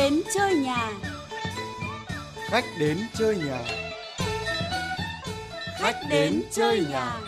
đến 0.00 0.20
chơi 0.34 0.54
nhà. 0.54 0.92
Khách 2.50 2.64
đến 2.80 2.98
chơi 3.18 3.36
nhà. 3.36 3.64
Khách 5.78 5.96
đến 6.10 6.42
chơi 6.52 6.84
nhà. 6.90 7.20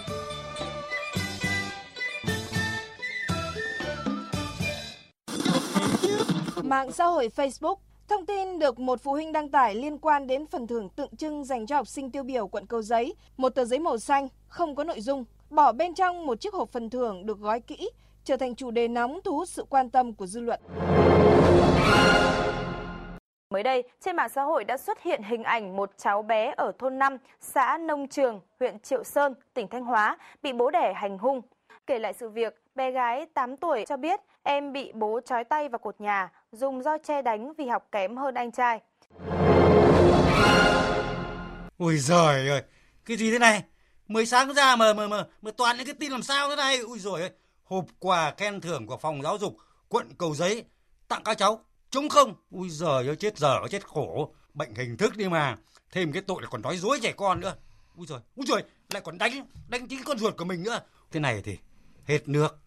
Mạng 6.62 6.92
xã 6.92 7.04
hội 7.04 7.28
Facebook 7.36 7.76
Thông 8.08 8.26
tin 8.26 8.58
được 8.58 8.78
một 8.78 9.00
phụ 9.02 9.12
huynh 9.12 9.32
đăng 9.32 9.48
tải 9.48 9.74
liên 9.74 9.98
quan 9.98 10.26
đến 10.26 10.46
phần 10.46 10.66
thưởng 10.66 10.88
tượng 10.88 11.16
trưng 11.16 11.44
dành 11.44 11.66
cho 11.66 11.76
học 11.76 11.88
sinh 11.88 12.10
tiêu 12.10 12.22
biểu 12.22 12.46
quận 12.46 12.66
Cầu 12.66 12.82
Giấy, 12.82 13.14
một 13.36 13.48
tờ 13.48 13.64
giấy 13.64 13.78
màu 13.78 13.98
xanh 13.98 14.28
không 14.48 14.74
có 14.74 14.84
nội 14.84 15.00
dung, 15.00 15.24
bỏ 15.50 15.72
bên 15.72 15.94
trong 15.94 16.26
một 16.26 16.40
chiếc 16.40 16.54
hộp 16.54 16.68
phần 16.68 16.90
thưởng 16.90 17.26
được 17.26 17.38
gói 17.38 17.60
kỹ, 17.60 17.90
trở 18.24 18.36
thành 18.36 18.54
chủ 18.54 18.70
đề 18.70 18.88
nóng 18.88 19.20
thu 19.24 19.36
hút 19.36 19.48
sự 19.48 19.64
quan 19.68 19.90
tâm 19.90 20.12
của 20.12 20.26
dư 20.26 20.40
luận. 20.40 20.60
Mới 23.52 23.62
đây, 23.62 23.84
trên 24.00 24.16
mạng 24.16 24.28
xã 24.28 24.42
hội 24.42 24.64
đã 24.64 24.76
xuất 24.76 25.02
hiện 25.02 25.22
hình 25.22 25.42
ảnh 25.42 25.76
một 25.76 25.90
cháu 25.98 26.22
bé 26.22 26.54
ở 26.56 26.72
thôn 26.78 26.98
5, 26.98 27.16
xã 27.40 27.78
Nông 27.78 28.08
Trường, 28.08 28.40
huyện 28.60 28.78
Triệu 28.78 29.04
Sơn, 29.04 29.34
tỉnh 29.54 29.68
Thanh 29.68 29.84
Hóa 29.84 30.18
bị 30.42 30.52
bố 30.52 30.70
đẻ 30.70 30.92
hành 30.92 31.18
hung. 31.18 31.40
Kể 31.86 31.98
lại 31.98 32.12
sự 32.12 32.28
việc, 32.28 32.62
bé 32.74 32.90
gái 32.90 33.26
8 33.34 33.56
tuổi 33.56 33.84
cho 33.88 33.96
biết 33.96 34.20
em 34.42 34.72
bị 34.72 34.92
bố 34.94 35.20
trói 35.24 35.44
tay 35.44 35.68
vào 35.68 35.78
cột 35.78 36.00
nhà, 36.00 36.32
dùng 36.52 36.82
roi 36.82 36.98
che 36.98 37.22
đánh 37.22 37.52
vì 37.58 37.66
học 37.66 37.88
kém 37.92 38.16
hơn 38.16 38.34
anh 38.34 38.52
trai. 38.52 38.80
Ôi 41.78 41.96
giời 41.96 42.48
ơi, 42.48 42.62
cái 43.04 43.16
gì 43.16 43.30
thế 43.30 43.38
này? 43.38 43.62
Mới 44.08 44.26
sáng 44.26 44.54
ra 44.54 44.76
mà 44.76 44.92
mà 44.92 45.06
mà, 45.06 45.24
mà 45.42 45.50
toàn 45.56 45.76
những 45.76 45.86
cái 45.86 45.94
tin 46.00 46.12
làm 46.12 46.22
sao 46.22 46.48
thế 46.50 46.56
này? 46.56 46.78
Ui 46.78 46.98
giời 46.98 47.20
ơi, 47.20 47.30
hộp 47.64 47.84
quà 47.98 48.34
khen 48.36 48.60
thưởng 48.60 48.86
của 48.86 48.96
phòng 48.96 49.22
giáo 49.22 49.38
dục 49.38 49.56
quận 49.88 50.08
Cầu 50.18 50.34
Giấy 50.34 50.64
tặng 51.08 51.22
các 51.24 51.38
cháu 51.38 51.60
trống 51.92 52.08
không? 52.08 52.34
Ui 52.50 52.70
giời 52.70 53.06
ơi, 53.06 53.16
chết 53.16 53.38
dở, 53.38 53.60
chết 53.70 53.86
khổ, 53.86 54.34
bệnh 54.54 54.74
hình 54.74 54.96
thức 54.96 55.16
đi 55.16 55.28
mà. 55.28 55.56
Thêm 55.92 56.12
cái 56.12 56.22
tội 56.22 56.42
là 56.42 56.48
còn 56.48 56.62
nói 56.62 56.76
dối 56.76 56.98
trẻ 57.02 57.12
con 57.16 57.40
nữa. 57.40 57.54
Ui 57.96 58.06
giời, 58.06 58.18
ui 58.36 58.46
giời, 58.48 58.62
lại 58.90 59.02
còn 59.04 59.18
đánh 59.18 59.46
đánh 59.68 59.88
chính 59.88 60.04
con 60.04 60.18
ruột 60.18 60.36
của 60.36 60.44
mình 60.44 60.62
nữa. 60.62 60.80
Thế 61.10 61.20
này 61.20 61.42
thì 61.44 61.58
hết 62.04 62.28
nước. 62.28 62.58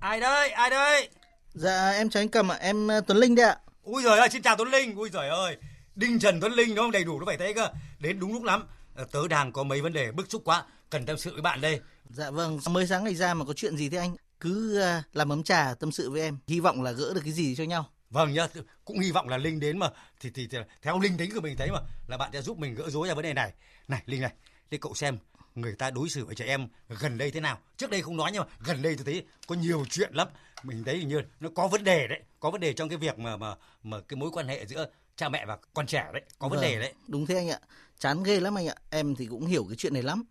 Ai 0.00 0.20
đây? 0.20 0.50
Ai 0.50 0.70
đây? 0.70 1.08
Dạ 1.54 1.90
em 1.90 2.10
chào 2.10 2.20
anh 2.20 2.28
Cầm 2.28 2.52
ạ, 2.52 2.56
em 2.60 2.86
uh, 2.86 3.06
Tuấn 3.06 3.18
Linh 3.18 3.34
đấy 3.34 3.46
ạ. 3.46 3.58
Ui 3.82 4.02
giời 4.02 4.18
ơi, 4.18 4.28
xin 4.32 4.42
chào 4.42 4.56
Tuấn 4.56 4.70
Linh. 4.70 4.96
Ui 4.96 5.10
giời 5.10 5.28
ơi, 5.28 5.56
Đinh 5.94 6.18
Trần 6.18 6.40
Tuấn 6.40 6.52
Linh 6.52 6.74
đúng 6.74 6.84
không? 6.84 6.90
Đầy 6.90 7.04
đủ 7.04 7.20
nó 7.20 7.26
phải 7.26 7.36
thế 7.36 7.52
cơ. 7.52 7.68
Đến 7.98 8.20
đúng 8.20 8.32
lúc 8.32 8.42
lắm. 8.42 8.66
Ờ, 8.94 9.04
Tớ 9.12 9.28
đang 9.28 9.52
có 9.52 9.62
mấy 9.62 9.80
vấn 9.80 9.92
đề 9.92 10.12
bức 10.12 10.30
xúc 10.30 10.42
quá, 10.44 10.64
cần 10.90 11.06
tâm 11.06 11.18
sự 11.18 11.32
với 11.32 11.42
bạn 11.42 11.60
đây. 11.60 11.80
Dạ 12.10 12.30
vâng, 12.30 12.60
mới 12.70 12.86
sáng 12.86 13.04
ngày 13.04 13.14
ra 13.14 13.34
mà 13.34 13.44
có 13.44 13.52
chuyện 13.52 13.76
gì 13.76 13.88
thế 13.88 13.98
anh? 13.98 14.16
Cứ 14.40 14.82
uh, 14.98 15.16
làm 15.16 15.32
ấm 15.32 15.42
trà 15.42 15.74
tâm 15.80 15.92
sự 15.92 16.10
với 16.10 16.20
em, 16.20 16.38
hy 16.46 16.60
vọng 16.60 16.82
là 16.82 16.92
gỡ 16.92 17.14
được 17.14 17.20
cái 17.24 17.32
gì 17.32 17.54
cho 17.56 17.64
nhau. 17.64 17.90
Vâng 18.10 18.32
nhá, 18.32 18.46
cũng 18.84 18.98
hy 18.98 19.12
vọng 19.12 19.28
là 19.28 19.36
Linh 19.36 19.60
đến 19.60 19.78
mà 19.78 19.88
thì, 20.20 20.30
thì 20.30 20.46
thì 20.46 20.58
theo 20.82 20.98
linh 20.98 21.16
tính 21.16 21.30
của 21.34 21.40
mình 21.40 21.56
thấy 21.56 21.70
mà 21.70 21.80
là 22.08 22.16
bạn 22.16 22.30
sẽ 22.32 22.42
giúp 22.42 22.58
mình 22.58 22.74
gỡ 22.74 22.90
rối 22.90 23.08
ra 23.08 23.14
vấn 23.14 23.22
đề 23.22 23.34
này. 23.34 23.52
Này 23.88 24.02
Linh 24.06 24.20
này, 24.20 24.32
để 24.70 24.78
cậu 24.80 24.94
xem 24.94 25.18
người 25.54 25.74
ta 25.74 25.90
đối 25.90 26.08
xử 26.08 26.24
với 26.24 26.34
trẻ 26.34 26.44
em 26.44 26.68
gần 26.88 27.18
đây 27.18 27.30
thế 27.30 27.40
nào. 27.40 27.58
Trước 27.76 27.90
đây 27.90 28.02
không 28.02 28.16
nói 28.16 28.30
nhưng 28.32 28.42
mà 28.42 28.48
gần 28.64 28.82
đây 28.82 28.94
tôi 28.96 29.04
thấy 29.04 29.26
có 29.46 29.54
nhiều 29.54 29.84
chuyện 29.90 30.14
lắm. 30.14 30.28
Mình 30.62 30.84
thấy 30.84 30.96
hình 30.96 31.08
như 31.08 31.22
nó 31.40 31.48
có 31.54 31.68
vấn 31.68 31.84
đề 31.84 32.06
đấy, 32.06 32.20
có 32.40 32.50
vấn 32.50 32.60
đề 32.60 32.72
trong 32.72 32.88
cái 32.88 32.98
việc 32.98 33.18
mà 33.18 33.36
mà 33.36 33.54
mà 33.82 34.00
cái 34.00 34.16
mối 34.16 34.30
quan 34.30 34.48
hệ 34.48 34.66
giữa 34.66 34.86
cha 35.16 35.28
mẹ 35.28 35.46
và 35.46 35.58
con 35.74 35.86
trẻ 35.86 36.06
đấy, 36.12 36.22
có 36.38 36.48
vấn 36.48 36.60
Vâng, 36.60 36.70
đề 36.70 36.80
đấy. 36.80 36.92
Đúng 37.08 37.26
thế 37.26 37.36
anh 37.36 37.48
ạ, 37.48 37.60
chán 37.98 38.22
ghê 38.22 38.40
lắm 38.40 38.58
anh 38.58 38.66
ạ. 38.66 38.74
Em 38.90 39.14
thì 39.14 39.26
cũng 39.26 39.46
hiểu 39.46 39.64
cái 39.68 39.76
chuyện 39.76 39.94
này 39.94 40.02
lắm. 40.02 40.24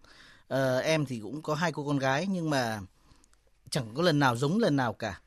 Ờ, 0.47 0.79
em 0.79 1.05
thì 1.05 1.19
cũng 1.19 1.41
có 1.41 1.55
hai 1.55 1.71
cô 1.71 1.85
con 1.87 1.97
gái 1.97 2.27
nhưng 2.29 2.49
mà 2.49 2.79
chẳng 3.69 3.93
có 3.95 4.03
lần 4.03 4.19
nào 4.19 4.35
giống 4.35 4.59
lần 4.59 4.75
nào 4.75 4.93
cả. 4.93 5.19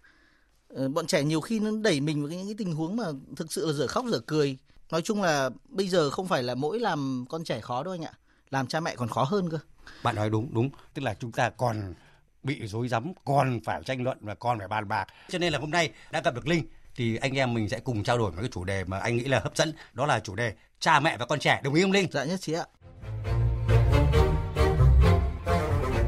Ờ, 0.75 0.89
bọn 0.89 1.07
trẻ 1.07 1.23
nhiều 1.23 1.41
khi 1.41 1.61
nó 1.61 1.71
đẩy 1.83 2.01
mình 2.01 2.23
vào 2.23 2.33
những 2.33 2.47
cái 2.47 2.55
tình 2.59 2.75
huống 2.75 2.97
mà 2.97 3.05
thực 3.37 3.53
sự 3.53 3.67
là 3.67 3.73
dở 3.73 3.87
khóc 3.87 4.05
dở 4.09 4.21
cười. 4.27 4.57
Nói 4.91 5.03
chung 5.03 5.23
là 5.23 5.51
bây 5.69 5.89
giờ 5.89 6.11
không 6.11 6.29
phải 6.29 6.43
là 6.43 6.55
mỗi 6.55 6.81
làm 6.81 7.25
con 7.29 7.45
trẻ 7.45 7.61
khó 7.61 7.83
đâu 7.83 7.95
anh 7.95 8.05
ạ, 8.05 8.13
làm 8.51 8.67
cha 8.67 8.81
mẹ 8.81 8.97
còn 8.97 9.09
khó 9.09 9.25
hơn 9.25 9.51
cơ. 9.51 9.59
Bạn 10.03 10.17
nói 10.17 10.31
đúng, 10.31 10.55
đúng, 10.55 10.71
tức 10.95 11.03
là 11.03 11.15
chúng 11.21 11.33
ta 11.33 11.51
còn 11.51 11.95
bị 12.43 12.67
rối 12.67 12.89
rắm, 12.89 13.13
còn 13.25 13.61
phải 13.65 13.83
tranh 13.85 14.03
luận 14.03 14.19
và 14.21 14.35
còn 14.35 14.59
phải 14.59 14.69
bàn 14.69 14.89
bạc. 14.89 15.07
Cho 15.29 15.39
nên 15.39 15.53
là 15.53 15.59
hôm 15.59 15.71
nay 15.71 15.91
đã 16.11 16.21
gặp 16.21 16.35
được 16.35 16.49
Linh 16.49 16.65
thì 16.95 17.17
anh 17.17 17.39
em 17.39 17.55
mình 17.55 17.69
sẽ 17.69 17.81
cùng 17.81 18.05
trao 18.05 18.19
đổi 18.19 18.31
một 18.31 18.37
cái 18.41 18.51
chủ 18.53 18.65
đề 18.65 18.85
mà 18.85 18.99
anh 18.99 19.17
nghĩ 19.17 19.25
là 19.25 19.41
hấp 19.41 19.57
dẫn, 19.57 19.73
đó 19.93 20.07
là 20.07 20.21
chủ 20.21 20.35
đề 20.35 20.55
cha 20.81 21.01
mẹ 21.01 21.17
và 21.17 21.27
con 21.27 21.39
trẻ. 21.39 21.61
Đồng 21.65 21.75
ý 21.75 21.83
không 21.83 21.93
Linh? 21.93 22.09
Dạ 22.11 22.25
nhất 22.25 22.41
trí 22.41 22.53
ạ. 22.53 22.65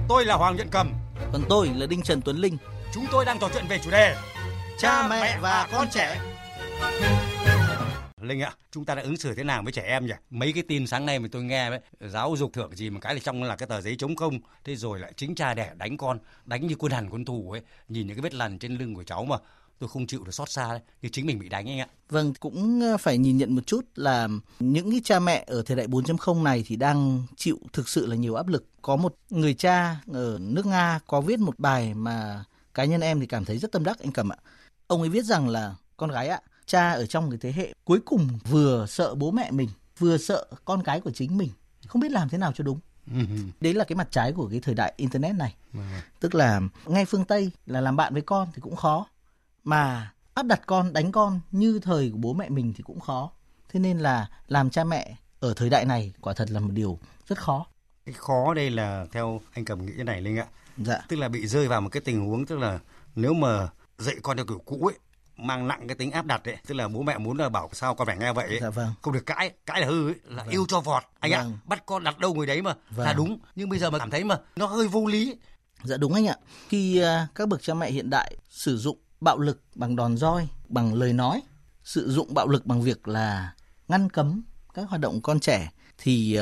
Tôi 0.09 0.25
là 0.25 0.35
Hoàng 0.35 0.57
Nhận 0.57 0.69
Cầm. 0.71 0.93
Còn 1.33 1.43
tôi 1.49 1.71
là 1.77 1.87
Đinh 1.87 2.03
Trần 2.03 2.23
Tuấn 2.23 2.37
Linh. 2.37 2.57
Chúng 2.95 3.07
tôi 3.13 3.25
đang 3.25 3.39
trò 3.39 3.49
chuyện 3.55 3.65
về 3.69 3.81
chủ 3.85 3.91
đề 3.91 4.17
Cha 4.79 5.09
mẹ 5.09 5.39
và 5.43 5.69
con 5.73 5.89
trẻ. 5.91 6.21
Linh 8.21 8.41
ạ, 8.41 8.53
chúng 8.71 8.85
ta 8.85 8.95
đã 8.95 9.03
ứng 9.03 9.17
xử 9.17 9.35
thế 9.35 9.45
nào 9.45 9.63
với 9.63 9.73
trẻ 9.73 9.83
em 9.83 10.07
nhỉ? 10.07 10.13
Mấy 10.31 10.53
cái 10.53 10.63
tin 10.69 10.87
sáng 10.87 11.07
nay 11.07 11.19
mà 11.19 11.29
tôi 11.33 11.45
nghe 11.45 11.71
đấy, 11.71 11.81
giáo 12.01 12.35
dục 12.37 12.53
thưởng 12.53 12.77
gì 12.77 12.91
mà 12.91 13.01
cái 13.01 13.15
là 13.15 13.21
trong 13.25 13.43
là 13.43 13.57
cái 13.57 13.67
tờ 13.67 13.81
giấy 13.81 13.97
chống 13.99 14.17
không, 14.17 14.41
thế 14.65 14.77
rồi 14.77 15.01
lại 15.01 15.13
chính 15.17 15.35
cha 15.35 15.55
đẻ 15.55 15.73
đánh 15.77 15.97
con, 15.97 16.19
đánh 16.45 16.67
như 16.67 16.75
quân 16.79 16.93
hàn 16.93 17.11
quân 17.11 17.25
thù 17.25 17.51
ấy, 17.51 17.61
nhìn 17.89 18.07
những 18.07 18.17
cái 18.17 18.23
vết 18.23 18.35
lằn 18.35 18.59
trên 18.59 18.77
lưng 18.79 18.95
của 18.95 19.05
cháu 19.05 19.25
mà 19.25 19.37
tôi 19.79 19.89
không 19.89 20.07
chịu 20.07 20.25
được 20.25 20.33
xót 20.33 20.51
xa 20.51 20.69
đấy, 20.69 20.81
thì 21.03 21.09
chính 21.13 21.27
mình 21.27 21.39
bị 21.39 21.49
đánh 21.49 21.69
anh 21.69 21.81
ạ. 21.81 21.87
Vâng, 22.09 22.35
cũng 22.41 22.81
ờ, 22.81 22.97
phải 22.97 23.19
nhìn 23.19 23.37
nhận 23.37 23.55
một 23.55 23.67
chút 23.67 23.85
là 23.95 24.29
những 24.61 24.91
cái 24.91 25.01
cha 25.05 25.19
mẹ 25.19 25.45
ở 25.47 25.63
thời 25.67 25.77
đại 25.77 25.87
4.0 25.87 26.43
này 26.43 26.65
thì 26.67 26.77
đang 26.77 27.23
chịu 27.37 27.59
thực 27.73 27.89
sự 27.89 28.07
là 28.07 28.17
nhiều 28.17 28.35
áp 28.35 28.49
lực. 28.49 28.65
Có 28.83 28.97
một 28.97 29.15
người 29.31 29.55
cha 29.55 29.97
ở 30.13 30.39
nước 30.41 30.67
Nga 30.67 31.01
có 31.07 31.21
viết 31.21 31.39
một 31.39 31.59
bài 31.59 31.95
mà 31.95 32.45
cá 32.75 32.85
nhân 32.85 33.01
em 33.01 33.21
thì 33.21 33.27
cảm 33.27 33.45
thấy 33.45 33.59
rất 33.59 33.73
tâm 33.73 33.85
đắc 33.85 33.99
anh 33.99 34.13
Cầm 34.13 34.33
ạ. 34.33 34.37
Ông 34.93 35.01
ấy 35.01 35.09
viết 35.09 35.25
rằng 35.25 35.49
là 35.49 35.75
con 35.97 36.11
gái 36.11 36.29
ạ, 36.29 36.41
cha 36.67 36.93
ở 36.93 37.07
trong 37.07 37.31
cái 37.31 37.39
thế 37.39 37.53
hệ 37.53 37.75
cuối 37.85 38.01
cùng 38.05 38.29
vừa 38.51 38.87
sợ 38.87 39.15
bố 39.15 39.31
mẹ 39.31 39.51
mình, 39.51 39.69
vừa 39.99 40.19
sợ 40.19 40.47
con 40.65 40.83
cái 40.83 41.01
của 41.01 41.11
chính 41.11 41.39
mình, 41.39 41.51
không 41.87 42.03
biết 42.03 42.11
làm 42.11 42.29
thế 42.29 42.39
nào 42.39 42.53
cho 42.53 42.65
đúng. 42.65 42.81
Đấy 43.61 43.75
là 43.75 43.85
cái 43.85 43.97
mặt 43.97 44.09
trái 44.11 44.33
của 44.33 44.49
cái 44.51 44.61
thời 44.61 44.75
đại 44.75 44.93
internet 44.97 45.37
này. 45.37 45.55
Tức 46.21 46.35
là 46.35 46.61
ngay 46.87 47.05
phương 47.05 47.25
Tây 47.25 47.51
là 47.67 47.81
làm 47.81 47.97
bạn 47.97 48.13
với 48.13 48.23
con 48.23 48.49
thì 48.55 48.61
cũng 48.61 48.77
khó 48.77 49.07
mà 49.65 50.13
áp 50.35 50.47
đặt 50.47 50.61
con 50.67 50.93
đánh 50.93 51.13
con 51.13 51.41
như 51.51 51.79
thời 51.83 52.11
của 52.11 52.19
bố 52.19 52.33
mẹ 52.33 52.49
mình 52.49 52.73
thì 52.77 52.83
cũng 52.83 53.01
khó. 53.01 53.31
Thế 53.69 53.81
nên 53.81 53.99
là 53.99 54.29
làm 54.49 54.71
cha 54.71 54.85
mẹ 54.85 55.17
ở 55.41 55.55
thời 55.55 55.71
đại 55.71 55.85
này 55.85 56.13
quả 56.21 56.33
thật 56.33 56.51
là 56.51 56.61
một 56.61 56.73
điều 56.73 56.99
rất 57.29 57.39
khó. 57.39 57.67
Cái 58.07 58.15
khó 58.19 58.55
đây 58.55 58.71
là 58.71 59.07
theo 59.13 59.41
anh 59.53 59.65
Cầm 59.65 59.87
nghĩ 59.87 59.93
thế 59.97 60.05
này 60.05 60.21
Linh 60.21 60.37
ạ, 60.37 60.47
dạ. 60.79 61.01
Tức 61.09 61.17
là 61.17 61.29
bị 61.29 61.47
rơi 61.47 61.69
vào 61.69 61.81
một 61.81 61.89
cái 61.93 62.01
tình 62.01 62.27
huống 62.27 62.47
tức 62.47 62.59
là 62.59 62.79
nếu 63.15 63.35
mà 63.35 63.69
dạy 64.03 64.17
con 64.23 64.37
theo 64.37 64.47
kiểu 64.47 64.59
cũ 64.65 64.87
ấy, 64.87 64.99
mang 65.37 65.69
nặng 65.69 65.89
cái 65.89 65.95
tính 65.97 66.11
áp 66.11 66.27
đặt 66.27 66.45
ấy, 66.45 66.57
tức 66.67 66.75
là 66.75 66.89
bố 66.89 67.03
mẹ 67.03 67.19
muốn 67.19 67.37
là 67.39 67.49
bảo 67.49 67.71
sao 67.73 67.95
con 67.95 68.07
phải 68.07 68.17
nghe 68.17 68.33
vậy 68.33 68.47
ấy. 68.49 68.59
dạ 68.63 68.71
vâng. 68.71 68.93
Không 69.03 69.15
được 69.15 69.27
cãi 69.27 69.51
cãi 69.67 69.81
là 69.81 69.87
hư 69.87 70.09
ấy, 70.09 70.15
là 70.25 70.45
yêu 70.51 70.65
cho 70.69 70.81
vọt. 70.81 71.03
Anh 71.21 71.33
ạ 71.33 71.43
Vâng. 71.43 71.59
bắt 71.65 71.87
con 71.87 72.05
đặt 72.05 72.19
đâu 72.19 72.35
người 72.35 72.47
đấy 72.47 72.63
mà 72.63 72.75
Vâng. 72.91 73.07
là 73.07 73.13
đúng. 73.13 73.39
Nhưng 73.55 73.69
bây 73.69 73.79
giờ 73.79 73.91
mà 73.91 73.99
cảm 73.99 74.11
thấy 74.11 74.25
mà 74.25 74.39
nó 74.57 74.67
hơi 74.67 74.89
vô 74.89 75.07
lý 75.07 75.37
dạ 75.85 75.97
đúng 75.97 76.15
anh 76.15 76.27
ạ. 76.27 76.37
Khi 76.69 77.01
à, 77.01 77.27
các 77.35 77.49
bậc 77.49 77.63
cha 77.63 77.75
mẹ 77.75 77.91
hiện 77.91 78.11
đại 78.11 78.37
sử 78.51 78.77
dụng 78.79 78.99
bạo 79.21 79.39
lực 79.39 79.61
bằng 79.75 79.97
đòn 79.97 80.17
roi 80.17 80.49
bằng 80.69 80.95
lời 80.95 81.13
nói 81.13 81.43
sử 81.85 82.11
dụng 82.13 82.35
bạo 82.35 82.49
lực 82.49 82.67
bằng 82.67 82.83
việc 82.83 83.09
là 83.09 83.53
ngăn 83.89 84.11
cấm 84.11 84.43
các 84.75 84.89
hoạt 84.89 85.01
động 85.01 85.21
con 85.23 85.41
trẻ 85.41 85.71
thì 85.99 86.39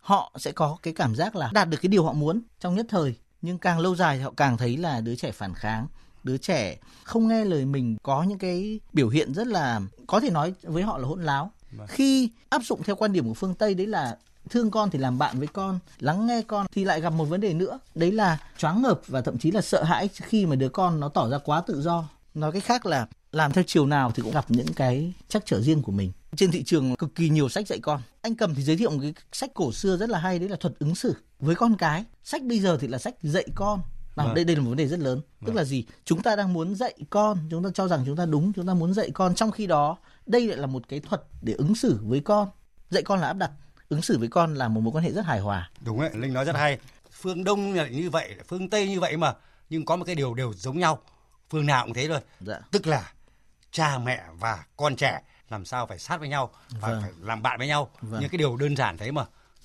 họ 0.00 0.32
sẽ 0.38 0.52
có 0.52 0.76
cái 0.82 0.94
cảm 0.94 1.14
giác 1.14 1.36
là 1.36 1.50
đạt 1.52 1.68
được 1.68 1.78
cái 1.82 1.88
điều 1.88 2.04
họ 2.04 2.12
muốn 2.12 2.42
trong 2.60 2.74
nhất 2.74 2.86
thời. 2.88 3.14
Nhưng 3.42 3.58
càng 3.58 3.78
lâu 3.78 3.96
dài 3.96 4.16
thì 4.16 4.22
họ 4.22 4.32
càng 4.36 4.56
thấy 4.56 4.76
là 4.76 5.00
đứa 5.00 5.14
trẻ 5.16 5.32
phản 5.32 5.54
kháng 5.54 5.86
đứa 6.24 6.36
trẻ 6.36 6.76
không 7.04 7.28
nghe 7.28 7.44
lời 7.44 7.64
mình 7.64 7.96
có 8.02 8.22
những 8.22 8.38
cái 8.38 8.80
biểu 8.92 9.08
hiện 9.08 9.34
rất 9.34 9.46
là 9.46 9.80
có 10.06 10.20
thể 10.20 10.30
nói 10.30 10.54
với 10.62 10.82
họ 10.82 10.98
là 10.98 11.08
hỗn 11.08 11.22
láo. 11.22 11.50
Khi 11.88 12.30
áp 12.48 12.62
dụng 12.64 12.82
theo 12.82 12.96
quan 12.96 13.12
điểm 13.12 13.28
của 13.28 13.34
phương 13.34 13.54
tây 13.54 13.74
đấy 13.74 13.86
là 13.86 14.16
thương 14.50 14.70
con 14.70 14.90
thì 14.90 14.98
làm 14.98 15.18
bạn 15.18 15.38
với 15.38 15.46
con 15.46 15.78
lắng 16.00 16.26
nghe 16.26 16.42
con 16.42 16.66
thì 16.72 16.84
lại 16.84 17.00
gặp 17.00 17.10
một 17.10 17.24
vấn 17.24 17.40
đề 17.40 17.54
nữa 17.54 17.78
đấy 17.94 18.12
là 18.12 18.38
choáng 18.58 18.82
ngợp 18.82 19.00
và 19.06 19.20
thậm 19.20 19.38
chí 19.38 19.50
là 19.50 19.60
sợ 19.60 19.82
hãi 19.82 20.08
khi 20.08 20.46
mà 20.46 20.56
đứa 20.56 20.68
con 20.68 21.00
nó 21.00 21.08
tỏ 21.08 21.28
ra 21.28 21.38
quá 21.38 21.62
tự 21.66 21.82
do. 21.82 22.08
Nói 22.34 22.52
cách 22.52 22.64
khác 22.64 22.86
là 22.86 23.06
làm 23.32 23.52
theo 23.52 23.64
chiều 23.66 23.86
nào 23.86 24.12
thì 24.14 24.22
cũng 24.22 24.32
gặp 24.32 24.44
những 24.48 24.72
cái 24.76 25.12
trắc 25.28 25.46
trở 25.46 25.60
riêng 25.60 25.82
của 25.82 25.92
mình. 25.92 26.12
Trên 26.36 26.50
thị 26.50 26.62
trường 26.62 26.96
cực 26.96 27.14
kỳ 27.14 27.28
nhiều 27.28 27.48
sách 27.48 27.66
dạy 27.68 27.78
con. 27.82 28.00
Anh 28.22 28.34
cầm 28.34 28.54
thì 28.54 28.62
giới 28.62 28.76
thiệu 28.76 28.90
một 28.90 28.98
cái 29.02 29.14
sách 29.32 29.50
cổ 29.54 29.72
xưa 29.72 29.96
rất 29.96 30.10
là 30.10 30.18
hay 30.18 30.38
đấy 30.38 30.48
là 30.48 30.56
thuật 30.56 30.74
ứng 30.78 30.94
xử 30.94 31.14
với 31.40 31.54
con 31.54 31.76
cái. 31.76 32.04
Sách 32.24 32.42
bây 32.42 32.60
giờ 32.60 32.78
thì 32.80 32.88
là 32.88 32.98
sách 32.98 33.14
dạy 33.22 33.46
con 33.54 33.80
nào, 34.16 34.26
Vâng. 34.26 34.34
đây 34.34 34.44
đây 34.44 34.56
là 34.56 34.62
một 34.62 34.68
vấn 34.68 34.76
đề 34.76 34.86
rất 34.88 34.98
lớn. 34.98 35.20
Tức 35.46 35.54
là 35.54 35.64
gì? 35.64 35.86
Chúng 36.04 36.22
ta 36.22 36.36
đang 36.36 36.52
muốn 36.52 36.74
dạy 36.74 36.94
con 37.10 37.38
chúng 37.50 37.64
ta 37.64 37.70
cho 37.74 37.88
rằng 37.88 38.02
chúng 38.06 38.16
ta 38.16 38.26
đúng 38.26 38.52
chúng 38.52 38.66
ta 38.66 38.74
muốn 38.74 38.94
dạy 38.94 39.10
con. 39.14 39.34
Trong 39.34 39.50
khi 39.50 39.66
đó 39.66 39.96
đây 40.26 40.46
lại 40.48 40.58
là 40.58 40.66
một 40.66 40.82
cái 40.88 41.00
thuật 41.00 41.22
để 41.42 41.52
ứng 41.52 41.74
xử 41.74 42.00
với 42.02 42.20
con. 42.20 42.48
Dạy 42.90 43.02
con 43.02 43.20
là 43.20 43.26
áp 43.26 43.32
đặt 43.32 43.50
ứng 43.88 44.02
xử 44.02 44.18
với 44.18 44.28
con 44.28 44.54
là 44.54 44.68
một 44.68 44.80
mối 44.80 44.92
quan 44.92 45.04
hệ 45.04 45.12
rất 45.12 45.24
hài 45.24 45.40
hòa. 45.40 45.70
Đúng 45.80 46.00
đấy 46.00 46.10
linh 46.14 46.32
nói 46.32 46.44
rất 46.44 46.56
hay. 46.56 46.78
Phương 47.12 47.44
đông 47.44 47.72
là 47.72 47.86
như 47.88 48.10
vậy 48.10 48.34
phương 48.48 48.70
tây 48.70 48.88
như 48.88 49.00
vậy 49.00 49.16
mà 49.16 49.34
nhưng 49.70 49.84
có 49.84 49.96
một 49.96 50.04
cái 50.04 50.14
điều 50.14 50.34
đều 50.34 50.52
giống 50.54 50.78
nhau. 50.78 50.98
Phương 51.50 51.66
nào 51.66 51.84
cũng 51.84 51.94
thế 51.94 52.08
thôi. 52.08 52.20
Dạ. 52.40 52.58
Tức 52.70 52.86
là 52.86 53.12
cha 53.70 53.98
mẹ 53.98 54.22
và 54.40 54.64
con 54.76 54.96
trẻ 54.96 55.20
làm 55.50 55.64
sao 55.64 55.86
phải 55.86 55.98
sát 55.98 56.20
với 56.20 56.28
nhau 56.28 56.50
và 56.80 56.88
Vâng. 56.88 57.02
phải 57.02 57.10
làm 57.20 57.42
bạn 57.42 57.58
với 57.58 57.66
nhau. 57.68 57.90
Vâng. 58.00 58.20
những 58.20 58.30
cái 58.30 58.38
điều 58.38 58.56
đơn 58.56 58.76
giản 58.76 58.96
thế 58.98 59.10
mà 59.10 59.24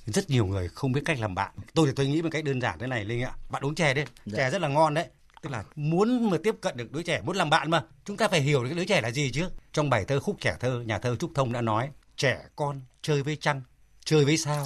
rất 0.10 0.30
nhiều 0.30 0.46
người 0.46 0.68
không 0.68 0.92
biết 0.92 1.02
cách 1.06 1.20
làm 1.20 1.36
bạn. 1.36 1.52
Tôi 1.74 1.88
thì 1.88 1.94
tôi 1.96 2.08
nghĩ 2.08 2.22
một 2.22 2.30
cách 2.32 2.44
đơn 2.44 2.62
giản 2.62 2.80
thế 2.80 2.88
này 2.88 3.06
linh 3.06 3.24
ạ. 3.24 3.32
Bạn 3.50 3.66
uống 3.66 3.76
chè 3.76 3.94
đi. 3.94 4.04
Dạ. 4.26 4.38
chè 4.38 4.50
rất 4.50 4.62
là 4.62 4.68
ngon 4.68 4.94
đấy. 4.94 5.06
Tức 5.42 5.50
là 5.50 5.64
muốn 5.76 6.30
mà 6.30 6.38
tiếp 6.44 6.56
cận 6.62 6.78
được 6.78 6.92
đứa 6.92 7.02
trẻ 7.02 7.22
muốn 7.22 7.36
làm 7.36 7.50
bạn 7.50 7.72
mà. 7.72 7.84
Chúng 8.06 8.18
ta 8.18 8.28
phải 8.28 8.42
hiểu 8.42 8.64
được 8.64 8.70
cái 8.70 8.78
đứa 8.78 8.86
trẻ 8.86 9.02
là 9.02 9.12
gì 9.12 9.32
chứ. 9.32 9.50
Trong 9.74 9.90
bài 9.90 10.06
thơ 10.08 10.20
khúc 10.20 10.38
trẻ 10.42 10.58
thơ 10.60 10.84
nhà 10.86 11.00
thơ 11.00 11.16
trúc 11.16 11.32
thông 11.36 11.54
đã 11.54 11.62
nói 11.62 11.90
trẻ 12.18 12.40
con 12.56 12.82
chơi 13.02 13.24
với 13.24 13.36
trăng 13.36 13.62
chơi 14.06 14.26
với 14.26 14.38
sao? 14.38 14.64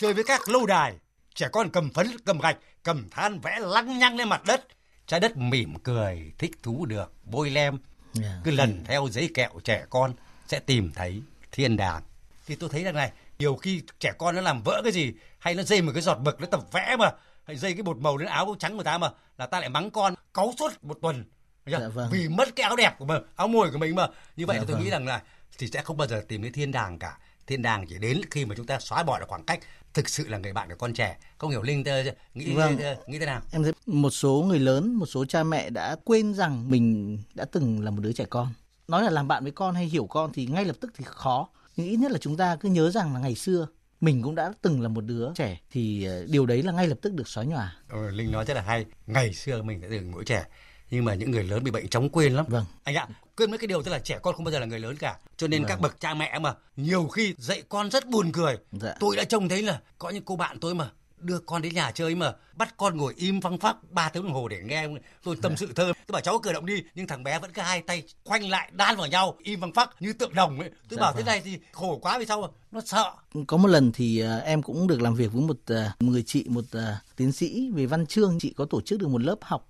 Chơi 0.00 0.14
với 0.14 0.24
các 0.24 0.48
lâu 0.48 0.66
đài. 0.66 0.94
Trẻ 1.34 1.48
con 1.52 1.70
cầm 1.70 1.90
phấn 1.90 2.06
cầm 2.24 2.38
gạch 2.38 2.56
cầm 2.82 3.08
than 3.10 3.40
vẽ 3.40 3.58
lăng 3.60 3.98
nhăng 3.98 4.16
lên 4.16 4.28
mặt 4.28 4.42
đất. 4.46 4.66
Trái 5.06 5.20
đất 5.20 5.36
mỉm 5.36 5.78
cười 5.78 6.32
thích 6.38 6.50
thú 6.62 6.86
được 6.86 7.12
bôi 7.24 7.50
lem. 7.50 7.78
Yeah. 8.22 8.34
cứ 8.44 8.50
lần 8.50 8.84
theo 8.84 9.08
giấy 9.10 9.30
kẹo 9.34 9.50
trẻ 9.64 9.86
con 9.90 10.12
sẽ 10.46 10.58
tìm 10.58 10.92
thấy 10.94 11.22
thiên 11.52 11.76
đàng. 11.76 12.02
Thì 12.46 12.54
tôi 12.54 12.70
thấy 12.72 12.84
rằng 12.84 12.94
này 12.94 13.12
nhiều 13.38 13.56
khi 13.56 13.82
trẻ 14.00 14.12
con 14.18 14.34
nó 14.34 14.40
làm 14.40 14.62
vỡ 14.62 14.80
cái 14.84 14.92
gì 14.92 15.12
hay 15.38 15.54
nó 15.54 15.62
dây 15.62 15.82
một 15.82 15.92
cái 15.94 16.02
giọt 16.02 16.18
mực 16.24 16.40
nó 16.40 16.46
tập 16.46 16.60
vẽ 16.72 16.96
mà 16.98 17.10
hay 17.44 17.56
dây 17.56 17.72
cái 17.72 17.82
bột 17.82 17.98
màu 17.98 18.16
lên 18.16 18.28
áo 18.28 18.56
trắng 18.58 18.76
của 18.76 18.82
ta 18.82 18.98
mà 18.98 19.10
là 19.38 19.46
ta 19.46 19.60
lại 19.60 19.68
mắng 19.68 19.90
con 19.90 20.14
cáu 20.34 20.52
suốt 20.58 20.84
một 20.84 20.98
tuần? 21.02 21.24
Dạ 21.66 21.78
vâng. 21.94 22.08
vì 22.12 22.28
mất 22.28 22.56
cái 22.56 22.64
áo 22.64 22.76
đẹp 22.76 22.94
của 22.98 23.04
mình 23.04 23.22
áo 23.36 23.48
môi 23.48 23.70
của 23.70 23.78
mình 23.78 23.94
mà 23.94 24.08
như 24.36 24.46
vậy 24.46 24.56
Dạ 24.58 24.64
tôi 24.66 24.74
vâng. 24.74 24.84
nghĩ 24.84 24.90
rằng 24.90 25.06
là 25.06 25.22
thì 25.58 25.66
sẽ 25.66 25.82
không 25.82 25.96
bao 25.96 26.08
giờ 26.08 26.22
tìm 26.28 26.42
thấy 26.42 26.50
thiên 26.50 26.72
đàng 26.72 26.98
cả 26.98 27.18
thiên 27.46 27.62
đàng 27.62 27.86
chỉ 27.86 27.98
đến 27.98 28.20
khi 28.30 28.44
mà 28.44 28.54
chúng 28.56 28.66
ta 28.66 28.80
xóa 28.80 29.02
bỏ 29.02 29.18
được 29.18 29.26
khoảng 29.28 29.44
cách 29.44 29.60
thực 29.94 30.08
sự 30.08 30.28
là 30.28 30.38
người 30.38 30.52
bạn 30.52 30.68
của 30.68 30.76
con 30.78 30.92
trẻ 30.94 31.16
không 31.38 31.50
hiểu 31.50 31.62
linh 31.62 31.84
tơ 31.84 32.02
nghĩ 32.34 32.54
Vâng. 32.54 32.76
nghĩ 33.06 33.18
thế 33.18 33.26
nào 33.26 33.40
Em 33.52 33.62
thấy 33.62 33.72
một 33.86 34.10
số 34.10 34.44
người 34.48 34.58
lớn, 34.58 34.94
một 34.94 35.06
số 35.06 35.24
cha 35.24 35.42
mẹ 35.42 35.70
đã 35.70 35.96
quên 36.04 36.34
rằng 36.34 36.70
mình 36.70 37.18
đã 37.34 37.44
từng 37.52 37.84
là 37.84 37.90
một 37.90 38.00
đứa 38.02 38.12
trẻ 38.12 38.24
con. 38.30 38.48
Nói 38.88 39.02
là 39.02 39.10
làm 39.10 39.28
bạn 39.28 39.42
với 39.42 39.52
con 39.52 39.74
hay 39.74 39.84
hiểu 39.84 40.06
con 40.06 40.32
thì 40.32 40.46
ngay 40.46 40.64
lập 40.64 40.76
tức 40.80 40.90
thì 40.96 41.04
khó. 41.08 41.48
Ít 41.84 41.96
nhất 41.96 42.12
là 42.12 42.18
chúng 42.18 42.36
ta 42.36 42.56
cứ 42.56 42.68
nhớ 42.68 42.90
rằng 42.90 43.14
là 43.14 43.20
ngày 43.20 43.34
xưa 43.34 43.66
mình 44.00 44.22
cũng 44.22 44.34
đã 44.34 44.52
từng 44.62 44.80
là 44.80 44.88
một 44.88 45.00
đứa 45.00 45.28
trẻ 45.34 45.60
thì 45.70 46.04
ờ, 46.04 46.24
điều 46.28 46.46
đấy 46.46 46.62
là 46.62 46.72
ngay 46.72 46.86
lập 46.86 46.98
tức 47.02 47.12
được 47.12 47.28
xóa 47.28 47.44
nhòa. 47.44 47.76
Ờ, 47.88 48.10
Linh 48.10 48.32
nói 48.32 48.44
rất 48.44 48.54
là 48.54 48.60
hay. 48.60 48.86
Ngày 49.06 49.34
xưa 49.34 49.62
mình 49.62 49.80
đã 49.80 49.88
từng 49.90 50.10
mỗi 50.10 50.24
trẻ, 50.24 50.44
nhưng 50.90 51.04
mà 51.04 51.14
những 51.14 51.30
người 51.30 51.44
lớn 51.44 51.64
bị 51.64 51.70
bệnh 51.70 51.88
chóng 51.88 52.08
quên 52.08 52.32
lắm. 52.32 52.44
Vâng. 52.48 52.64
Anh 52.84 52.94
ạ, 52.94 53.08
quên 53.36 53.50
mấy 53.50 53.58
cái 53.58 53.66
điều 53.66 53.82
tức 53.82 53.90
là 53.90 53.98
trẻ 53.98 54.18
con 54.22 54.34
không 54.34 54.44
bao 54.44 54.52
giờ 54.52 54.58
là 54.58 54.66
người 54.66 54.78
lớn 54.80 54.96
cả. 54.96 55.16
Cho 55.36 55.48
nên 55.48 55.62
Vâng. 55.62 55.68
các 55.68 55.80
bậc 55.80 56.00
cha 56.00 56.14
mẹ 56.14 56.38
mà 56.38 56.54
nhiều 56.76 57.08
khi 57.08 57.34
dạy 57.38 57.62
con 57.68 57.90
rất 57.90 58.08
buồn 58.08 58.32
cười. 58.32 58.56
Dạ. 58.72 58.94
Tôi 59.00 59.16
đã 59.16 59.24
trông 59.24 59.48
thấy 59.48 59.62
là 59.62 59.80
có 59.98 60.10
những 60.10 60.24
cô 60.24 60.36
bạn 60.36 60.60
tôi 60.60 60.74
mà 60.74 60.90
đưa 61.20 61.38
con 61.38 61.62
đến 61.62 61.74
nhà 61.74 61.90
chơi 61.90 62.14
mà 62.14 62.32
bắt 62.56 62.74
con 62.76 62.96
ngồi 62.96 63.14
im 63.16 63.40
phăng 63.40 63.58
phắc 63.58 63.76
3 63.90 64.08
tiếng 64.08 64.22
đồng 64.22 64.32
hồ 64.34 64.48
để 64.48 64.60
nghe 64.64 64.88
tôi 65.22 65.36
tâm 65.42 65.56
sự 65.56 65.66
thơ 65.66 65.92
tôi 66.06 66.12
bảo 66.12 66.22
cháu 66.22 66.38
cử 66.38 66.52
động 66.52 66.66
đi 66.66 66.82
nhưng 66.94 67.06
thằng 67.06 67.22
bé 67.22 67.38
vẫn 67.38 67.52
cứ 67.52 67.62
hai 67.62 67.82
tay 67.82 68.02
khoanh 68.24 68.50
lại 68.50 68.70
đan 68.74 68.96
vào 68.96 69.06
nhau 69.06 69.36
im 69.42 69.60
phăng 69.60 69.72
phắc 69.72 69.90
như 70.00 70.12
tượng 70.12 70.34
đồng 70.34 70.60
ấy 70.60 70.70
tôi 70.88 70.96
Dạ 70.96 71.00
bảo 71.00 71.12
vâng. 71.12 71.24
thế 71.24 71.32
này 71.32 71.40
thì 71.44 71.58
khổ 71.72 71.98
quá 72.02 72.18
vì 72.18 72.26
sao 72.26 72.52
nó 72.72 72.80
sợ 72.86 73.12
Có 73.46 73.56
một 73.56 73.68
lần 73.68 73.92
thì 73.92 74.18
ờ, 74.18 74.38
em 74.38 74.62
cũng 74.62 74.86
được 74.86 75.02
làm 75.02 75.14
việc 75.14 75.32
với 75.32 75.42
một 75.42 75.58
ờ, 75.66 75.90
người 76.00 76.22
chị, 76.26 76.44
một 76.48 76.64
ờ, 76.72 76.96
tiến 77.16 77.32
sĩ 77.32 77.70
về 77.70 77.86
văn 77.86 78.06
chương. 78.06 78.38
Chị 78.40 78.54
có 78.56 78.64
tổ 78.64 78.80
chức 78.80 79.00
được 79.00 79.08
một 79.08 79.22
lớp 79.22 79.36
học 79.42 79.68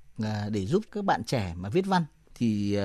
để 0.50 0.67
giúp 0.67 0.85
các 0.93 1.05
bạn 1.05 1.25
trẻ 1.25 1.55
mà 1.56 1.69
viết 1.69 1.87
văn. 1.87 2.05
Thì 2.35 2.79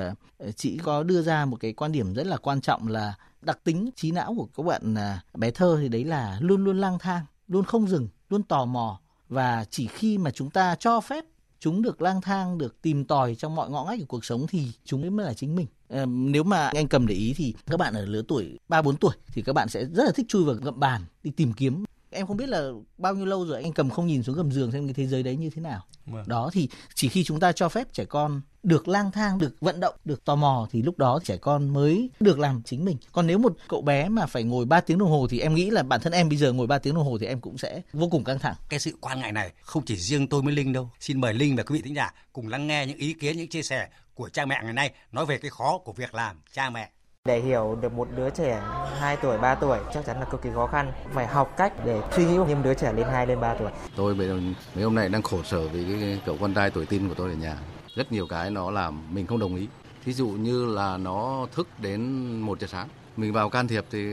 chị 0.55 0.77
có 0.83 1.03
đưa 1.03 1.21
ra 1.21 1.45
một 1.45 1.57
cái 1.59 1.73
quan 1.73 1.91
điểm 1.91 2.13
rất 2.13 2.27
là 2.27 2.37
quan 2.37 2.61
trọng 2.61 2.87
là 2.87 3.13
đặc 3.41 3.59
tính 3.63 3.89
trí 3.95 4.11
não 4.11 4.35
của 4.37 4.47
các 4.57 4.63
bạn 4.63 4.95
bé 5.33 5.51
thơ 5.51 5.77
thì 5.81 5.89
đấy 5.89 6.03
là 6.03 6.37
luôn 6.41 6.63
luôn 6.63 6.81
lang 6.81 6.99
thang, 6.99 7.25
luôn 7.47 7.65
không 7.65 7.87
dừng, 7.87 8.07
luôn 8.33 8.43
tò 8.43 8.65
mò. 8.65 8.99
Và 9.29 9.65
chỉ 9.69 9.87
khi 9.87 10.17
mà 10.17 10.31
chúng 10.31 10.49
ta 10.49 10.75
cho 10.75 11.01
phép 11.01 11.25
chúng 11.59 11.81
được 11.81 12.01
lang 12.01 12.21
thang, 12.21 12.57
được 12.57 12.81
tìm 12.81 13.05
tòi 13.05 13.35
trong 13.35 13.55
mọi 13.55 13.69
ngõ 13.69 13.85
ngách 13.85 13.99
của 13.99 14.05
cuộc 14.05 14.25
sống 14.25 14.47
thì 14.49 14.71
chúng 14.85 15.01
ấy 15.01 15.09
mới 15.09 15.25
là 15.25 15.33
chính 15.33 15.55
mình. 15.55 15.67
Ờ, 15.87 16.05
nếu 16.05 16.43
mà 16.43 16.67
anh 16.67 16.87
cầm 16.87 17.07
để 17.07 17.15
ý 17.15 17.33
thì 17.37 17.53
các 17.65 17.77
bạn 17.77 17.93
ở 17.93 18.05
lứa 18.05 18.21
tuổi 18.27 18.59
3 18.67 18.81
4 18.81 18.97
tuổi 18.97 19.13
thì 19.33 19.41
các 19.41 19.53
bạn 19.53 19.69
sẽ 19.69 19.85
rất 19.85 20.03
là 20.03 20.11
thích 20.11 20.25
chui 20.29 20.43
vào 20.43 20.55
gầm 20.55 20.79
bàn 20.79 21.01
đi 21.23 21.31
tìm 21.31 21.53
kiếm. 21.53 21.83
Em 22.13 22.27
không 22.27 22.37
biết 22.37 22.49
là 22.49 22.69
bao 22.97 23.15
nhiêu 23.15 23.25
lâu 23.25 23.45
rồi 23.45 23.63
anh 23.63 23.73
cầm 23.73 23.89
không 23.89 24.07
nhìn 24.07 24.23
xuống 24.23 24.35
gầm 24.35 24.51
giường 24.51 24.71
xem 24.71 24.87
cái 24.87 24.93
thế 24.93 25.07
giới 25.07 25.23
đấy 25.23 25.35
như 25.35 25.49
thế 25.49 25.61
nào. 25.61 25.81
Vâng. 26.05 26.23
Đó 26.27 26.49
thì 26.53 26.69
chỉ 26.95 27.09
khi 27.09 27.23
chúng 27.23 27.39
ta 27.39 27.51
cho 27.51 27.69
phép 27.69 27.93
trẻ 27.93 28.05
con 28.05 28.41
được 28.63 28.87
lang 28.87 29.11
thang, 29.11 29.37
được 29.37 29.55
vận 29.61 29.79
động, 29.79 29.95
được 30.05 30.25
tò 30.25 30.35
mò 30.35 30.67
thì 30.71 30.81
lúc 30.81 30.97
đó 30.97 31.19
trẻ 31.23 31.37
con 31.37 31.69
mới 31.69 32.09
được 32.19 32.39
làm 32.39 32.61
chính 32.65 32.85
mình. 32.85 32.97
Còn 33.11 33.27
nếu 33.27 33.37
một 33.37 33.55
cậu 33.67 33.81
bé 33.81 34.09
mà 34.09 34.25
phải 34.25 34.43
ngồi 34.43 34.65
3 34.65 34.81
tiếng 34.81 34.97
đồng 34.97 35.09
hồ 35.09 35.27
thì 35.29 35.39
em 35.39 35.55
nghĩ 35.55 35.69
là 35.69 35.83
bản 35.83 36.01
thân 36.01 36.13
em 36.13 36.29
bây 36.29 36.37
giờ 36.37 36.53
ngồi 36.53 36.67
3 36.67 36.79
tiếng 36.79 36.95
đồng 36.95 37.05
hồ 37.05 37.17
thì 37.17 37.25
em 37.25 37.41
cũng 37.41 37.57
sẽ 37.57 37.81
vô 37.93 38.07
cùng 38.11 38.23
căng 38.23 38.39
thẳng. 38.39 38.55
cái 38.69 38.79
sự 38.79 38.97
quan 39.01 39.19
ngại 39.19 39.31
này 39.31 39.51
không 39.61 39.85
chỉ 39.85 39.95
riêng 39.95 40.27
tôi 40.27 40.41
với 40.41 40.53
Linh 40.53 40.73
đâu. 40.73 40.89
Xin 40.99 41.21
mời 41.21 41.33
Linh 41.33 41.55
và 41.55 41.63
quý 41.63 41.75
vị 41.75 41.81
thính 41.81 41.95
giả 41.95 42.13
cùng 42.33 42.47
lắng 42.47 42.67
nghe 42.67 42.85
những 42.85 42.97
ý 42.97 43.13
kiến, 43.13 43.37
những 43.37 43.47
chia 43.47 43.63
sẻ 43.63 43.89
của 44.13 44.29
cha 44.29 44.45
mẹ 44.45 44.59
ngày 44.63 44.73
nay 44.73 44.91
nói 45.11 45.25
về 45.25 45.37
cái 45.37 45.51
khó 45.51 45.77
của 45.77 45.93
việc 45.93 46.13
làm 46.13 46.41
cha 46.53 46.69
mẹ. 46.69 46.89
Để 47.27 47.39
hiểu 47.39 47.77
được 47.81 47.93
một 47.93 48.07
đứa 48.15 48.29
trẻ 48.29 48.61
2 48.99 49.17
tuổi, 49.17 49.37
3 49.37 49.55
tuổi 49.55 49.79
chắc 49.93 50.05
chắn 50.05 50.19
là 50.19 50.25
cực 50.25 50.41
kỳ 50.41 50.49
khó 50.55 50.67
khăn. 50.67 50.91
Phải 51.13 51.27
học 51.27 51.53
cách 51.57 51.73
để 51.85 52.01
suy 52.11 52.25
nghĩ 52.25 52.33
như 52.33 52.55
một 52.55 52.61
đứa 52.63 52.73
trẻ 52.73 52.93
lên 52.93 53.05
2 53.11 53.27
lên 53.27 53.39
3 53.39 53.53
tuổi. 53.53 53.71
Tôi 53.95 54.15
bây 54.15 54.27
giờ 54.27 54.39
mấy 54.75 54.83
hôm 54.83 54.95
nay 54.95 55.09
đang 55.09 55.21
khổ 55.21 55.43
sở 55.43 55.67
vì 55.67 55.85
cái 56.01 56.19
cậu 56.25 56.37
con 56.41 56.53
trai 56.53 56.69
tuổi 56.69 56.85
tin 56.85 57.09
của 57.09 57.15
tôi 57.15 57.29
ở 57.29 57.35
nhà. 57.35 57.57
Rất 57.95 58.11
nhiều 58.11 58.27
cái 58.27 58.51
nó 58.51 58.71
làm 58.71 59.15
mình 59.15 59.27
không 59.27 59.39
đồng 59.39 59.55
ý. 59.55 59.67
Thí 60.05 60.13
dụ 60.13 60.27
như 60.27 60.65
là 60.65 60.97
nó 60.97 61.47
thức 61.55 61.67
đến 61.77 62.01
1 62.39 62.59
giờ 62.59 62.67
sáng. 62.67 62.87
Mình 63.17 63.33
vào 63.33 63.49
can 63.49 63.67
thiệp 63.67 63.85
thì 63.91 64.07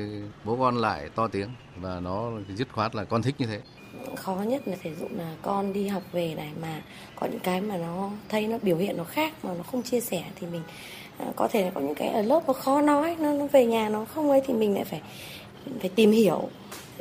bố 0.44 0.56
con 0.56 0.76
lại 0.76 1.08
to 1.14 1.28
tiếng 1.28 1.48
và 1.76 2.00
nó 2.00 2.30
dứt 2.56 2.68
khoát 2.72 2.94
là 2.94 3.04
con 3.04 3.22
thích 3.22 3.34
như 3.38 3.46
thế. 3.46 3.60
khó 4.16 4.34
nhất 4.34 4.68
là 4.68 4.76
thể 4.82 4.94
dụ 5.00 5.06
là 5.10 5.34
con 5.42 5.72
đi 5.72 5.88
học 5.88 6.02
về 6.12 6.34
này 6.34 6.50
mà 6.62 6.82
có 7.16 7.26
những 7.26 7.40
cái 7.40 7.60
mà 7.60 7.76
nó 7.76 8.10
thấy 8.28 8.46
nó 8.46 8.58
biểu 8.62 8.76
hiện 8.76 8.96
nó 8.96 9.04
khác 9.04 9.32
mà 9.42 9.54
nó 9.54 9.62
không 9.62 9.82
chia 9.82 10.00
sẻ 10.00 10.24
thì 10.36 10.46
mình 10.46 10.62
À, 11.20 11.32
có 11.36 11.48
thể 11.48 11.64
là 11.64 11.70
có 11.70 11.80
những 11.80 11.94
cái 11.94 12.08
ở 12.08 12.22
lớp 12.22 12.42
nó 12.46 12.52
khó 12.52 12.80
nói 12.80 13.16
nó, 13.20 13.32
nó 13.32 13.46
về 13.46 13.66
nhà 13.66 13.88
nó 13.88 14.04
không 14.04 14.30
ấy 14.30 14.40
thì 14.46 14.54
mình 14.54 14.74
lại 14.74 14.84
phải 14.84 15.00
phải 15.80 15.90
tìm 15.94 16.10
hiểu 16.12 16.48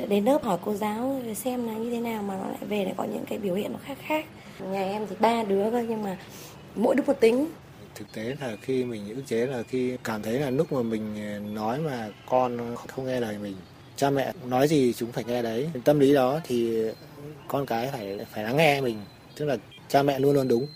đến 0.08 0.24
lớp 0.24 0.44
hỏi 0.44 0.58
cô 0.64 0.74
giáo 0.74 1.20
để 1.26 1.34
xem 1.34 1.66
là 1.66 1.74
như 1.74 1.90
thế 1.90 2.00
nào 2.00 2.22
mà 2.22 2.34
nó 2.34 2.48
lại 2.48 2.64
về 2.68 2.84
lại 2.84 2.94
có 2.96 3.04
những 3.04 3.24
cái 3.28 3.38
biểu 3.38 3.54
hiện 3.54 3.72
nó 3.72 3.78
khác 3.84 3.98
khác. 4.06 4.24
Nhà 4.72 4.82
em 4.82 5.06
thì 5.10 5.16
ba 5.20 5.42
đứa 5.42 5.70
thôi 5.70 5.86
nhưng 5.88 6.02
mà 6.02 6.16
mỗi 6.74 6.94
đứa 6.94 7.02
một 7.06 7.20
tính. 7.20 7.46
Thực 7.94 8.12
tế 8.12 8.36
là 8.40 8.56
khi 8.62 8.84
mình 8.84 9.14
ức 9.14 9.22
chế 9.26 9.46
là 9.46 9.62
khi 9.62 9.96
cảm 10.04 10.22
thấy 10.22 10.38
là 10.38 10.50
lúc 10.50 10.72
mà 10.72 10.82
mình 10.82 11.16
à, 11.18 11.38
nói 11.38 11.78
mà 11.78 12.08
con 12.28 12.76
không 12.88 13.06
nghe 13.06 13.20
lời 13.20 13.38
mình 13.42 13.56
cha 13.96 14.10
mẹ 14.10 14.32
nói 14.44 14.68
gì 14.68 14.92
chúng 14.92 15.12
phải 15.12 15.24
nghe 15.24 15.42
đấy. 15.42 15.70
Tâm 15.84 15.98
lý 16.00 16.14
đó 16.14 16.40
thì 16.44 16.82
con 17.48 17.66
cái 17.66 17.88
phải 17.92 18.18
phải 18.32 18.44
lắng 18.44 18.56
nghe 18.56 18.80
mình 18.80 18.96
tức 19.36 19.46
là 19.46 19.56
cha 19.88 20.02
mẹ 20.02 20.18
luôn 20.18 20.34
luôn 20.34 20.48
đúng. 20.48 20.66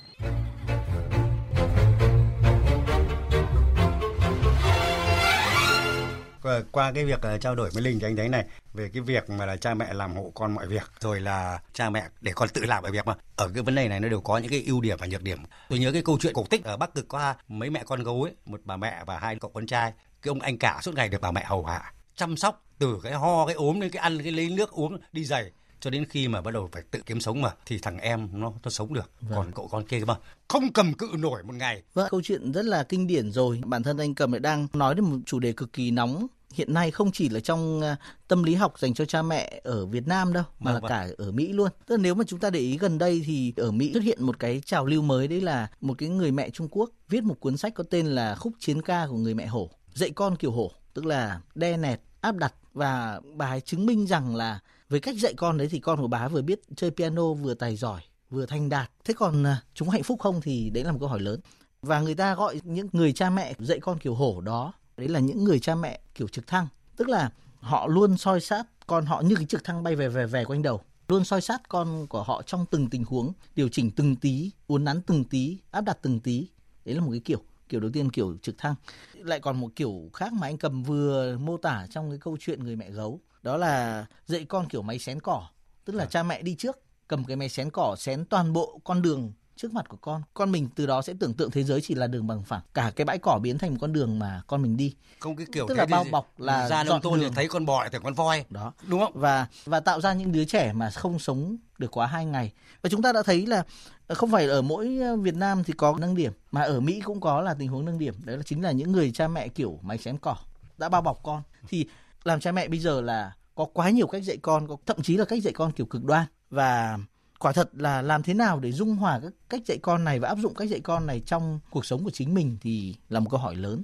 Qua- 6.72 6.92
cái 6.92 7.04
việc 7.04 7.20
ờ, 7.22 7.38
trao 7.38 7.54
đổi 7.54 7.70
với 7.70 7.82
Linh 7.82 8.00
thì 8.00 8.06
anh 8.06 8.16
thấy 8.16 8.28
này 8.28 8.44
về 8.74 8.90
cái 8.92 9.02
việc 9.02 9.30
mà 9.30 9.46
là 9.46 9.56
cha 9.56 9.74
mẹ 9.74 9.94
làm 9.94 10.16
hộ 10.16 10.32
con 10.34 10.54
mọi 10.54 10.66
việc 10.66 10.90
rồi 11.00 11.20
là 11.20 11.60
cha 11.72 11.90
mẹ 11.90 12.04
để 12.20 12.32
con 12.34 12.48
tự 12.48 12.64
làm 12.64 12.82
mọi 12.82 12.92
việc 12.92 13.06
mà 13.06 13.14
ở 13.36 13.50
cái 13.54 13.62
vấn 13.62 13.74
đề 13.74 13.88
này 13.88 14.00
nó 14.00 14.08
đều 14.08 14.20
có 14.20 14.38
những 14.38 14.50
cái 14.50 14.62
ưu 14.66 14.80
điểm 14.80 14.96
và 15.00 15.06
nhược 15.06 15.22
điểm. 15.22 15.38
Tôi 15.68 15.78
nhớ 15.78 15.92
cái 15.92 16.02
câu 16.02 16.18
chuyện 16.20 16.34
cổ 16.34 16.44
tích 16.50 16.64
ở 16.64 16.76
Bắc 16.76 16.94
Cực 16.94 17.08
có 17.08 17.34
mấy 17.48 17.70
mẹ 17.70 17.82
con 17.86 18.02
gấu 18.02 18.22
ấy 18.22 18.32
một 18.46 18.60
bà 18.64 18.76
mẹ 18.76 19.02
và 19.06 19.18
hai 19.18 19.36
cậu 19.36 19.50
con 19.54 19.66
trai 19.66 19.92
cái 20.22 20.28
ông 20.30 20.40
anh 20.40 20.58
cả 20.58 20.80
suốt 20.82 20.94
ngày 20.94 21.08
được 21.08 21.20
bà 21.20 21.30
mẹ 21.30 21.44
hầu 21.44 21.64
hạ 21.64 21.92
chăm 22.16 22.36
sóc 22.36 22.64
từ 22.78 23.00
cái 23.02 23.12
ho 23.12 23.46
cái 23.46 23.54
ốm 23.54 23.80
đến 23.80 23.90
cái 23.90 24.02
ăn 24.02 24.22
cái 24.22 24.32
lấy 24.32 24.48
nước 24.48 24.70
uống 24.70 24.98
đi 25.12 25.24
giày 25.24 25.50
cho 25.80 25.90
đến 25.90 26.04
khi 26.04 26.28
mà 26.28 26.40
bắt 26.40 26.50
đầu 26.54 26.68
phải 26.72 26.82
tự 26.90 27.00
kiếm 27.06 27.20
sống 27.20 27.42
mà 27.42 27.50
thì 27.66 27.78
thằng 27.78 27.98
em 27.98 28.28
nó 28.32 28.52
nó 28.64 28.70
sống 28.70 28.94
được 28.94 29.10
còn 29.34 29.52
cậu 29.52 29.68
con 29.68 29.84
kia 29.86 30.02
mà 30.06 30.14
không 30.48 30.72
cầm 30.72 30.94
cự 30.94 31.10
nổi 31.18 31.42
một 31.42 31.54
ngày. 31.54 31.82
Vâng, 31.94 32.08
câu 32.10 32.22
chuyện 32.24 32.52
rất 32.52 32.64
là 32.64 32.82
kinh 32.82 33.06
điển 33.06 33.32
rồi. 33.32 33.60
Bản 33.64 33.82
thân 33.82 33.98
anh 33.98 34.14
Cầm 34.14 34.32
lại 34.32 34.40
đang 34.40 34.66
nói 34.72 34.94
đến 34.94 35.04
một 35.04 35.16
chủ 35.26 35.38
đề 35.38 35.52
cực 35.52 35.72
kỳ 35.72 35.90
nóng 35.90 36.26
hiện 36.54 36.74
nay 36.74 36.90
không 36.90 37.12
chỉ 37.12 37.28
là 37.28 37.40
trong 37.40 37.80
à, 37.80 37.96
tâm 38.28 38.42
lý 38.42 38.54
học 38.54 38.78
dành 38.78 38.94
cho 38.94 39.04
cha 39.04 39.22
mẹ 39.22 39.60
ở 39.64 39.86
Việt 39.86 40.06
Nam 40.06 40.32
đâu 40.32 40.44
mà 40.58 40.72
Vâng, 40.72 40.74
là 40.74 40.80
vâng. 40.80 40.88
cả 40.88 41.24
ở 41.24 41.32
Mỹ 41.32 41.52
luôn. 41.52 41.68
Tức 41.86 41.96
là 41.96 42.02
nếu 42.02 42.14
mà 42.14 42.24
chúng 42.26 42.40
ta 42.40 42.50
để 42.50 42.60
ý 42.60 42.78
gần 42.78 42.98
đây 42.98 43.22
thì 43.26 43.52
ở 43.56 43.70
Mỹ 43.70 43.92
xuất 43.92 44.02
hiện 44.02 44.22
một 44.22 44.38
cái 44.38 44.62
trào 44.64 44.86
lưu 44.86 45.02
mới 45.02 45.28
đấy 45.28 45.40
là 45.40 45.68
một 45.80 45.98
cái 45.98 46.08
người 46.08 46.30
mẹ 46.32 46.50
Trung 46.50 46.68
Quốc 46.70 46.90
viết 47.08 47.22
một 47.24 47.40
cuốn 47.40 47.56
sách 47.56 47.74
có 47.74 47.84
tên 47.90 48.06
là 48.06 48.34
Khúc 48.34 48.52
chiến 48.58 48.82
ca 48.82 49.06
của 49.06 49.16
người 49.16 49.34
mẹ 49.34 49.46
hổ, 49.46 49.70
dạy 49.94 50.10
con 50.10 50.36
kiểu 50.36 50.52
hổ, 50.52 50.70
tức 50.94 51.06
là 51.06 51.40
đe 51.54 51.76
nẹt, 51.76 52.00
áp 52.20 52.36
đặt 52.36 52.54
và 52.72 53.20
bà 53.34 53.46
ấy 53.46 53.60
chứng 53.60 53.86
minh 53.86 54.06
rằng 54.06 54.36
là 54.36 54.58
với 54.88 55.00
cách 55.00 55.14
dạy 55.18 55.34
con 55.34 55.58
đấy 55.58 55.68
thì 55.70 55.78
con 55.78 56.00
của 56.00 56.08
bà 56.08 56.28
vừa 56.28 56.42
biết 56.42 56.60
chơi 56.76 56.90
piano 56.90 57.32
vừa 57.32 57.54
tài 57.54 57.76
giỏi 57.76 58.00
vừa 58.30 58.46
thành 58.46 58.68
đạt. 58.68 58.90
Thế 59.04 59.14
còn 59.14 59.44
à, 59.46 59.62
chúng 59.74 59.88
hạnh 59.88 60.02
phúc 60.02 60.20
không 60.20 60.40
thì 60.40 60.70
đấy 60.70 60.84
là 60.84 60.92
một 60.92 60.98
câu 61.00 61.08
hỏi 61.08 61.20
lớn. 61.20 61.40
Và 61.82 62.00
người 62.00 62.14
ta 62.14 62.34
gọi 62.34 62.60
những 62.64 62.88
người 62.92 63.12
cha 63.12 63.30
mẹ 63.30 63.54
dạy 63.58 63.80
con 63.80 63.98
kiểu 63.98 64.14
hổ 64.14 64.40
đó 64.40 64.72
đấy 64.96 65.08
là 65.08 65.20
những 65.20 65.44
người 65.44 65.58
cha 65.58 65.74
mẹ 65.74 66.00
kiểu 66.14 66.28
trực 66.28 66.46
thăng, 66.46 66.68
tức 66.96 67.08
là 67.08 67.30
họ 67.60 67.86
luôn 67.86 68.16
soi 68.16 68.40
sát 68.40 68.66
con 68.86 69.06
họ 69.06 69.20
như 69.20 69.34
cái 69.34 69.46
trực 69.46 69.64
thăng 69.64 69.82
bay 69.82 69.96
về 69.96 70.08
về 70.08 70.26
về 70.26 70.44
quanh 70.44 70.62
đầu. 70.62 70.80
Luôn 71.08 71.24
soi 71.24 71.40
sát 71.40 71.68
con 71.68 72.06
của 72.06 72.22
họ 72.22 72.42
trong 72.42 72.66
từng 72.70 72.90
tình 72.90 73.04
huống 73.04 73.32
điều 73.56 73.68
chỉnh 73.68 73.90
từng 73.90 74.16
tí 74.16 74.50
uốn 74.66 74.84
nắn 74.84 75.02
từng 75.02 75.24
tí 75.24 75.58
áp 75.70 75.80
đặt 75.80 75.98
từng 76.02 76.20
tí. 76.20 76.48
Đấy 76.84 76.94
là 76.94 77.00
một 77.00 77.10
cái 77.10 77.20
kiểu 77.24 77.42
kiểu 77.68 77.80
đầu 77.80 77.90
tiên 77.94 78.10
kiểu 78.10 78.36
trực 78.42 78.58
thăng. 78.58 78.74
Lại 79.14 79.40
còn 79.40 79.60
một 79.60 79.70
kiểu 79.76 80.10
khác 80.12 80.32
mà 80.32 80.46
anh 80.46 80.58
cầm 80.58 80.82
vừa 80.82 81.38
mô 81.38 81.56
tả 81.56 81.86
trong 81.90 82.10
cái 82.10 82.18
câu 82.18 82.36
chuyện 82.40 82.64
người 82.64 82.76
mẹ 82.76 82.90
gấu. 82.90 83.20
Đó 83.42 83.56
là 83.56 84.06
dạy 84.26 84.44
con 84.44 84.68
kiểu 84.68 84.82
máy 84.82 84.98
xén 84.98 85.20
cỏ. 85.20 85.48
Tức 85.84 85.92
là 85.92 86.06
cha 86.06 86.22
mẹ 86.22 86.42
đi 86.42 86.54
trước 86.54 86.78
cầm 87.08 87.24
cái 87.24 87.36
máy 87.36 87.48
xén 87.48 87.70
cỏ 87.70 87.96
xén 87.98 88.24
toàn 88.24 88.52
bộ 88.52 88.80
con 88.84 89.02
đường 89.02 89.32
trước 89.56 89.72
mặt 89.72 89.88
của 89.88 89.96
con. 89.96 90.22
Con 90.34 90.52
mình 90.52 90.68
từ 90.74 90.86
đó 90.86 91.02
sẽ 91.02 91.14
tưởng 91.20 91.34
tượng 91.34 91.50
thế 91.50 91.64
giới 91.64 91.80
chỉ 91.80 91.94
là 91.94 92.06
đường 92.06 92.26
bằng 92.26 92.42
phẳng. 92.42 92.60
Cả 92.74 92.92
cái 92.96 93.04
bãi 93.04 93.18
cỏ 93.18 93.38
biến 93.42 93.58
thành 93.58 93.70
một 93.70 93.78
con 93.80 93.92
đường 93.92 94.18
mà 94.18 94.42
con 94.46 94.62
mình 94.62 94.76
đi. 94.76 94.94
Không 95.20 95.36
cái 95.36 95.46
kiểu 95.52 95.66
tức 95.68 95.74
là 95.74 95.86
bao 95.86 96.04
bọc 96.10 96.40
là 96.40 96.68
ra 96.68 96.84
nông 96.84 97.00
thôn 97.00 97.20
thì 97.20 97.26
thấy 97.34 97.48
con 97.48 97.66
bò 97.66 97.88
thành 97.92 98.02
con 98.02 98.14
voi. 98.14 98.44
Đó. 98.50 98.72
Đúng 98.86 99.00
không? 99.00 99.12
Và 99.14 99.46
và 99.64 99.80
tạo 99.80 100.00
ra 100.00 100.12
những 100.12 100.32
đứa 100.32 100.44
trẻ 100.44 100.72
mà 100.72 100.90
không 100.90 101.18
sống 101.18 101.56
được 101.78 101.90
quá 101.90 102.06
hai 102.06 102.26
ngày. 102.26 102.52
Và 102.82 102.90
chúng 102.90 103.02
ta 103.02 103.12
đã 103.12 103.22
thấy 103.22 103.46
là 103.46 103.64
không 104.08 104.30
phải 104.30 104.46
ở 104.46 104.62
mỗi 104.62 104.98
Việt 105.22 105.34
Nam 105.34 105.64
thì 105.64 105.72
có 105.72 105.96
nâng 106.00 106.14
điểm 106.14 106.32
mà 106.50 106.62
ở 106.62 106.80
Mỹ 106.80 107.00
cũng 107.04 107.20
có 107.20 107.40
là 107.40 107.54
tình 107.54 107.68
huống 107.68 107.84
nâng 107.84 107.98
điểm. 107.98 108.14
Đấy 108.24 108.36
là 108.36 108.42
chính 108.42 108.62
là 108.62 108.70
những 108.70 108.92
người 108.92 109.12
cha 109.12 109.28
mẹ 109.28 109.48
kiểu 109.48 109.78
máy 109.82 109.98
chém 109.98 110.18
cỏ 110.18 110.36
đã 110.78 110.88
bao 110.88 111.02
bọc 111.02 111.20
con. 111.22 111.42
Thì 111.68 111.86
làm 112.24 112.40
cha 112.40 112.52
mẹ 112.52 112.68
bây 112.68 112.78
giờ 112.78 113.00
là 113.00 113.32
có 113.54 113.64
quá 113.64 113.90
nhiều 113.90 114.06
cách 114.06 114.24
dạy 114.24 114.36
con 114.42 114.68
có 114.68 114.76
thậm 114.86 115.02
chí 115.02 115.16
là 115.16 115.24
cách 115.24 115.42
dạy 115.42 115.52
con 115.52 115.72
kiểu 115.72 115.86
cực 115.86 116.04
đoan. 116.04 116.26
Và 116.50 116.98
quả 117.44 117.52
thật 117.52 117.70
là 117.72 118.02
làm 118.02 118.22
thế 118.22 118.34
nào 118.34 118.60
để 118.60 118.72
dung 118.72 118.96
hòa 118.96 119.20
các 119.22 119.32
cách 119.48 119.60
dạy 119.66 119.78
con 119.82 120.04
này 120.04 120.18
và 120.18 120.28
áp 120.28 120.38
dụng 120.38 120.54
cách 120.54 120.68
dạy 120.68 120.80
con 120.80 121.06
này 121.06 121.20
trong 121.20 121.60
cuộc 121.70 121.86
sống 121.86 122.04
của 122.04 122.10
chính 122.10 122.34
mình 122.34 122.58
thì 122.60 122.96
là 123.08 123.20
một 123.20 123.30
câu 123.30 123.40
hỏi 123.40 123.54
lớn 123.54 123.82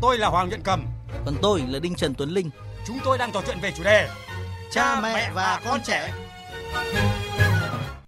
tôi 0.00 0.18
là 0.18 0.28
Hoàng 0.28 0.48
Nhuận 0.48 0.62
Cầm 0.64 0.86
còn 1.24 1.34
tôi 1.42 1.62
là 1.68 1.78
Đinh 1.78 1.94
Trần 1.94 2.14
Tuấn 2.14 2.30
Linh 2.30 2.50
chúng 2.86 2.98
tôi 3.04 3.18
đang 3.18 3.32
trò 3.32 3.42
chuyện 3.46 3.58
về 3.62 3.72
chủ 3.76 3.82
đề 3.82 4.08
cha 4.70 5.00
mẹ 5.00 5.30
và 5.34 5.60
con 5.64 5.80
trẻ 5.84 6.14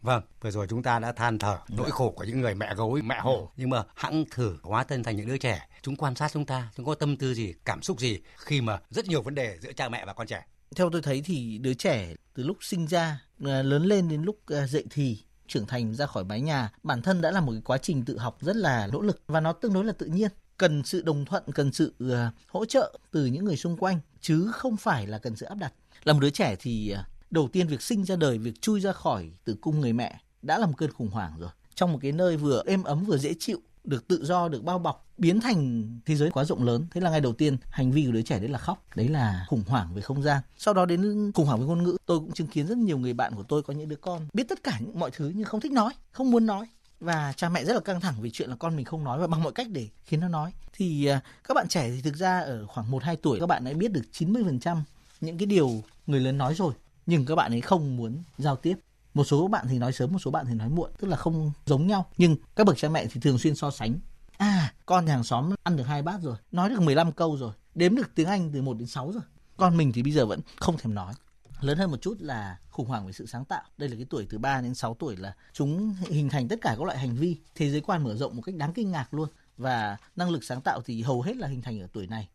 Vâng, 0.03 0.23
vừa 0.41 0.51
rồi 0.51 0.67
chúng 0.71 0.83
ta 0.83 0.99
đã 0.99 1.13
than 1.13 1.39
thở 1.39 1.59
nỗi 1.69 1.91
khổ 1.91 2.11
của 2.11 2.25
những 2.25 2.41
người 2.41 2.55
mẹ 2.55 2.75
gấu, 2.75 2.99
mẹ 3.05 3.21
hổ. 3.21 3.51
Nhưng 3.57 3.71
mà 3.71 3.83
hãng 3.95 4.25
thử 4.31 4.57
hóa 4.63 4.85
thân 4.85 5.03
thành 5.03 5.17
những 5.17 5.27
đứa 5.27 5.39
trẻ. 5.39 5.69
Chúng 5.83 5.97
quan 5.97 6.15
sát 6.15 6.31
chúng 6.33 6.47
ta, 6.47 6.69
chúng 6.77 6.87
có 6.87 6.95
tâm 6.95 7.17
tư 7.17 7.35
gì, 7.35 7.55
cảm 7.65 7.83
xúc 7.83 8.01
gì 8.01 8.21
khi 8.37 8.61
mà 8.61 8.81
rất 8.91 9.07
nhiều 9.07 9.23
vấn 9.23 9.35
đề 9.35 9.59
giữa 9.61 9.73
cha 9.73 9.89
mẹ 9.89 10.05
và 10.05 10.13
con 10.13 10.27
trẻ. 10.27 10.45
Theo 10.75 10.91
tôi 10.91 11.03
thấy 11.03 11.23
thì 11.25 11.59
đứa 11.59 11.75
trẻ 11.75 12.15
từ 12.35 12.43
lúc 12.43 12.57
sinh 12.61 12.87
ra, 12.87 13.23
à, 13.45 13.63
lớn 13.63 13.85
lên 13.85 14.09
đến 14.09 14.23
lúc 14.23 14.39
à, 14.47 14.67
dậy 14.67 14.85
thì, 14.91 15.19
trưởng 15.47 15.67
thành 15.67 15.95
ra 15.95 16.07
khỏi 16.07 16.25
mái 16.25 16.41
nhà, 16.41 16.73
bản 16.83 17.03
thân 17.03 17.21
đã 17.21 17.31
là 17.31 17.41
một 17.41 17.53
cái 17.53 17.63
quá 17.65 17.79
trình 17.79 18.05
tự 18.05 18.19
học 18.19 18.39
rất 18.41 18.57
là 18.57 18.87
nỗ 18.87 19.01
lực 19.01 19.23
và 19.27 19.41
nó 19.41 19.53
tương 19.53 19.73
đối 19.73 19.85
là 19.85 19.93
tự 19.93 20.07
nhiên 20.07 20.31
cần 20.59 20.83
sự 20.85 21.03
đồng 21.03 21.25
thuận, 21.25 21.43
cần 21.55 21.73
sự 21.73 21.95
uh, 22.05 22.11
hỗ 22.49 22.65
trợ 22.65 22.99
từ 23.11 23.27
những 23.27 23.45
người 23.45 23.57
xung 23.57 23.77
quanh 23.77 24.01
chứ 24.21 24.51
không 24.53 24.77
phải 24.77 25.07
là 25.07 25.19
cần 25.19 25.37
sự 25.37 25.47
áp 25.47 25.55
đặt. 25.55 25.73
Là 26.05 26.13
một 26.13 26.21
đứa 26.21 26.31
trẻ 26.31 26.57
thì 26.61 26.95
uh, 26.95 27.07
đầu 27.31 27.49
tiên 27.53 27.67
việc 27.67 27.83
sinh 27.83 28.05
ra 28.05 28.17
đời, 28.17 28.39
việc 28.39 28.61
chui 28.61 28.81
ra 28.81 28.93
khỏi 28.93 29.31
tử 29.45 29.57
cung 29.61 29.81
người 29.81 29.93
mẹ 29.93 30.21
đã 30.43 30.59
là 30.59 30.67
một 30.67 30.75
cơn 30.77 30.93
khủng 30.93 31.11
hoảng 31.11 31.33
rồi. 31.39 31.51
Trong 31.75 31.93
một 31.93 31.99
cái 32.03 32.13
nơi 32.13 32.37
vừa 32.37 32.63
êm 32.67 32.85
ấm 32.85 33.05
vừa 33.05 33.19
dễ 33.19 33.35
chịu, 33.39 33.61
được 33.85 34.09
tự 34.09 34.25
do, 34.25 34.49
được 34.49 34.65
bao 34.65 34.79
bọc, 34.79 35.07
biến 35.19 35.41
thành 35.41 35.89
thế 36.07 36.17
giới 36.17 36.31
quá 36.31 36.45
rộng 36.45 36.65
lớn. 36.65 36.87
Thế 36.91 37.01
là 37.01 37.11
ngày 37.11 37.21
đầu 37.21 37.33
tiên 37.33 37.57
hành 37.71 37.93
vi 37.93 38.07
của 38.07 38.13
đứa 38.13 38.23
trẻ 38.23 38.39
đấy 38.39 38.49
là 38.49 38.59
khóc, 38.59 38.85
đấy 38.97 39.09
là 39.09 39.45
khủng 39.49 39.63
hoảng 39.67 39.95
về 39.95 40.03
không 40.03 40.23
gian. 40.23 40.43
Sau 40.59 40.75
đó 40.75 40.87
đến 40.87 41.33
khủng 41.35 41.47
hoảng 41.47 41.61
về 41.61 41.67
ngôn 41.67 41.83
ngữ, 41.83 41.97
tôi 42.07 42.19
cũng 42.19 42.33
chứng 42.33 42.47
kiến 42.47 42.67
rất 42.67 42.79
nhiều 42.79 42.99
người 42.99 43.13
bạn 43.13 43.35
của 43.35 43.43
tôi 43.43 43.63
có 43.63 43.75
những 43.75 43.89
đứa 43.89 43.97
con 43.97 44.27
biết 44.33 44.49
tất 44.49 44.63
cả 44.63 44.79
những 44.81 44.99
mọi 44.99 45.11
thứ 45.11 45.33
nhưng 45.35 45.45
không 45.45 45.61
thích 45.61 45.73
nói, 45.73 45.93
không 46.11 46.31
muốn 46.31 46.47
nói 46.47 46.67
và 47.01 47.33
cha 47.37 47.49
mẹ 47.49 47.65
rất 47.65 47.75
là 47.75 47.81
căng 47.81 48.01
thẳng 48.01 48.15
vì 48.21 48.31
chuyện 48.31 48.51
là 48.51 48.57
con 48.57 48.77
mình 48.77 48.85
không 48.85 49.05
nói 49.05 49.19
và 49.19 49.27
bằng 49.27 49.43
mọi 49.43 49.53
cách 49.53 49.67
để 49.71 49.89
khiến 50.05 50.21
nó 50.21 50.29
nói. 50.29 50.53
Thì 50.73 51.07
à, 51.07 51.21
các 51.49 51.55
bạn 51.55 51.69
trẻ 51.69 51.91
thì 51.91 52.01
thực 52.03 52.17
ra 52.17 52.41
ở 52.41 52.67
khoảng 52.67 52.91
1 52.91 53.03
2 53.03 53.17
tuổi 53.17 53.41
các 53.41 53.47
bạn 53.47 53.65
đã 53.65 53.73
biết 53.73 53.93
được 53.93 54.03
90% 54.13 54.77
những 55.21 55.39
cái 55.39 55.47
điều 55.47 55.83
người 56.07 56.21
lớn 56.21 56.39
nói 56.39 56.55
rồi 56.55 56.75
nhưng 57.07 57.27
các 57.27 57.35
bạn 57.35 57.53
ấy 57.53 57.61
không 57.61 57.97
muốn 57.97 58.23
giao 58.39 58.57
tiếp 58.57 58.75
một 59.15 59.25
số 59.25 59.49
bạn 59.49 59.67
thì 59.69 59.79
nói 59.79 59.93
sớm, 59.93 60.13
một 60.13 60.19
số 60.19 60.31
bạn 60.31 60.47
thì 60.47 60.55
nói 60.55 60.69
muộn, 60.69 60.91
tức 60.99 61.09
là 61.09 61.17
không 61.17 61.53
giống 61.67 61.87
nhau. 61.87 62.07
Nhưng 62.17 62.37
các 62.57 62.67
bậc 62.67 62.77
cha 62.77 62.89
mẹ 62.89 63.07
thì 63.07 63.21
thường 63.21 63.39
xuyên 63.39 63.55
so 63.55 63.71
sánh. 63.71 63.99
À 64.39 64.75
con 64.87 65.05
nhà 65.05 65.13
hàng 65.13 65.25
xóm 65.25 65.55
ăn 65.63 65.77
được 65.77 65.85
hai 65.85 66.03
bát 66.03 66.21
rồi, 66.23 66.37
nói 66.53 66.71
được 66.71 66.81
15 66.81 67.13
câu 67.13 67.37
rồi, 67.37 67.53
đếm 67.75 67.95
được 67.95 68.15
tiếng 68.15 68.27
anh 68.27 68.51
từ 68.53 68.63
1 68.63 68.79
đến 68.79 68.87
6 68.87 69.13
rồi. 69.13 69.23
Con 69.57 69.77
mình 69.77 69.93
thì 69.93 70.03
bây 70.03 70.13
giờ 70.13 70.27
vẫn 70.27 70.41
không 70.57 70.79
thèm 70.79 70.95
nói. 70.95 71.15
Lớn 71.61 71.79
hơn 71.79 71.91
một 71.91 72.03
chút 72.03 72.17
là 72.21 72.59
khủng 72.71 72.87
hoảng 72.87 73.07
về 73.07 73.13
sự 73.13 73.27
sáng 73.27 73.45
tạo. 73.45 73.63
Đây 73.79 73.89
là 73.89 73.97
cái 73.97 74.07
tuổi 74.11 74.27
từ 74.31 74.39
3 74.39 74.61
đến 74.61 74.75
6 74.75 74.95
tuổi 74.95 75.17
là 75.17 75.35
chúng 75.53 75.95
hình 76.01 76.29
thành 76.29 76.49
tất 76.49 76.59
cả 76.61 76.75
các 76.79 76.85
loại 76.85 76.99
hành 76.99 77.17
vi. 77.17 77.37
Thế 77.55 77.71
giới 77.71 77.81
quan 77.81 78.05
mở 78.05 78.17
rộng 78.17 78.37
một 78.37 78.43
cách 78.43 78.55
đáng 78.55 78.73
kinh 78.73 78.91
ngạc 78.91 79.15
luôn. 79.15 79.29
Và 79.57 79.97
năng 80.17 80.31
lực 80.31 80.45
sáng 80.45 80.61
tạo 80.61 80.81
thì 80.85 81.03
hầu 81.03 81.23
hết 81.23 81.37
là 81.37 81.49
hình 81.49 81.63
thành 81.63 81.81
ở 81.81 81.87
tuổi 81.93 82.07
này 82.07 82.29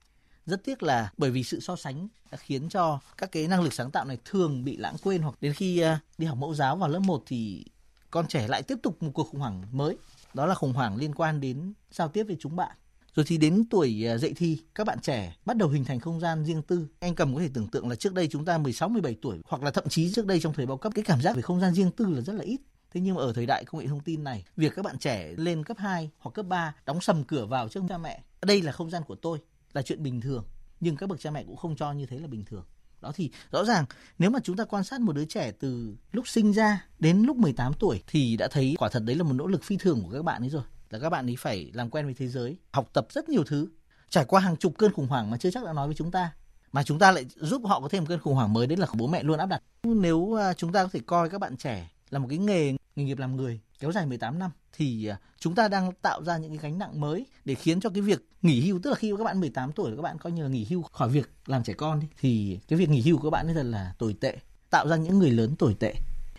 rất 0.49 0.63
tiếc 0.63 0.83
là 0.83 1.11
bởi 1.17 1.31
vì 1.31 1.43
sự 1.43 1.59
so 1.59 1.75
sánh 1.75 2.07
đã 2.31 2.37
khiến 2.37 2.69
cho 2.69 2.99
các 3.17 3.31
cái 3.31 3.47
năng 3.47 3.61
lực 3.61 3.73
sáng 3.73 3.91
tạo 3.91 4.05
này 4.05 4.17
thường 4.25 4.63
bị 4.63 4.77
lãng 4.77 4.95
quên 5.03 5.21
hoặc 5.21 5.35
đến 5.41 5.53
khi 5.53 5.79
à, 5.79 5.99
đi 6.17 6.25
học 6.25 6.37
mẫu 6.37 6.53
giáo 6.53 6.75
vào 6.75 6.89
lớp 6.89 6.99
1 6.99 7.23
thì 7.25 7.65
con 8.11 8.27
trẻ 8.27 8.47
lại 8.47 8.63
tiếp 8.63 8.77
tục 8.83 9.03
một 9.03 9.11
cuộc 9.13 9.29
khủng 9.29 9.39
hoảng 9.39 9.63
mới. 9.71 9.97
Đó 10.33 10.45
là 10.45 10.55
khủng 10.55 10.73
hoảng 10.73 10.95
liên 10.95 11.15
quan 11.15 11.41
đến 11.41 11.73
giao 11.91 12.07
tiếp 12.07 12.23
với 12.23 12.37
chúng 12.39 12.55
bạn. 12.55 12.75
Rồi 13.15 13.25
thì 13.27 13.37
đến 13.37 13.65
tuổi 13.69 14.07
à, 14.07 14.17
dậy 14.17 14.33
thì 14.37 14.61
các 14.75 14.87
bạn 14.87 14.99
trẻ 15.01 15.35
bắt 15.45 15.57
đầu 15.57 15.69
hình 15.69 15.85
thành 15.85 15.99
không 15.99 16.19
gian 16.19 16.45
riêng 16.45 16.61
tư. 16.61 16.87
Anh 16.99 17.15
cầm 17.15 17.35
có 17.35 17.41
thể 17.41 17.49
tưởng 17.53 17.67
tượng 17.67 17.89
là 17.89 17.95
trước 17.95 18.13
đây 18.13 18.27
chúng 18.27 18.45
ta 18.45 18.57
16 18.57 18.89
17 18.89 19.15
tuổi 19.21 19.37
hoặc 19.45 19.63
là 19.63 19.71
thậm 19.71 19.89
chí 19.89 20.11
trước 20.13 20.25
đây 20.25 20.39
trong 20.39 20.53
thời 20.53 20.65
bao 20.65 20.77
cấp 20.77 20.91
cái 20.95 21.03
cảm 21.03 21.21
giác 21.21 21.35
về 21.35 21.41
không 21.41 21.59
gian 21.59 21.73
riêng 21.73 21.91
tư 21.91 22.05
là 22.05 22.21
rất 22.21 22.33
là 22.33 22.43
ít. 22.43 22.61
Thế 22.91 23.01
nhưng 23.01 23.15
mà 23.15 23.21
ở 23.21 23.33
thời 23.33 23.45
đại 23.45 23.65
công 23.65 23.81
nghệ 23.81 23.87
thông 23.87 23.99
tin 23.99 24.23
này, 24.23 24.45
việc 24.55 24.73
các 24.75 24.85
bạn 24.85 24.97
trẻ 24.97 25.33
lên 25.37 25.63
cấp 25.63 25.77
2 25.77 26.09
hoặc 26.19 26.31
cấp 26.31 26.45
3 26.45 26.75
đóng 26.85 27.01
sầm 27.01 27.23
cửa 27.23 27.45
vào 27.45 27.69
trước 27.69 27.83
cha 27.89 27.97
mẹ, 27.97 28.23
đây 28.41 28.61
là 28.61 28.71
không 28.71 28.89
gian 28.89 29.03
của 29.03 29.15
tôi, 29.15 29.39
là 29.73 29.81
chuyện 29.81 30.03
bình 30.03 30.21
thường, 30.21 30.43
nhưng 30.79 30.95
các 30.95 31.09
bậc 31.09 31.19
cha 31.19 31.31
mẹ 31.31 31.43
cũng 31.43 31.55
không 31.55 31.75
cho 31.75 31.91
như 31.91 32.05
thế 32.05 32.19
là 32.19 32.27
bình 32.27 32.45
thường. 32.45 32.65
Đó 33.01 33.11
thì 33.15 33.31
rõ 33.51 33.65
ràng, 33.65 33.85
nếu 34.19 34.29
mà 34.29 34.39
chúng 34.43 34.57
ta 34.57 34.65
quan 34.65 34.83
sát 34.83 35.01
một 35.01 35.13
đứa 35.13 35.25
trẻ 35.25 35.51
từ 35.51 35.95
lúc 36.11 36.27
sinh 36.27 36.51
ra 36.51 36.85
đến 36.99 37.23
lúc 37.23 37.37
18 37.37 37.73
tuổi 37.73 38.03
thì 38.07 38.37
đã 38.37 38.47
thấy 38.47 38.75
quả 38.77 38.89
thật 38.89 39.03
đấy 39.05 39.15
là 39.15 39.23
một 39.23 39.33
nỗ 39.33 39.47
lực 39.47 39.63
phi 39.63 39.77
thường 39.77 40.01
của 40.03 40.09
các 40.13 40.23
bạn 40.23 40.43
ấy 40.43 40.49
rồi. 40.49 40.63
Là 40.89 40.99
các 40.99 41.09
bạn 41.09 41.29
ấy 41.29 41.35
phải 41.39 41.71
làm 41.73 41.89
quen 41.89 42.05
với 42.05 42.13
thế 42.13 42.27
giới, 42.27 42.57
học 42.71 42.89
tập 42.93 43.07
rất 43.09 43.29
nhiều 43.29 43.43
thứ. 43.43 43.67
Trải 44.09 44.25
qua 44.25 44.41
hàng 44.41 44.57
chục 44.57 44.73
cơn 44.77 44.93
khủng 44.93 45.07
hoảng 45.07 45.31
mà 45.31 45.37
chưa 45.37 45.51
chắc 45.51 45.65
đã 45.65 45.73
nói 45.73 45.87
với 45.87 45.95
chúng 45.95 46.11
ta, 46.11 46.31
mà 46.71 46.83
chúng 46.83 46.99
ta 46.99 47.11
lại 47.11 47.25
giúp 47.35 47.61
họ 47.65 47.79
có 47.79 47.87
thêm 47.87 48.03
một 48.03 48.07
cơn 48.09 48.19
khủng 48.19 48.33
hoảng 48.33 48.53
mới, 48.53 48.67
đấy 48.67 48.77
là 48.77 48.87
bố 48.93 49.07
mẹ 49.07 49.23
luôn 49.23 49.39
áp 49.39 49.45
đặt. 49.45 49.63
Nếu 49.83 50.39
à, 50.39 50.53
chúng 50.53 50.71
ta 50.71 50.83
có 50.83 50.89
thể 50.93 50.99
coi 51.05 51.29
các 51.29 51.41
bạn 51.41 51.57
trẻ 51.57 51.91
là 52.09 52.19
một 52.19 52.27
cái 52.29 52.37
nghề 52.37 52.75
nghề 52.95 53.03
nghiệp 53.03 53.17
làm 53.17 53.35
người 53.35 53.59
kéo 53.79 53.91
dài 53.91 54.05
18 54.05 54.39
năm 54.39 54.51
thì 54.73 55.05
à, 55.05 55.17
chúng 55.39 55.55
ta 55.55 55.67
đang 55.67 55.91
tạo 56.01 56.23
ra 56.23 56.37
những 56.37 56.51
cái 56.51 56.59
gánh 56.61 56.79
nặng 56.79 57.01
mới 57.01 57.25
để 57.45 57.55
khiến 57.55 57.79
cho 57.79 57.89
cái 57.89 58.01
việc 58.01 58.29
nghỉ 58.41 58.61
hưu, 58.61 58.79
tức 58.83 58.89
là 58.89 58.95
khi 58.95 59.13
các 59.17 59.23
bạn 59.23 59.39
18 59.39 59.71
tuổi, 59.71 59.95
các 59.95 60.01
bạn 60.01 60.17
coi 60.17 60.31
như 60.31 60.43
là 60.43 60.49
nghỉ 60.49 60.65
hưu 60.69 60.81
khỏi 60.81 61.09
việc 61.09 61.29
làm 61.45 61.63
trẻ 61.63 61.73
con 61.73 61.99
đi, 61.99 62.07
thì 62.19 62.59
cái 62.67 62.79
việc 62.79 62.89
nghỉ 62.89 63.01
hưu 63.01 63.17
của 63.17 63.23
các 63.23 63.29
bạn 63.29 63.53
thật 63.53 63.63
là 63.63 63.93
tồi 63.97 64.15
tệ, 64.21 64.37
tạo 64.69 64.87
ra 64.87 64.95
những 64.95 65.19
người 65.19 65.31
lớn 65.31 65.55
tồi 65.55 65.75
tệ. 65.79 65.93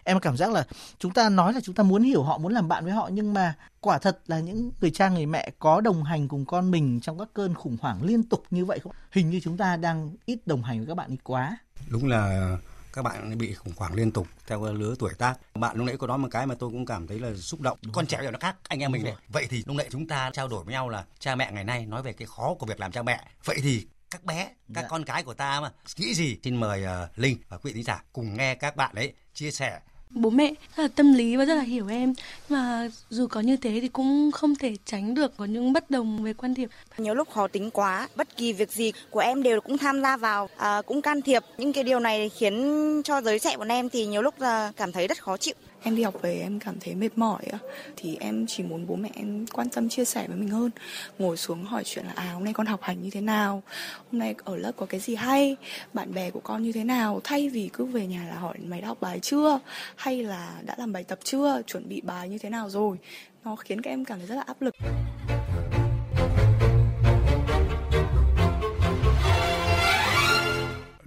Em 0.05 0.21
cảm 0.21 0.37
giác 0.37 0.53
là 0.53 0.67
chúng 0.99 1.13
ta 1.13 1.29
nói 1.29 1.53
là 1.53 1.61
chúng 1.61 1.75
ta 1.75 1.83
muốn 1.83 2.03
hiểu 2.03 2.23
họ, 2.23 2.39
muốn 2.39 2.53
làm 2.53 2.69
bạn 2.69 2.85
với 2.85 2.93
họ, 2.93 3.11
nhưng 3.13 3.35
mà 3.35 3.55
quả 3.81 3.99
thật 3.99 4.21
là 4.27 4.41
những 4.41 4.71
người 4.81 4.91
cha, 4.91 5.09
người 5.09 5.27
mẹ 5.27 5.51
có 5.59 5.81
đồng 5.81 6.05
hành 6.05 6.29
cùng 6.29 6.45
con 6.45 6.71
mình 6.71 7.01
trong 7.01 7.19
các 7.19 7.29
cơn 7.35 7.55
khủng 7.55 7.77
hoảng 7.81 8.03
liên 8.03 8.23
tục 8.23 8.45
như 8.51 8.65
vậy 8.65 8.79
không? 8.79 8.93
Hình 9.13 9.31
như 9.31 9.41
chúng 9.41 9.57
ta 9.57 9.77
đang 9.77 10.11
ít 10.25 10.39
đồng 10.47 10.63
hành 10.63 10.79
với 10.79 10.87
các 10.87 10.95
bạn 10.95 11.11
ấy 11.11 11.19
quá. 11.25 11.59
Đúng 11.89 12.09
là 12.09 12.57
các 12.93 13.03
bạn 13.03 13.39
bị 13.39 13.55
khủng 13.55 13.73
hoảng 13.77 13.95
liên 13.95 14.13
tục 14.13 14.29
theo 14.47 14.65
lứa 14.65 14.95
tuổi 14.99 15.15
tác. 15.19 15.35
Bạn 15.55 15.77
lúc 15.77 15.87
nãy 15.87 15.97
có 15.97 16.07
nói 16.07 16.19
một 16.19 16.29
cái 16.31 16.47
mà 16.47 16.55
tôi 16.59 16.71
cũng 16.71 16.87
cảm 16.87 17.07
thấy 17.07 17.19
là 17.19 17.35
xúc 17.37 17.61
động. 17.61 17.79
Đúng 17.83 17.93
Con 17.93 18.07
trẻ 18.07 18.19
bây 18.19 18.33
nó 18.33 18.39
khác 18.39 18.57
anh 18.69 18.79
em 18.79 18.93
mình 18.93 19.05
đấy. 19.05 19.15
Vậy 19.29 19.47
thì 19.51 19.63
lúc 19.67 19.77
nãy 19.77 19.89
chúng 19.91 20.09
ta 20.09 20.31
trao 20.33 20.49
đổi 20.49 20.65
với 20.65 20.73
nhau 20.73 20.89
là 20.89 21.05
cha 21.19 21.35
mẹ 21.35 21.53
ngày 21.53 21.65
nay 21.65 21.87
nói 21.87 22.03
về 22.03 22.13
cái 22.13 22.27
khó 22.27 22.55
của 22.55 22.67
việc 22.67 22.81
làm 22.81 22.93
cha 22.93 23.03
mẹ. 23.03 23.25
Vậy 23.45 23.59
thì 23.63 23.87
các 24.11 24.25
bé, 24.25 24.45
các 24.75 24.83
dạ. 24.83 24.89
con 24.89 25.05
cái 25.05 25.23
của 25.23 25.35
ta 25.35 25.61
mà 25.61 25.73
nghĩ 25.97 26.15
gì? 26.15 26.39
Xin 26.45 26.57
mời 26.57 26.85
uh, 26.85 27.19
Linh 27.19 27.39
và 27.49 27.59
quý 27.59 27.73
vị 27.73 27.83
giả 27.83 28.03
cùng 28.13 28.37
nghe 28.37 28.55
các 28.55 28.77
bạn 28.77 28.95
ấy 28.95 29.15
chia 29.35 29.51
sẻ 29.51 29.81
bố 30.11 30.31
mẹ 30.31 30.55
rất 30.77 30.83
là 30.83 30.89
tâm 30.89 31.13
lý 31.15 31.37
và 31.37 31.45
rất 31.45 31.55
là 31.55 31.63
hiểu 31.63 31.89
em. 31.89 32.15
Nhưng 32.49 32.59
mà 32.59 32.89
dù 33.11 33.27
có 33.27 33.41
như 33.41 33.57
thế 33.57 33.79
thì 33.81 33.89
cũng 33.89 34.31
không 34.33 34.55
thể 34.55 34.77
tránh 34.85 35.15
được 35.15 35.37
có 35.37 35.45
những 35.45 35.73
bất 35.73 35.91
đồng 35.91 36.23
về 36.23 36.33
quan 36.33 36.55
điểm. 36.55 36.69
Nhiều 36.99 37.15
lúc 37.15 37.31
khó 37.31 37.49
tính 37.49 37.71
quá 37.71 38.09
bất 38.17 38.37
kỳ 38.37 38.53
việc 38.53 38.73
gì 38.73 38.93
của 39.11 39.21
em 39.21 39.43
đều 39.43 39.61
cũng 39.61 39.79
tham 39.79 40.03
gia 40.03 40.17
vào 40.17 40.49
à, 40.57 40.83
cũng 40.87 41.03
can 41.03 41.23
thiệp. 41.23 41.43
Những 41.59 41.73
cái 41.73 41.85
điều 41.85 42.01
này 42.01 42.29
khiến 42.29 43.03
cho 43.05 43.21
giới 43.21 43.39
trẻ 43.39 43.57
bọn 43.57 43.69
em 43.69 43.89
thì 43.89 44.07
nhiều 44.07 44.23
lúc 44.23 44.41
là 44.41 44.73
cảm 44.77 44.93
thấy 44.93 45.07
rất 45.07 45.23
khó 45.23 45.37
chịu 45.37 45.55
em 45.83 45.97
đi 45.97 46.03
học 46.03 46.15
về 46.23 46.41
em 46.41 46.59
cảm 46.59 46.75
thấy 46.81 46.95
mệt 46.95 47.19
mỏi 47.19 47.43
thì 47.97 48.17
em 48.21 48.47
chỉ 48.47 48.63
muốn 48.63 48.87
bố 48.87 48.97
mẹ 48.97 49.11
em 49.15 49.47
quan 49.53 49.69
tâm, 49.69 49.89
chia 49.89 50.05
sẻ 50.05 50.25
với 50.29 50.37
mình 50.37 50.49
hơn. 50.49 50.71
Ngồi 51.19 51.37
xuống 51.37 51.65
hỏi 51.65 51.83
chuyện 51.85 52.07
là 52.07 52.13
à 52.17 52.33
hôm 52.33 52.45
nay 52.45 52.53
con 52.53 52.67
học 52.67 52.83
hành 52.83 53.03
như 53.03 53.11
thế 53.11 53.21
nào? 53.21 53.63
Hôm 54.11 54.19
nay 54.19 54.35
ở 54.45 54.57
lớp 54.57 54.73
có 54.77 54.87
cái 54.87 55.01
gì 55.01 55.15
hay? 55.15 55.57
Bạn 55.93 56.15
bè 56.15 56.31
của 56.31 56.41
con 56.41 56.63
như 56.63 56.73
thế 56.73 56.85
nào? 56.85 57.21
Thay 57.25 57.49
vì 57.49 57.71
cứ 57.73 57.85
về 57.85 58.07
nhà 58.07 58.27
là 58.29 58.35
hỏi 58.35 58.59
mày 58.65 58.81
đã 58.81 58.89
học 58.89 58.99
bài 59.01 59.21
chưa? 59.21 59.61
Hay 59.97 60.23
là 60.23 60.61
đã 60.65 60.75
làm 60.79 60.93
bài 60.93 61.05
tập 61.05 61.19
chưa? 61.25 61.63
Chuẩn 61.67 61.89
bị 61.89 62.01
bài 62.01 62.29
như 62.29 62.39
thế 62.39 62.51
nào 62.51 62.71
rồi? 62.71 62.97
Nó 63.45 63.57
khiến 63.57 63.81
các 63.81 63.91
em 63.91 64.05
cảm 64.05 64.19
thấy 64.19 64.27
rất 64.27 64.35
là 64.35 64.43
áp 64.47 64.63
lực. 64.63 64.75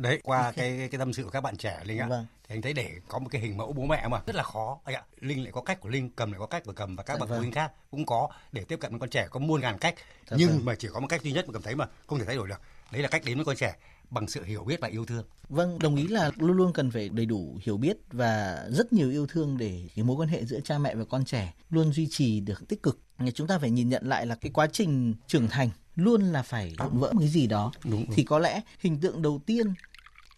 Đấy 0.03 0.19
qua 0.23 0.51
cái 0.51 0.87
cái 0.91 0.99
tâm 0.99 1.13
sự 1.13 1.23
của 1.23 1.29
các 1.29 1.41
bạn 1.41 1.57
trẻ 1.57 1.79
linh 1.85 1.99
ạ 1.99 2.07
vâng. 2.07 2.25
thì 2.47 2.55
anh 2.55 2.61
thấy 2.61 2.73
để 2.73 2.91
có 3.07 3.19
một 3.19 3.29
cái 3.31 3.41
hình 3.41 3.57
mẫu 3.57 3.73
bố 3.73 3.85
mẹ 3.85 4.07
mà 4.07 4.21
rất 4.25 4.35
là 4.35 4.43
khó 4.43 4.79
anh 4.83 4.95
ạ 4.95 5.03
linh 5.19 5.43
lại 5.43 5.51
có 5.51 5.61
cách 5.61 5.79
của 5.79 5.89
linh 5.89 6.09
cầm 6.09 6.31
lại 6.31 6.39
có 6.39 6.45
cách 6.45 6.63
của 6.65 6.73
cầm 6.73 6.95
và 6.95 7.03
các 7.03 7.13
dạ 7.13 7.19
bậc 7.19 7.29
phụ 7.29 7.33
vâng. 7.33 7.39
huynh 7.39 7.51
khác 7.51 7.71
cũng 7.91 8.05
có 8.05 8.29
để 8.51 8.63
tiếp 8.63 8.79
cận 8.79 8.91
với 8.91 8.99
con 8.99 9.09
trẻ 9.09 9.27
có 9.31 9.39
muôn 9.39 9.61
ngàn 9.61 9.77
cách 9.77 9.95
dạ 10.29 10.37
nhưng 10.39 10.49
vâng. 10.49 10.65
mà 10.65 10.75
chỉ 10.75 10.87
có 10.93 10.99
một 10.99 11.07
cách 11.07 11.21
duy 11.23 11.31
nhất 11.31 11.45
mà 11.47 11.53
cảm 11.53 11.61
thấy 11.61 11.75
mà 11.75 11.85
không 12.07 12.19
thể 12.19 12.25
thay 12.25 12.35
đổi 12.35 12.47
được 12.47 12.61
đấy 12.91 13.01
là 13.01 13.07
cách 13.07 13.21
đến 13.25 13.37
với 13.37 13.45
con 13.45 13.55
trẻ 13.55 13.75
bằng 14.09 14.27
sự 14.27 14.43
hiểu 14.43 14.63
biết 14.63 14.79
và 14.79 14.87
yêu 14.87 15.05
thương 15.05 15.25
vâng 15.49 15.79
đồng 15.79 15.95
ý 15.95 16.07
là 16.07 16.31
luôn 16.37 16.57
luôn 16.57 16.73
cần 16.73 16.91
phải 16.91 17.09
đầy 17.09 17.25
đủ 17.25 17.57
hiểu 17.61 17.77
biết 17.77 17.97
và 18.11 18.65
rất 18.69 18.93
nhiều 18.93 19.09
yêu 19.09 19.27
thương 19.27 19.57
để 19.57 19.89
cái 19.95 20.03
mối 20.03 20.15
quan 20.15 20.29
hệ 20.29 20.45
giữa 20.45 20.59
cha 20.59 20.77
mẹ 20.77 20.95
và 20.95 21.05
con 21.05 21.25
trẻ 21.25 21.53
luôn 21.69 21.93
duy 21.93 22.07
trì 22.11 22.39
được 22.39 22.67
tích 22.67 22.83
cực 22.83 22.99
chúng 23.33 23.47
ta 23.47 23.59
phải 23.59 23.71
nhìn 23.71 23.89
nhận 23.89 24.07
lại 24.07 24.25
là 24.25 24.35
cái 24.35 24.51
quá 24.51 24.67
trình 24.71 25.13
trưởng 25.27 25.47
thành 25.47 25.69
luôn 25.95 26.21
là 26.21 26.41
phải 26.41 26.73
vỡ 26.77 27.11
một 27.13 27.19
cái 27.19 27.29
gì 27.29 27.47
đó 27.47 27.71
đúng, 27.83 27.91
đúng. 27.91 28.15
thì 28.15 28.23
có 28.23 28.39
lẽ 28.39 28.61
hình 28.79 28.99
tượng 28.99 29.21
đầu 29.21 29.41
tiên 29.45 29.73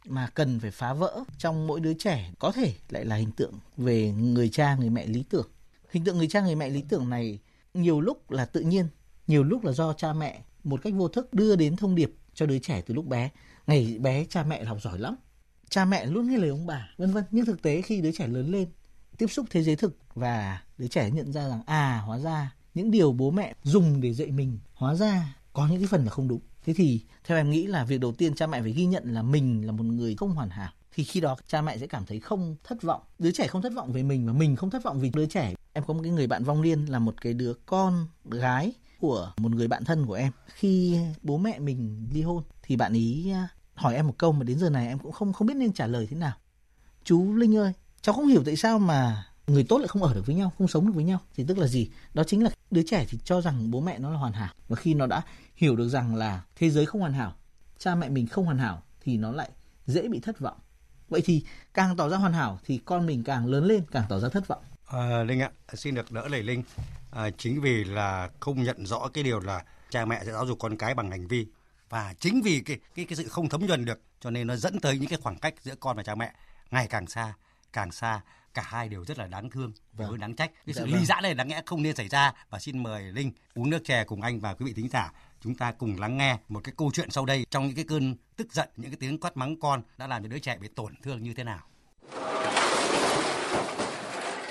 mà 0.08 0.30
cần 0.34 0.60
phải 0.60 0.72
phá 0.72 0.94
vỡ 0.94 1.24
trong 1.38 1.68
mỗi 1.68 1.80
đứa 1.80 1.94
trẻ 1.94 2.32
có 2.40 2.52
thể 2.52 2.74
lại 2.90 3.06
là 3.06 3.16
hình 3.16 3.32
tượng 3.32 3.54
về 3.78 4.12
người 4.12 4.50
cha, 4.50 4.76
người 4.76 4.90
mẹ 4.90 5.06
lý 5.06 5.24
tưởng. 5.30 5.48
Hình 5.92 6.04
tượng 6.04 6.18
người 6.18 6.28
cha, 6.28 6.42
người 6.42 6.56
mẹ 6.56 6.70
lý 6.70 6.82
tưởng 6.90 7.10
này 7.10 7.40
nhiều 7.74 8.02
lúc 8.02 8.32
là 8.32 8.46
tự 8.46 8.62
nhiên, 8.62 8.88
nhiều 9.28 9.44
lúc 9.44 9.66
là 9.66 9.72
do 9.72 9.94
cha 9.94 10.14
mẹ 10.14 10.42
một 10.64 10.82
cách 10.84 10.94
vô 10.94 11.08
thức 11.08 11.34
đưa 11.34 11.56
đến 11.56 11.76
thông 11.76 11.96
điệp 11.96 12.16
cho 12.34 12.46
đứa 12.46 12.60
trẻ 12.60 12.82
từ 12.82 12.94
lúc 12.94 13.06
bé. 13.06 13.30
Ngày 13.68 13.98
bé 14.02 14.26
cha 14.30 14.44
mẹ 14.44 14.64
học 14.64 14.78
giỏi 14.82 15.00
lắm, 15.00 15.16
cha 15.70 15.86
mẹ 15.86 16.06
luôn 16.06 16.30
nghe 16.30 16.38
lời 16.38 16.50
ông 16.50 16.66
bà, 16.66 16.90
vân 16.98 17.12
vân. 17.12 17.24
Nhưng 17.32 17.46
thực 17.46 17.62
tế 17.62 17.82
khi 17.82 18.02
đứa 18.02 18.12
trẻ 18.12 18.28
lớn 18.28 18.52
lên, 18.52 18.68
tiếp 19.18 19.28
xúc 19.28 19.46
thế 19.50 19.64
giới 19.64 19.76
thực 19.76 19.98
và 20.14 20.62
đứa 20.78 20.88
trẻ 20.88 21.12
nhận 21.12 21.34
ra 21.34 21.50
rằng 21.50 21.62
à 21.66 22.02
hóa 22.06 22.20
ra 22.20 22.56
những 22.74 22.92
điều 22.92 23.14
bố 23.14 23.32
mẹ 23.32 23.54
dùng 23.64 24.02
để 24.02 24.14
dạy 24.14 24.32
mình, 24.32 24.60
hóa 24.74 24.96
ra 24.96 25.36
có 25.54 25.68
những 25.68 25.80
cái 25.80 25.88
phần 25.88 26.04
là 26.04 26.10
không 26.10 26.28
đúng 26.28 26.42
thế 26.66 26.74
thì 26.74 27.02
theo 27.24 27.38
em 27.38 27.50
nghĩ 27.50 27.68
là 27.68 27.84
việc 27.84 28.00
đầu 28.00 28.12
tiên 28.12 28.36
cha 28.36 28.48
mẹ 28.48 28.62
phải 28.62 28.72
ghi 28.72 28.86
nhận 28.86 29.14
là 29.14 29.22
mình 29.22 29.66
là 29.66 29.72
một 29.72 29.84
người 29.84 30.16
không 30.16 30.32
hoàn 30.32 30.50
hảo. 30.50 30.72
Thì 30.94 31.04
khi 31.04 31.20
đó 31.20 31.38
cha 31.48 31.62
mẹ 31.62 31.78
sẽ 31.78 31.88
cảm 31.88 32.06
thấy 32.06 32.20
không 32.20 32.56
thất 32.64 32.82
vọng. 32.82 33.02
Đứa 33.20 33.32
trẻ 33.32 33.48
không 33.48 33.62
thất 33.62 33.74
vọng 33.74 33.92
về 33.94 34.04
mình 34.04 34.28
và 34.28 34.34
mình 34.34 34.56
không 34.56 34.70
thất 34.70 34.84
vọng 34.84 35.00
vì 35.00 35.10
đứa 35.10 35.26
trẻ. 35.26 35.54
Em 35.74 35.84
có 35.88 35.94
một 35.94 36.00
cái 36.04 36.12
người 36.12 36.28
bạn 36.28 36.44
vong 36.44 36.62
niên 36.62 36.86
là 36.86 37.00
một 37.00 37.22
cái 37.22 37.34
đứa 37.34 37.54
con 37.66 38.08
gái 38.26 38.74
của 39.00 39.34
một 39.38 39.52
người 39.52 39.68
bạn 39.68 39.84
thân 39.84 40.06
của 40.06 40.14
em. 40.14 40.32
Khi 40.48 40.98
bố 41.22 41.38
mẹ 41.38 41.60
mình 41.60 42.08
ly 42.14 42.22
hôn 42.22 42.44
thì 42.64 42.76
bạn 42.76 42.94
ý 42.94 43.32
à, 43.32 43.48
hỏi 43.74 43.96
em 43.96 44.08
một 44.08 44.16
câu 44.18 44.32
mà 44.32 44.44
đến 44.44 44.60
giờ 44.60 44.70
này 44.70 44.88
em 44.88 45.00
cũng 45.00 45.12
không 45.12 45.34
không 45.34 45.48
biết 45.48 45.58
nên 45.58 45.74
trả 45.74 45.88
lời 45.88 46.08
thế 46.10 46.18
nào. 46.18 46.34
Chú 47.04 47.34
linh 47.34 47.58
ơi, 47.58 47.74
cháu 48.02 48.16
không 48.16 48.28
hiểu 48.28 48.44
tại 48.46 48.56
sao 48.56 48.80
mà 48.80 49.28
người 49.48 49.64
tốt 49.64 49.78
lại 49.78 49.88
không 49.88 50.04
ở 50.04 50.14
được 50.14 50.26
với 50.26 50.36
nhau, 50.36 50.52
không 50.58 50.68
sống 50.68 50.88
được 50.88 50.94
với 50.96 51.04
nhau. 51.04 51.20
Thì 51.36 51.44
tức 51.48 51.58
là 51.58 51.68
gì? 51.68 51.90
Đó 52.14 52.24
chính 52.24 52.44
là 52.44 52.50
đứa 52.72 52.84
trẻ 52.88 53.06
thì 53.10 53.18
cho 53.24 53.42
rằng 53.42 53.72
bố 53.72 53.82
mẹ 53.82 54.00
nó 54.00 54.10
là 54.12 54.18
hoàn 54.18 54.34
hảo. 54.34 54.54
Và 54.68 54.76
khi 54.76 54.94
nó 54.94 55.08
đã 55.08 55.22
hiểu 55.56 55.76
được 55.76 55.90
rằng 55.90 56.16
là 56.16 56.44
thế 56.56 56.70
giới 56.70 56.86
không 56.86 57.02
hoàn 57.02 57.14
hảo 57.14 57.36
cha 57.78 57.96
mẹ 57.96 58.10
mình 58.10 58.28
không 58.28 58.46
hoàn 58.46 58.58
hảo 58.58 58.84
thì 59.02 59.18
nó 59.18 59.32
lại 59.32 59.50
dễ 59.86 60.08
bị 60.08 60.20
thất 60.20 60.40
vọng 60.40 60.58
vậy 61.10 61.22
thì 61.26 61.44
càng 61.74 61.98
tỏ 61.98 62.10
ra 62.10 62.18
hoàn 62.18 62.34
hảo 62.34 62.60
thì 62.66 62.80
con 62.86 63.06
mình 63.06 63.24
càng 63.24 63.46
lớn 63.46 63.66
lên 63.66 63.84
càng 63.92 64.06
tỏ 64.10 64.20
ra 64.20 64.30
thất 64.30 64.48
vọng 64.48 64.64
à, 64.88 65.24
linh 65.24 65.40
ạ 65.40 65.52
xin 65.74 65.96
được 65.96 66.12
đỡ 66.12 66.28
lời 66.28 66.44
linh 66.44 66.64
à, 67.12 67.30
chính 67.38 67.62
vì 67.62 67.84
là 67.84 68.30
không 68.40 68.64
nhận 68.64 68.86
rõ 68.86 69.08
cái 69.14 69.24
điều 69.24 69.40
là 69.40 69.64
cha 69.90 70.06
mẹ 70.06 70.22
sẽ 70.26 70.32
giáo 70.32 70.46
dục 70.46 70.60
con 70.60 70.78
cái 70.78 70.94
bằng 70.94 71.12
hành 71.12 71.28
vi 71.28 71.48
và 71.90 72.14
chính 72.20 72.42
vì 72.42 72.60
cái 72.60 72.80
cái 72.96 73.06
cái 73.06 73.16
sự 73.16 73.28
không 73.28 73.50
thấm 73.50 73.66
nhuần 73.66 73.86
được 73.86 74.02
cho 74.20 74.30
nên 74.30 74.48
nó 74.48 74.56
dẫn 74.56 74.80
tới 74.80 75.00
những 75.00 75.10
cái 75.10 75.20
khoảng 75.22 75.40
cách 75.40 75.54
giữa 75.62 75.76
con 75.76 75.98
và 75.98 76.04
cha 76.04 76.16
mẹ 76.16 76.34
ngày 76.72 76.88
càng 76.88 77.08
xa 77.08 77.34
càng 77.74 77.92
xa 77.92 78.22
cả 78.54 78.64
hai 78.66 78.90
đều 78.90 79.06
rất 79.06 79.18
là 79.18 79.28
đáng 79.28 79.50
thương 79.50 79.72
và 79.94 80.08
vâng. 80.08 80.20
đáng 80.20 80.36
trách 80.36 80.52
cái 80.66 80.74
sự 80.74 80.82
dạ, 80.82 80.86
ly 80.86 80.94
vâng. 80.94 81.06
giã 81.06 81.22
này 81.22 81.34
đáng 81.34 81.50
lẽ 81.50 81.62
không 81.66 81.84
nên 81.84 81.96
xảy 81.96 82.08
ra 82.08 82.34
và 82.50 82.60
xin 82.60 82.84
mời 82.84 83.04
linh 83.04 83.32
uống 83.54 83.70
nước 83.70 83.84
chè 83.86 84.04
cùng 84.04 84.22
anh 84.22 84.40
và 84.40 84.54
quý 84.54 84.66
vị 84.66 84.74
thính 84.74 84.90
giả 84.90 85.12
chúng 85.46 85.56
ta 85.56 85.72
cùng 85.72 86.00
lắng 86.00 86.18
nghe 86.18 86.38
một 86.50 86.62
cái 86.64 86.74
câu 86.78 86.92
chuyện 86.94 87.10
sau 87.10 87.26
đây 87.26 87.46
trong 87.50 87.68
những 87.68 87.76
cái 87.76 87.86
cơn 87.88 88.16
tức 88.38 88.54
giận 88.54 88.70
những 88.78 88.92
cái 88.92 88.98
tiếng 89.00 89.20
quát 89.20 89.38
mắng 89.38 89.60
con 89.60 89.82
đã 89.98 90.08
làm 90.08 90.24
cho 90.24 90.30
đứa 90.30 90.40
trẻ 90.40 90.58
bị 90.62 90.68
tổn 90.68 90.94
thương 91.04 91.24
như 91.24 91.34
thế 91.34 91.44
nào 91.44 91.60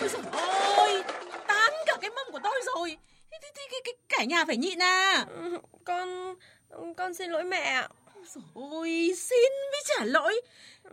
Ôi 0.00 0.08
dồi 0.08 0.22
ôi, 0.76 1.02
tán 1.48 1.72
cả 1.86 1.96
cái 2.00 2.10
mông 2.10 2.32
của 2.32 2.38
tôi 2.42 2.54
rồi. 2.74 2.96
Thì, 3.30 3.36
thì, 3.42 3.48
thì, 3.70 3.76
thì, 3.84 3.92
cả 4.08 4.24
nhà 4.24 4.44
phải 4.44 4.56
nhịn 4.56 4.82
à. 4.82 5.26
Con, 5.84 6.34
con 6.96 7.14
xin 7.14 7.30
lỗi 7.30 7.44
mẹ 7.44 7.60
ạ. 7.60 7.88
Ôi, 8.54 9.12
xin 9.16 9.52
với 9.70 9.82
trả 9.86 10.04
lỗi. 10.04 10.40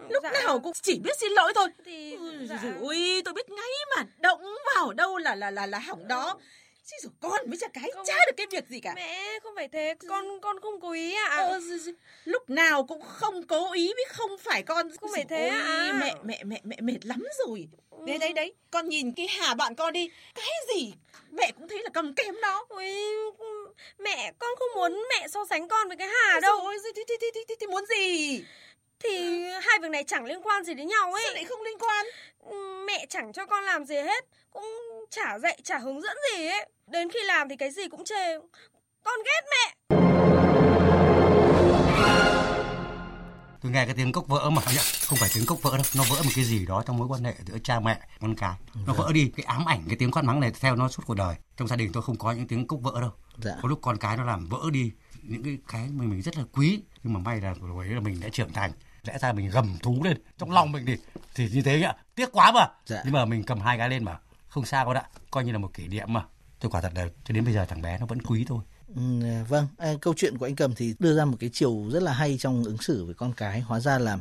Lúc 0.09 0.23
dạ. 0.23 0.31
nào 0.31 0.59
cũng 0.59 0.73
chỉ 0.81 0.99
biết 0.99 1.17
xin 1.19 1.31
lỗi 1.31 1.53
thôi. 1.55 1.69
Thì 1.85 2.17
dạ. 2.49 2.59
Ôi, 2.81 3.21
tôi 3.25 3.33
biết 3.33 3.49
ngay 3.49 3.71
mà 3.97 4.05
động 4.17 4.41
vào 4.75 4.93
đâu 4.93 5.17
là 5.17 5.35
là 5.35 5.51
là 5.51 5.65
là 5.65 5.79
hỏng 5.79 6.07
đó. 6.07 6.37
Chứ 6.85 6.97
rồi 7.01 7.11
con 7.21 7.49
mới 7.49 7.57
chả 7.57 7.67
cái 7.67 7.91
không, 7.93 8.05
chả 8.05 8.25
được 8.25 8.33
cái 8.37 8.47
việc 8.51 8.67
gì 8.69 8.79
cả. 8.79 8.93
Mẹ 8.95 9.39
không 9.43 9.55
phải 9.55 9.67
thế, 9.67 9.95
con 10.09 10.41
con 10.41 10.59
không 10.61 10.81
cố 10.81 10.91
ý 10.91 11.15
ạ. 11.15 11.27
À. 11.29 11.37
Ờ, 11.37 11.59
lúc 12.25 12.49
nào 12.49 12.83
cũng 12.83 13.01
không 13.01 13.43
cố 13.47 13.73
ý 13.73 13.93
với 13.95 14.05
không 14.09 14.37
phải 14.37 14.63
con. 14.63 14.89
Không 15.01 15.11
phải 15.13 15.25
thế 15.29 15.47
ạ. 15.47 15.61
À. 15.65 15.99
Mẹ 15.99 16.13
mẹ 16.23 16.43
mẹ 16.43 16.61
mẹ 16.63 16.77
mệt 16.81 17.05
lắm 17.05 17.23
rồi. 17.45 17.67
Ừ. 17.91 17.97
Đấy 18.07 18.17
đấy 18.17 18.33
đấy, 18.33 18.53
con 18.71 18.89
nhìn 18.89 19.13
cái 19.13 19.27
Hà 19.27 19.53
bạn 19.53 19.75
con 19.75 19.93
đi, 19.93 20.09
cái 20.35 20.45
gì 20.75 20.93
mẹ 21.31 21.51
cũng 21.51 21.67
thấy 21.67 21.83
là 21.83 21.89
cầm 21.93 22.13
kém 22.13 22.41
nó. 22.41 22.65
Ôi, 22.69 22.95
mẹ 23.99 24.31
con 24.39 24.49
không 24.59 24.69
muốn 24.75 25.03
mẹ 25.09 25.27
so 25.27 25.45
sánh 25.49 25.67
con 25.67 25.87
với 25.87 25.97
cái 25.97 26.07
Hà 26.07 26.39
đâu. 26.39 26.59
Rồi, 26.63 26.77
thì, 26.95 27.01
thì, 27.07 27.15
thì, 27.21 27.41
thì, 27.47 27.55
thì 27.59 27.67
muốn 27.67 27.85
gì? 27.85 28.43
Thì 29.03 29.43
hai 29.61 29.79
việc 29.81 29.91
này 29.91 30.03
chẳng 30.07 30.25
liên 30.25 30.41
quan 30.43 30.63
gì 30.63 30.73
đến 30.73 30.87
nhau 30.87 31.13
ấy. 31.13 31.23
Sao 31.25 31.33
lại 31.33 31.45
không 31.45 31.61
liên 31.61 31.77
quan? 31.79 32.05
Ừ, 32.39 32.83
mẹ 32.87 33.05
chẳng 33.09 33.33
cho 33.33 33.45
con 33.45 33.63
làm 33.63 33.85
gì 33.85 33.95
hết, 33.95 34.25
cũng 34.51 34.65
chả 35.09 35.39
dạy 35.39 35.59
chả 35.63 35.77
hướng 35.77 36.01
dẫn 36.01 36.17
gì 36.31 36.45
ấy. 36.47 36.69
Đến 36.87 37.09
khi 37.11 37.19
làm 37.23 37.49
thì 37.49 37.55
cái 37.55 37.71
gì 37.71 37.87
cũng 37.87 38.05
chê. 38.05 38.39
Con 39.03 39.19
ghét 39.25 39.41
mẹ. 39.51 39.75
Tôi 43.61 43.71
nghe 43.71 43.85
cái 43.85 43.95
tiếng 43.95 44.11
cốc 44.11 44.27
vỡ 44.27 44.49
mà 44.49 44.61
không 45.07 45.17
phải 45.19 45.29
tiếng 45.35 45.45
cốc 45.45 45.61
vỡ 45.61 45.71
đâu, 45.77 45.85
nó 45.95 46.03
vỡ 46.09 46.15
một 46.23 46.31
cái 46.35 46.43
gì 46.45 46.65
đó 46.65 46.83
trong 46.85 46.97
mối 46.97 47.07
quan 47.07 47.23
hệ 47.23 47.33
giữa 47.45 47.57
cha 47.63 47.79
mẹ 47.79 47.99
con 48.21 48.35
cái. 48.35 48.53
Nó 48.87 48.93
vỡ 48.93 49.11
đi 49.13 49.31
cái 49.37 49.43
ám 49.43 49.65
ảnh 49.65 49.83
cái 49.87 49.95
tiếng 49.99 50.11
quát 50.11 50.25
mắng 50.25 50.39
này 50.39 50.51
theo 50.59 50.75
nó 50.75 50.89
suốt 50.89 51.03
cuộc 51.05 51.13
đời. 51.13 51.35
Trong 51.57 51.67
gia 51.67 51.75
đình 51.75 51.91
tôi 51.93 52.03
không 52.03 52.17
có 52.17 52.31
những 52.31 52.47
tiếng 52.47 52.67
cốc 52.67 52.79
vỡ 52.81 53.01
đâu. 53.01 53.11
Dạ. 53.37 53.51
Có 53.61 53.69
lúc 53.69 53.79
con 53.81 53.97
cái 53.97 54.17
nó 54.17 54.23
làm 54.23 54.45
vỡ 54.49 54.59
đi 54.71 54.91
những 55.21 55.43
cái 55.43 55.57
cái 55.67 55.87
mình 55.91 56.09
mình 56.09 56.21
rất 56.21 56.37
là 56.37 56.43
quý 56.53 56.81
nhưng 57.03 57.13
mà 57.13 57.19
may 57.19 57.41
là 57.41 57.53
ấy 57.77 57.89
là 57.89 57.99
mình 57.99 58.19
đã 58.21 58.29
trưởng 58.31 58.53
thành 58.53 58.71
lẽ 59.03 59.17
ra 59.17 59.33
mình 59.33 59.49
gầm 59.49 59.77
thú 59.83 60.03
lên 60.03 60.17
trong 60.37 60.51
lòng 60.51 60.71
mình 60.71 60.85
thì 60.85 60.97
thì 61.35 61.49
như 61.49 61.61
thế 61.61 61.81
ạ 61.81 61.95
tiếc 62.15 62.31
quá 62.31 62.51
mà 62.51 62.67
dạ. 62.85 63.01
nhưng 63.05 63.13
mà 63.13 63.25
mình 63.25 63.43
cầm 63.43 63.59
hai 63.59 63.77
cái 63.77 63.89
lên 63.89 64.03
mà 64.03 64.19
không 64.47 64.65
sao 64.65 64.85
con 64.85 64.97
ạ 64.97 65.03
coi 65.31 65.43
như 65.43 65.51
là 65.51 65.57
một 65.57 65.73
kỷ 65.73 65.87
niệm 65.87 66.13
mà 66.13 66.25
tôi 66.59 66.71
quả 66.71 66.81
thật 66.81 66.91
là 66.95 67.07
cho 67.23 67.33
đến 67.33 67.45
bây 67.45 67.53
giờ 67.53 67.65
thằng 67.65 67.81
bé 67.81 67.97
nó 67.99 68.05
vẫn 68.05 68.21
quý 68.21 68.45
thôi 68.47 68.61
Ừ, 68.95 69.01
vâng, 69.49 69.67
à, 69.77 69.93
câu 70.01 70.13
chuyện 70.17 70.37
của 70.37 70.45
anh 70.45 70.55
Cầm 70.55 70.75
thì 70.75 70.95
đưa 70.99 71.15
ra 71.15 71.25
một 71.25 71.37
cái 71.39 71.49
chiều 71.53 71.85
rất 71.91 72.03
là 72.03 72.13
hay 72.13 72.37
trong 72.37 72.63
ứng 72.63 72.77
xử 72.77 73.05
với 73.05 73.13
con 73.13 73.33
cái. 73.33 73.61
Hóa 73.61 73.79
ra 73.79 73.99
là 73.99 74.17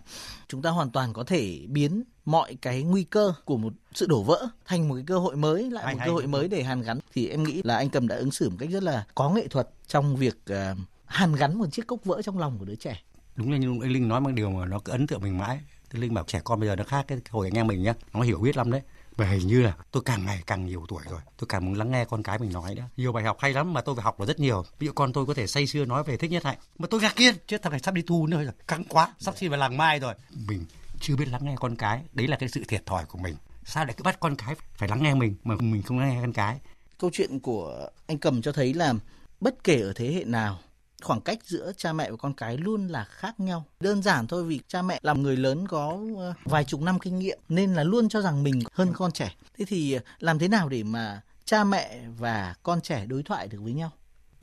chúng 0.48 0.62
ta 0.62 0.70
hoàn 0.70 0.90
toàn 0.90 1.12
có 1.12 1.24
thể 1.24 1.60
biến 1.68 2.02
mọi 2.24 2.56
cái 2.62 2.82
nguy 2.82 3.04
cơ 3.04 3.32
của 3.44 3.56
một 3.56 3.72
sự 3.94 4.06
đổ 4.06 4.22
vỡ 4.22 4.46
thành 4.66 4.88
một 4.88 4.94
cái 4.94 5.04
cơ 5.06 5.18
hội 5.18 5.36
mới, 5.36 5.70
lại 5.70 5.84
hay, 5.84 5.94
một 5.94 5.98
hay. 5.98 6.08
cơ 6.08 6.12
hội 6.12 6.26
mới 6.26 6.48
để 6.48 6.62
hàn 6.62 6.82
gắn. 6.82 6.98
Thì 7.12 7.28
em 7.28 7.42
nghĩ 7.42 7.62
là 7.64 7.76
anh 7.76 7.90
Cầm 7.90 8.08
đã 8.08 8.16
ứng 8.16 8.30
xử 8.30 8.50
một 8.50 8.56
cách 8.58 8.68
rất 8.70 8.82
là 8.82 9.04
có 9.14 9.30
nghệ 9.30 9.48
thuật 9.48 9.68
trong 9.86 10.16
việc 10.16 10.36
uh, 10.52 10.78
hàn 11.06 11.34
gắn 11.34 11.58
một 11.58 11.66
chiếc 11.72 11.86
cốc 11.86 12.04
vỡ 12.04 12.22
trong 12.22 12.38
lòng 12.38 12.58
của 12.58 12.64
đứa 12.64 12.74
trẻ 12.74 13.02
đúng 13.36 13.52
là 13.52 13.58
như 13.58 13.78
anh 13.82 13.90
linh 13.90 14.08
nói 14.08 14.20
một 14.20 14.30
điều 14.30 14.50
mà 14.50 14.66
nó 14.66 14.78
cứ 14.78 14.92
ấn 14.92 15.06
tượng 15.06 15.22
mình 15.22 15.38
mãi. 15.38 15.60
Thế 15.90 16.00
linh 16.00 16.14
bảo 16.14 16.24
trẻ 16.24 16.40
con 16.44 16.60
bây 16.60 16.68
giờ 16.68 16.76
nó 16.76 16.84
khác, 16.84 17.04
cái 17.08 17.18
hồi 17.30 17.46
anh 17.46 17.58
em 17.58 17.66
mình 17.66 17.82
nhá, 17.82 17.94
nó 18.12 18.20
hiểu 18.20 18.38
biết 18.38 18.56
lắm 18.56 18.70
đấy. 18.70 18.82
Và 19.16 19.26
hình 19.26 19.46
như 19.46 19.62
là 19.62 19.76
tôi 19.90 20.02
càng 20.06 20.26
ngày 20.26 20.42
càng 20.46 20.66
nhiều 20.66 20.84
tuổi 20.88 21.02
rồi, 21.10 21.20
tôi 21.36 21.46
càng 21.48 21.66
muốn 21.66 21.74
lắng 21.74 21.90
nghe 21.90 22.04
con 22.04 22.22
cái 22.22 22.38
mình 22.38 22.52
nói 22.52 22.74
nữa 22.74 22.82
nhiều 22.96 23.12
bài 23.12 23.24
học 23.24 23.36
hay 23.40 23.52
lắm 23.52 23.72
mà 23.72 23.80
tôi 23.80 23.94
phải 23.94 24.04
học 24.04 24.20
là 24.20 24.26
rất 24.26 24.40
nhiều. 24.40 24.64
Ví 24.78 24.86
dụ 24.86 24.92
con 24.92 25.12
tôi 25.12 25.26
có 25.26 25.34
thể 25.34 25.46
say 25.46 25.66
sưa 25.66 25.84
nói 25.84 26.04
về 26.04 26.16
thích 26.16 26.30
nhất 26.30 26.44
hạnh, 26.44 26.58
mà 26.78 26.86
tôi 26.90 27.00
ngạc 27.00 27.14
nhiên 27.16 27.34
chứ 27.46 27.58
thằng 27.58 27.70
này 27.70 27.80
sắp 27.80 27.94
đi 27.94 28.02
thu 28.06 28.26
nữa 28.26 28.44
rồi 28.44 28.52
căng 28.68 28.84
quá, 28.84 29.14
sắp 29.18 29.34
xin 29.36 29.50
vào 29.50 29.58
làng 29.58 29.76
mai 29.76 29.98
rồi. 29.98 30.14
Mình 30.48 30.64
chưa 31.00 31.16
biết 31.16 31.28
lắng 31.28 31.44
nghe 31.44 31.56
con 31.60 31.76
cái, 31.76 32.02
đấy 32.12 32.26
là 32.26 32.36
cái 32.36 32.48
sự 32.48 32.64
thiệt 32.68 32.86
thòi 32.86 33.04
của 33.04 33.18
mình. 33.18 33.34
Sao 33.64 33.84
lại 33.84 33.94
cứ 33.96 34.02
bắt 34.02 34.20
con 34.20 34.36
cái 34.36 34.54
phải 34.74 34.88
lắng 34.88 35.02
nghe 35.02 35.14
mình 35.14 35.34
mà 35.44 35.54
mình 35.60 35.82
không 35.82 35.98
lắng 35.98 36.08
nghe 36.08 36.20
con 36.20 36.32
cái? 36.32 36.60
Câu 36.98 37.10
chuyện 37.12 37.40
của 37.40 37.88
anh 38.06 38.18
cầm 38.18 38.42
cho 38.42 38.52
thấy 38.52 38.74
là 38.74 38.94
bất 39.40 39.64
kể 39.64 39.80
ở 39.80 39.92
thế 39.92 40.12
hệ 40.12 40.24
nào 40.24 40.58
khoảng 41.02 41.20
cách 41.20 41.38
giữa 41.44 41.72
cha 41.76 41.92
mẹ 41.92 42.10
và 42.10 42.16
con 42.16 42.34
cái 42.34 42.56
luôn 42.56 42.88
là 42.88 43.04
khác 43.04 43.40
nhau. 43.40 43.64
Đơn 43.80 44.02
giản 44.02 44.26
thôi 44.26 44.44
vì 44.44 44.60
cha 44.68 44.82
mẹ 44.82 45.00
là 45.02 45.12
người 45.12 45.36
lớn 45.36 45.68
có 45.68 45.98
ờ, 46.16 46.34
vài 46.44 46.64
chục 46.64 46.80
năm 46.80 46.98
kinh 46.98 47.18
nghiệm 47.18 47.38
nên 47.48 47.74
là 47.74 47.84
luôn 47.84 48.08
cho 48.08 48.20
rằng 48.20 48.42
mình 48.42 48.60
hơn 48.72 48.92
con 48.94 49.12
trẻ. 49.12 49.34
Thế 49.58 49.64
thì 49.68 49.92
ờ, 49.92 50.00
làm 50.18 50.38
thế 50.38 50.48
nào 50.48 50.68
để 50.68 50.82
mà 50.82 51.22
cha 51.44 51.64
mẹ 51.64 52.00
và 52.18 52.54
con 52.62 52.80
trẻ 52.80 53.06
đối 53.06 53.22
thoại 53.22 53.48
được 53.48 53.58
với 53.62 53.72
nhau? 53.72 53.90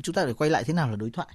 Chúng 0.02 0.16
ta 0.16 0.24
phải 0.24 0.34
quay 0.34 0.50
lại 0.50 0.64
thế 0.64 0.74
nào 0.74 0.90
là 0.90 0.96
đối 0.96 1.10
thoại. 1.10 1.28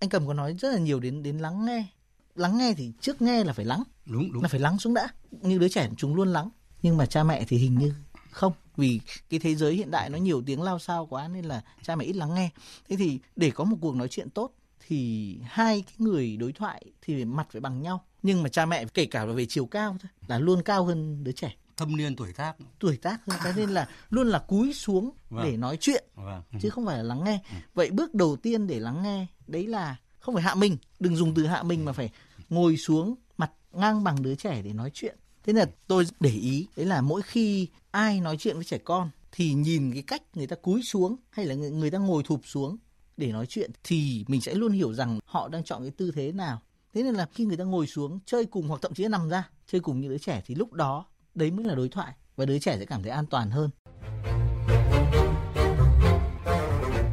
Anh 0.00 0.10
Cầm 0.10 0.26
có 0.26 0.34
nói 0.34 0.54
rất 0.54 0.72
là 0.72 0.78
nhiều 0.78 1.00
đến 1.00 1.22
đến 1.22 1.38
lắng 1.38 1.64
nghe. 1.66 1.86
Lắng 2.34 2.58
nghe 2.58 2.74
thì 2.76 2.92
trước 3.00 3.22
nghe 3.22 3.44
là 3.44 3.52
phải 3.52 3.64
lắng. 3.64 3.82
Đúng 4.06 4.32
đúng. 4.32 4.42
Là 4.42 4.48
phải 4.48 4.60
lắng 4.60 4.78
xuống 4.78 4.94
đã. 4.94 5.08
Như 5.30 5.58
đứa 5.58 5.68
trẻ 5.68 5.88
chúng 5.96 6.14
luôn 6.14 6.28
lắng. 6.28 6.50
Nhưng 6.82 6.96
mà 6.96 7.06
cha 7.06 7.24
mẹ 7.24 7.44
thì 7.48 7.56
hình 7.56 7.78
như 7.78 7.94
không 8.30 8.52
vì 8.76 9.00
cái 9.30 9.40
thế 9.40 9.54
giới 9.54 9.74
hiện 9.74 9.90
đại 9.90 10.10
nó 10.10 10.18
nhiều 10.18 10.42
tiếng 10.46 10.62
lao 10.62 10.78
sao 10.78 11.06
quá 11.06 11.28
nên 11.28 11.44
là 11.44 11.62
cha 11.82 11.96
mẹ 11.96 12.04
ít 12.04 12.12
lắng 12.12 12.34
nghe 12.34 12.50
thế 12.88 12.96
thì 12.96 13.18
để 13.36 13.50
có 13.50 13.64
một 13.64 13.76
cuộc 13.80 13.96
nói 13.96 14.08
chuyện 14.08 14.30
tốt 14.30 14.50
thì 14.88 15.36
hai 15.44 15.82
cái 15.86 15.94
người 15.98 16.36
đối 16.36 16.52
thoại 16.52 16.84
thì 17.02 17.24
mặt 17.24 17.46
phải 17.50 17.60
bằng 17.60 17.82
nhau 17.82 18.04
nhưng 18.22 18.42
mà 18.42 18.48
cha 18.48 18.66
mẹ 18.66 18.84
kể 18.94 19.06
cả 19.06 19.24
là 19.24 19.32
về 19.32 19.46
chiều 19.46 19.66
cao 19.66 19.96
thôi 20.02 20.10
là 20.28 20.38
luôn 20.38 20.62
cao 20.62 20.84
hơn 20.84 21.24
đứa 21.24 21.32
trẻ 21.32 21.56
thâm 21.76 21.96
niên 21.96 22.16
tuổi 22.16 22.32
tác 22.32 22.56
tuổi 22.78 22.96
tác 22.96 23.20
hơn 23.26 23.38
cái 23.44 23.52
nên 23.56 23.70
là 23.70 23.88
luôn 24.10 24.28
là 24.28 24.38
cúi 24.38 24.72
xuống 24.72 25.10
vâng. 25.30 25.44
để 25.44 25.56
nói 25.56 25.76
chuyện 25.80 26.04
vâng. 26.14 26.42
chứ 26.60 26.70
không 26.70 26.86
phải 26.86 26.96
là 26.96 27.02
lắng 27.02 27.24
nghe 27.24 27.40
ừ. 27.50 27.56
vậy 27.74 27.90
bước 27.90 28.14
đầu 28.14 28.36
tiên 28.36 28.66
để 28.66 28.80
lắng 28.80 29.02
nghe 29.02 29.26
đấy 29.46 29.66
là 29.66 29.96
không 30.18 30.34
phải 30.34 30.44
hạ 30.44 30.54
mình 30.54 30.76
đừng 31.00 31.16
dùng 31.16 31.34
từ 31.34 31.46
hạ 31.46 31.62
mình 31.62 31.84
mà 31.84 31.92
phải 31.92 32.10
ngồi 32.48 32.76
xuống 32.76 33.14
mặt 33.36 33.50
ngang 33.72 34.04
bằng 34.04 34.22
đứa 34.22 34.34
trẻ 34.34 34.62
để 34.62 34.72
nói 34.72 34.90
chuyện 34.94 35.16
thế 35.44 35.52
là 35.52 35.66
tôi 35.86 36.04
để 36.20 36.30
ý 36.30 36.66
đấy 36.76 36.86
là 36.86 37.00
mỗi 37.00 37.22
khi 37.22 37.68
ai 37.90 38.20
nói 38.20 38.36
chuyện 38.36 38.54
với 38.54 38.64
trẻ 38.64 38.78
con 38.78 39.10
thì 39.32 39.52
nhìn 39.52 39.92
cái 39.92 40.02
cách 40.02 40.22
người 40.34 40.46
ta 40.46 40.56
cúi 40.56 40.82
xuống 40.82 41.16
hay 41.30 41.46
là 41.46 41.54
người 41.54 41.90
ta 41.90 41.98
ngồi 41.98 42.22
thụp 42.22 42.40
xuống 42.44 42.76
để 43.18 43.32
nói 43.32 43.46
chuyện 43.46 43.70
thì 43.84 44.24
mình 44.28 44.40
sẽ 44.40 44.54
luôn 44.54 44.72
hiểu 44.72 44.94
rằng 44.94 45.18
họ 45.24 45.48
đang 45.48 45.64
chọn 45.64 45.82
cái 45.82 45.90
tư 45.90 46.12
thế 46.14 46.32
nào. 46.32 46.62
Thế 46.94 47.02
nên 47.02 47.14
là 47.14 47.26
khi 47.34 47.44
người 47.44 47.56
ta 47.56 47.64
ngồi 47.64 47.86
xuống 47.86 48.18
chơi 48.26 48.44
cùng 48.44 48.68
hoặc 48.68 48.82
thậm 48.82 48.94
chí 48.94 49.02
là 49.02 49.08
nằm 49.08 49.28
ra 49.28 49.48
chơi 49.66 49.80
cùng 49.80 50.00
những 50.00 50.10
đứa 50.10 50.18
trẻ 50.18 50.42
thì 50.46 50.54
lúc 50.54 50.72
đó 50.72 51.06
đấy 51.34 51.50
mới 51.50 51.64
là 51.64 51.74
đối 51.74 51.88
thoại 51.88 52.12
và 52.36 52.44
đứa 52.44 52.58
trẻ 52.58 52.76
sẽ 52.78 52.84
cảm 52.84 53.02
thấy 53.02 53.10
an 53.10 53.26
toàn 53.26 53.50
hơn. 53.50 53.70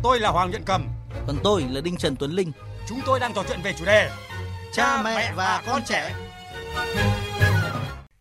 Tôi 0.04 0.20
là 0.20 0.30
hoàng 0.30 0.52
nhuận 0.52 0.64
cầm. 0.66 0.88
Còn 1.28 1.38
tôi 1.44 1.62
là 1.70 1.82
đinh 1.82 1.98
trần 1.98 2.16
tuấn 2.16 2.32
linh. 2.32 2.52
Chúng 2.88 3.00
tôi 3.06 3.20
đang 3.20 3.34
trò 3.34 3.44
chuyện 3.48 3.60
về 3.64 3.74
chủ 3.78 3.86
đề 3.86 4.12
cha 4.74 5.02
mẹ 5.04 5.34
và 5.36 5.64
con 5.66 5.82
trẻ. 5.86 6.16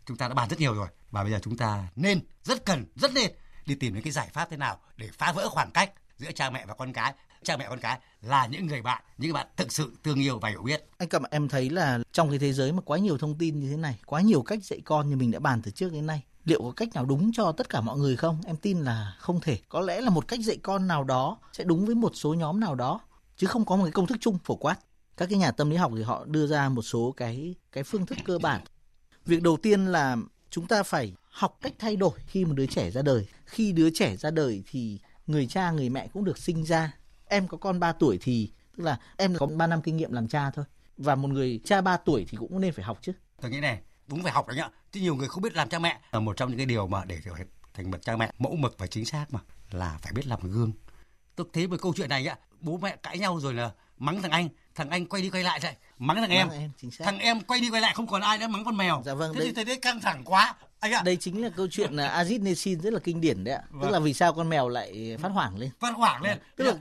Chúng 0.07 0.17
ta 0.17 0.29
đã 0.29 0.35
bàn 0.35 0.49
rất 0.49 0.61
nhiều 0.61 0.75
rồi 0.75 0.89
và 1.11 1.23
bây 1.23 1.33
giờ 1.33 1.39
chúng 1.43 1.57
ta 1.57 1.89
nên 1.97 2.21
rất 2.43 2.65
cần 2.65 2.85
rất 2.95 3.15
nên 3.15 3.31
đi 3.67 3.75
tìm 3.75 3.95
những 3.95 4.03
cái 4.03 4.13
giải 4.13 4.29
pháp 4.33 4.51
thế 4.51 4.57
nào 4.57 4.81
để 4.97 5.09
phá 5.13 5.33
vỡ 5.33 5.49
khoảng 5.49 5.71
cách 5.71 5.93
giữa 6.17 6.33
cha 6.33 6.51
mẹ 6.51 6.67
và 6.67 6.75
con 6.75 6.93
cái 6.93 7.15
cha 7.45 7.57
mẹ 7.57 7.67
con 7.69 7.81
cái 7.81 8.01
là 8.23 8.47
những 8.47 8.67
người 8.67 8.83
bạn, 8.83 9.03
những 9.19 9.29
người 9.29 9.35
bạn 9.35 9.47
thực 9.57 9.73
sự 9.73 9.93
thương 10.05 10.21
yêu 10.21 10.39
và 10.39 10.49
hiểu 10.49 10.63
biết. 10.63 10.89
Anh 10.99 11.09
cầm, 11.09 11.23
em 11.31 11.49
thấy 11.49 11.71
là 11.71 11.99
trong 12.13 12.31
cái 12.31 12.39
thế 12.39 12.53
giới 12.53 12.73
mà 12.73 12.81
quá 12.85 12.99
nhiều 12.99 13.19
thông 13.19 13.39
tin 13.39 13.61
như 13.61 13.71
thế 13.71 13.77
này, 13.77 14.01
quá 14.07 14.21
nhiều 14.21 14.43
cách 14.43 14.65
dạy 14.65 14.81
con 14.85 15.11
như 15.11 15.17
mình 15.17 15.31
đã 15.31 15.39
bàn 15.39 15.63
từ 15.63 15.71
trước 15.71 15.93
đến 15.93 16.07
nay, 16.07 16.23
liệu 16.45 16.63
có 16.63 16.73
cách 16.77 16.89
nào 16.95 17.05
đúng 17.05 17.31
cho 17.33 17.53
tất 17.53 17.69
cả 17.69 17.81
mọi 17.81 17.99
người 17.99 18.17
không? 18.17 18.41
Em 18.47 18.57
tin 18.57 18.79
là 18.79 19.17
không 19.19 19.41
thể. 19.41 19.59
Có 19.69 19.81
lẽ 19.81 20.01
là 20.01 20.11
một 20.11 20.29
cách 20.29 20.41
dạy 20.41 20.57
con 20.63 20.87
nào 20.87 21.05
đó 21.05 21.39
sẽ 21.53 21.65
đúng 21.65 21.87
với 21.87 21.95
một 21.95 22.13
số 22.15 22.35
nhóm 22.35 22.61
nào 22.61 22.75
đó, 22.75 23.01
chứ 23.37 23.47
không 23.47 23.65
có 23.65 23.77
một 23.77 23.85
cái 23.85 23.93
công 23.93 24.07
thức 24.07 24.19
chung 24.21 24.39
phổ 24.45 24.57
quát. 24.57 24.79
Các 25.17 25.29
cái 25.31 25.39
nhà 25.39 25.51
tâm 25.51 25.71
lý 25.71 25.77
học 25.77 25.93
thì 25.97 26.03
họ 26.03 26.25
đưa 26.25 26.47
ra 26.47 26.69
một 26.69 26.83
số 26.83 27.15
cái 27.17 27.55
cái 27.73 27.85
phương 27.85 28.07
thức 28.07 28.19
cơ 28.25 28.39
bản. 28.39 28.61
Việc 29.27 29.43
đầu 29.43 29.57
tiên 29.57 29.87
là 29.87 30.17
chúng 30.51 30.67
ta 30.67 30.83
phải 30.83 31.15
học 31.31 31.59
cách 31.63 31.73
thay 31.79 31.97
đổi 31.97 32.19
khi 32.27 32.45
một 32.45 32.55
đứa 32.55 32.67
trẻ 32.67 32.91
ra 32.91 33.03
đời. 33.03 33.27
Khi 33.45 33.73
đứa 33.73 33.91
trẻ 33.91 34.17
ra 34.17 34.31
đời 34.31 34.63
thì 34.71 34.99
người 35.27 35.47
cha, 35.47 35.71
người 35.71 35.89
mẹ 35.89 36.09
cũng 36.13 36.25
được 36.25 36.39
sinh 36.39 36.65
ra 36.65 36.93
em 37.29 37.49
có 37.49 37.57
con 37.57 37.81
3 37.81 37.93
tuổi 37.93 38.19
thì 38.23 38.51
tức 38.77 38.85
là 38.85 38.99
em 39.17 39.35
có 39.39 39.47
3 39.47 39.67
năm 39.67 39.83
kinh 39.83 39.97
nghiệm 39.97 40.13
làm 40.13 40.29
cha 40.29 40.51
thôi. 40.51 40.65
Và 40.97 41.15
một 41.15 41.29
người 41.29 41.61
cha 41.65 41.81
3 41.81 41.97
tuổi 41.97 42.27
thì 42.29 42.37
cũng 42.37 42.61
nên 42.61 42.73
phải 42.73 42.85
học 42.85 42.99
chứ. 43.03 43.13
Tôi 43.41 43.51
nghĩ 43.51 43.61
này 43.61 43.81
đúng 44.07 44.23
phải 44.23 44.33
học 44.33 44.49
đấy 44.49 44.57
nhá. 44.57 44.69
Chứ 44.93 45.01
nhiều 45.01 45.15
người 45.15 45.29
không 45.29 45.43
biết 45.43 45.57
làm 45.57 45.69
cha 45.69 45.79
mẹ. 45.79 46.01
Là 46.13 46.21
một 46.21 46.37
trong 46.37 46.49
những 46.49 46.59
cái 46.59 46.67
điều 46.67 46.87
mà 46.87 47.05
để 47.05 47.21
thành 47.75 47.91
bậc 47.91 48.03
cha 48.03 48.17
mẹ 48.17 48.33
mẫu 48.39 48.57
mực 48.57 48.79
và 48.79 48.87
chính 48.87 49.05
xác 49.05 49.27
mà 49.31 49.41
là 49.71 49.99
phải 50.03 50.13
biết 50.13 50.27
làm 50.27 50.41
gương. 50.43 50.73
Tôi 51.37 51.47
thấy 51.53 51.67
một 51.67 51.77
câu 51.83 51.93
chuyện 51.97 52.09
này 52.09 52.23
nhá 52.23 52.37
bố 52.61 52.79
mẹ 52.83 52.97
cãi 53.03 53.19
nhau 53.19 53.41
rồi 53.41 53.55
là 53.55 53.71
mắng 53.99 54.23
thằng 54.23 54.31
anh 54.31 54.49
thằng 54.75 54.91
anh 54.91 55.07
quay 55.07 55.23
đi 55.23 55.31
quay 55.31 55.43
lại 55.43 55.61
vậy 55.63 55.75
mắng 55.99 56.17
thằng 56.17 56.31
em, 56.31 56.49
em 56.49 56.71
thằng 56.99 57.19
em 57.19 57.41
quay 57.41 57.61
đi 57.61 57.71
quay 57.71 57.83
lại 57.83 57.95
không 57.95 58.07
còn 58.07 58.21
ai 58.21 58.39
nữa 58.39 58.47
mắng 58.47 58.65
con 58.65 58.77
mèo. 58.77 59.03
Dạ 59.05 59.15
vâng 59.15 59.35
thế 59.35 59.39
đây, 59.39 59.49
thì 59.49 59.55
thấy 59.55 59.65
đấy 59.65 59.79
căng 59.83 60.01
thẳng 60.01 60.25
quá 60.25 60.55
anh 60.81 60.93
ạ. 60.93 61.03
Đây 61.05 61.17
chính 61.17 61.43
là 61.43 61.49
câu 61.57 61.67
chuyện 61.71 61.93
là 61.93 62.23
Aziz 62.25 62.43
Nesin 62.43 62.81
rất 62.81 62.93
là 62.93 62.99
kinh 62.99 63.21
điển 63.21 63.45
đấy 63.45 63.55
ạ. 63.55 63.63
Vâng. 63.71 63.83
tức 63.83 63.91
là 63.91 63.99
vì 63.99 64.15
sao 64.15 64.33
con 64.33 64.49
mèo 64.49 64.69
lại 64.69 65.17
phát 65.21 65.29
hoảng 65.29 65.59
lên? 65.59 65.71
Phát 65.81 65.95
hoảng 65.95 66.23
lên. 66.23 66.39
Tức 66.57 66.65
là 66.65 66.75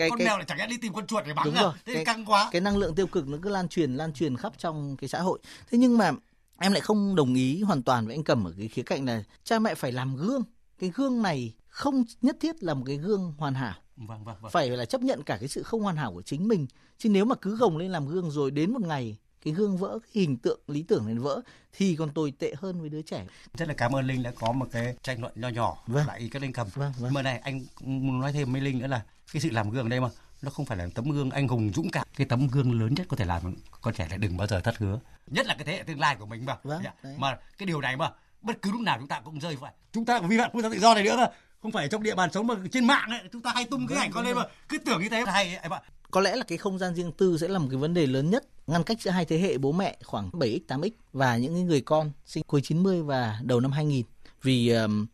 cái 0.00 0.10
con 0.10 0.18
cái... 0.18 0.26
mèo 0.26 0.36
lại 0.36 0.46
chẳng 0.48 0.58
lẽ 0.58 0.66
đi 0.66 0.76
tìm 0.76 0.92
con 0.92 1.06
chuột 1.06 1.24
để 1.26 1.34
mắng 1.34 1.44
đúng 1.44 1.54
à? 1.54 1.62
rồi. 1.62 1.72
thế 1.86 1.94
cái, 1.94 2.04
căng 2.04 2.24
quá 2.24 2.48
cái 2.52 2.60
năng 2.60 2.76
lượng 2.76 2.94
tiêu 2.94 3.06
cực 3.06 3.28
nó 3.28 3.38
cứ 3.42 3.48
lan 3.48 3.68
truyền 3.68 3.94
lan 3.94 4.12
truyền 4.12 4.36
khắp 4.36 4.52
trong 4.58 4.96
cái 4.96 5.08
xã 5.08 5.20
hội 5.20 5.38
thế 5.70 5.78
nhưng 5.78 5.98
mà 5.98 6.12
em 6.58 6.72
lại 6.72 6.80
không 6.80 7.16
đồng 7.16 7.34
ý 7.34 7.62
hoàn 7.62 7.82
toàn 7.82 8.06
với 8.06 8.14
anh 8.16 8.24
cầm 8.24 8.44
ở 8.44 8.52
cái 8.58 8.68
khía 8.68 8.82
cạnh 8.82 9.06
là 9.06 9.22
cha 9.44 9.58
mẹ 9.58 9.74
phải 9.74 9.92
làm 9.92 10.16
gương 10.16 10.42
cái 10.78 10.90
gương 10.94 11.22
này 11.22 11.54
không 11.68 12.04
nhất 12.22 12.36
thiết 12.40 12.62
là 12.62 12.74
một 12.74 12.84
cái 12.86 12.96
gương 12.96 13.34
hoàn 13.38 13.54
hảo 13.54 13.74
vâng, 13.96 14.24
vâng, 14.24 14.36
vâng. 14.40 14.52
phải 14.52 14.70
là 14.70 14.84
chấp 14.84 15.00
nhận 15.00 15.22
cả 15.22 15.36
cái 15.40 15.48
sự 15.48 15.62
không 15.62 15.82
hoàn 15.82 15.96
hảo 15.96 16.12
của 16.12 16.22
chính 16.22 16.48
mình 16.48 16.66
chứ 16.98 17.08
nếu 17.08 17.24
mà 17.24 17.34
cứ 17.34 17.56
gồng 17.56 17.76
lên 17.76 17.90
làm 17.90 18.08
gương 18.08 18.30
rồi 18.30 18.50
đến 18.50 18.72
một 18.72 18.82
ngày 18.82 19.16
cái 19.44 19.54
gương 19.54 19.76
vỡ 19.76 19.98
cái 20.02 20.22
hình 20.22 20.36
tượng 20.36 20.60
lý 20.68 20.82
tưởng 20.82 21.06
này 21.06 21.14
vỡ 21.14 21.40
thì 21.72 21.96
còn 21.96 22.10
tồi 22.10 22.32
tệ 22.38 22.54
hơn 22.56 22.80
với 22.80 22.88
đứa 22.88 23.02
trẻ 23.02 23.26
rất 23.54 23.68
là 23.68 23.74
cảm 23.74 23.96
ơn 23.96 24.06
linh 24.06 24.22
đã 24.22 24.32
có 24.40 24.52
một 24.52 24.66
cái 24.72 24.94
tranh 25.02 25.20
luận 25.20 25.32
nho 25.36 25.48
nhỏ 25.48 25.82
vâng. 25.86 26.06
lại 26.06 26.28
các 26.32 26.42
linh 26.42 26.52
cầm 26.52 26.66
vâng, 26.74 26.92
vâng. 26.98 27.14
mà 27.14 27.22
này 27.22 27.38
anh 27.38 27.64
muốn 27.80 28.20
nói 28.20 28.32
thêm 28.32 28.52
với 28.52 28.60
linh 28.60 28.78
nữa 28.78 28.86
là 28.86 29.02
cái 29.32 29.40
sự 29.40 29.50
làm 29.50 29.70
gương 29.70 29.86
ở 29.86 29.88
đây 29.88 30.00
mà 30.00 30.08
nó 30.42 30.50
không 30.50 30.66
phải 30.66 30.78
là 30.78 30.86
tấm 30.94 31.10
gương 31.10 31.30
anh 31.30 31.48
hùng 31.48 31.70
dũng 31.74 31.90
cảm. 31.90 32.06
Cái 32.16 32.26
tấm 32.26 32.48
gương 32.48 32.80
lớn 32.80 32.94
nhất 32.94 33.06
có 33.08 33.16
thể 33.16 33.24
làm 33.24 33.56
con 33.80 33.94
trẻ 33.94 34.06
lại 34.10 34.18
đừng 34.18 34.36
bao 34.36 34.46
giờ 34.46 34.60
thất 34.60 34.78
hứa. 34.78 35.00
Nhất 35.26 35.46
là 35.46 35.54
cái 35.54 35.64
thế 35.64 35.72
hệ 35.72 35.82
tương 35.82 36.00
lai 36.00 36.16
của 36.16 36.26
mình 36.26 36.46
mà. 36.46 36.56
Vâng, 36.62 36.82
mà 37.16 37.38
cái 37.58 37.66
điều 37.66 37.80
này 37.80 37.96
mà 37.96 38.10
bất 38.42 38.62
cứ 38.62 38.70
lúc 38.70 38.80
nào 38.80 38.98
chúng 38.98 39.08
ta 39.08 39.20
cũng 39.20 39.40
rơi 39.40 39.56
phải 39.60 39.72
chúng 39.92 40.04
ta 40.04 40.18
vi 40.20 40.38
phạm 40.38 40.50
quốc 40.52 40.62
gia 40.62 40.68
tự 40.68 40.78
do 40.78 40.94
này 40.94 41.04
nữa 41.04 41.16
mà. 41.16 41.28
Không 41.62 41.72
phải 41.72 41.88
trong 41.88 42.02
địa 42.02 42.14
bàn 42.14 42.32
sống 42.32 42.46
mà 42.46 42.54
trên 42.72 42.86
mạng 42.86 43.10
ấy 43.10 43.20
chúng 43.32 43.42
ta 43.42 43.52
hay 43.54 43.64
tung 43.64 43.86
cái 43.86 43.98
ảnh 43.98 44.12
con 44.12 44.24
lên 44.24 44.36
mà. 44.36 44.44
cứ 44.68 44.78
tưởng 44.78 45.02
như 45.02 45.08
thế 45.08 45.24
hay 45.26 45.56
em 45.56 45.72
ạ. 45.72 45.80
Có 46.10 46.20
lẽ 46.20 46.36
là 46.36 46.44
cái 46.44 46.58
không 46.58 46.78
gian 46.78 46.94
riêng 46.94 47.12
tư 47.12 47.38
sẽ 47.40 47.48
là 47.48 47.58
một 47.58 47.66
cái 47.70 47.76
vấn 47.78 47.94
đề 47.94 48.06
lớn 48.06 48.30
nhất. 48.30 48.44
Ngăn 48.66 48.84
cách 48.84 49.00
giữa 49.00 49.10
hai 49.10 49.24
thế 49.24 49.38
hệ 49.38 49.58
bố 49.58 49.72
mẹ 49.72 49.96
khoảng 50.04 50.30
7x 50.30 50.58
8x 50.68 50.90
và 51.12 51.36
những 51.36 51.66
người 51.66 51.80
con 51.80 52.12
sinh 52.26 52.44
cuối 52.46 52.60
90 52.60 53.02
và 53.02 53.40
đầu 53.42 53.60
năm 53.60 53.72
2000 53.72 54.02
vì 54.42 54.68
um, 54.68 55.06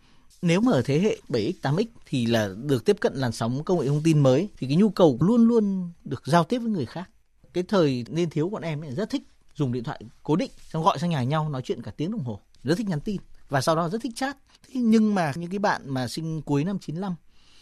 nếu 0.46 0.60
mà 0.60 0.72
ở 0.72 0.82
thế 0.82 1.00
hệ 1.00 1.18
7x 1.28 1.52
8x 1.62 1.86
thì 2.06 2.26
là 2.26 2.50
được 2.64 2.84
tiếp 2.84 2.96
cận 3.00 3.14
làn 3.14 3.32
sóng 3.32 3.64
công 3.64 3.80
nghệ 3.80 3.86
thông 3.86 4.02
tin 4.02 4.18
mới, 4.18 4.48
thì 4.56 4.66
cái 4.66 4.76
nhu 4.76 4.88
cầu 4.88 5.18
luôn 5.20 5.48
luôn 5.48 5.92
được 6.04 6.22
giao 6.26 6.44
tiếp 6.44 6.58
với 6.58 6.70
người 6.70 6.86
khác. 6.86 7.10
Cái 7.52 7.64
thời 7.64 8.04
niên 8.08 8.30
thiếu 8.30 8.48
bọn 8.48 8.62
em 8.62 8.80
ấy 8.80 8.94
rất 8.94 9.10
thích 9.10 9.22
dùng 9.54 9.72
điện 9.72 9.84
thoại 9.84 10.00
cố 10.22 10.36
định, 10.36 10.50
xong 10.68 10.82
gọi 10.82 10.98
sang 10.98 11.10
nhà 11.10 11.22
nhau 11.22 11.48
nói 11.48 11.62
chuyện 11.64 11.82
cả 11.82 11.90
tiếng 11.90 12.10
đồng 12.10 12.24
hồ, 12.24 12.40
rất 12.62 12.78
thích 12.78 12.88
nhắn 12.88 13.00
tin 13.00 13.20
và 13.48 13.60
sau 13.60 13.76
đó 13.76 13.88
rất 13.88 14.02
thích 14.02 14.12
chat. 14.16 14.36
Thế 14.68 14.80
nhưng 14.80 15.14
mà 15.14 15.32
những 15.36 15.50
cái 15.50 15.58
bạn 15.58 15.90
mà 15.90 16.08
sinh 16.08 16.42
cuối 16.42 16.64
năm 16.64 16.78
95 16.78 17.14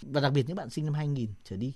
và 0.02 0.20
đặc 0.20 0.32
biệt 0.32 0.44
những 0.46 0.56
bạn 0.56 0.70
sinh 0.70 0.84
năm 0.84 0.94
2000 0.94 1.28
trở 1.44 1.56
đi, 1.56 1.72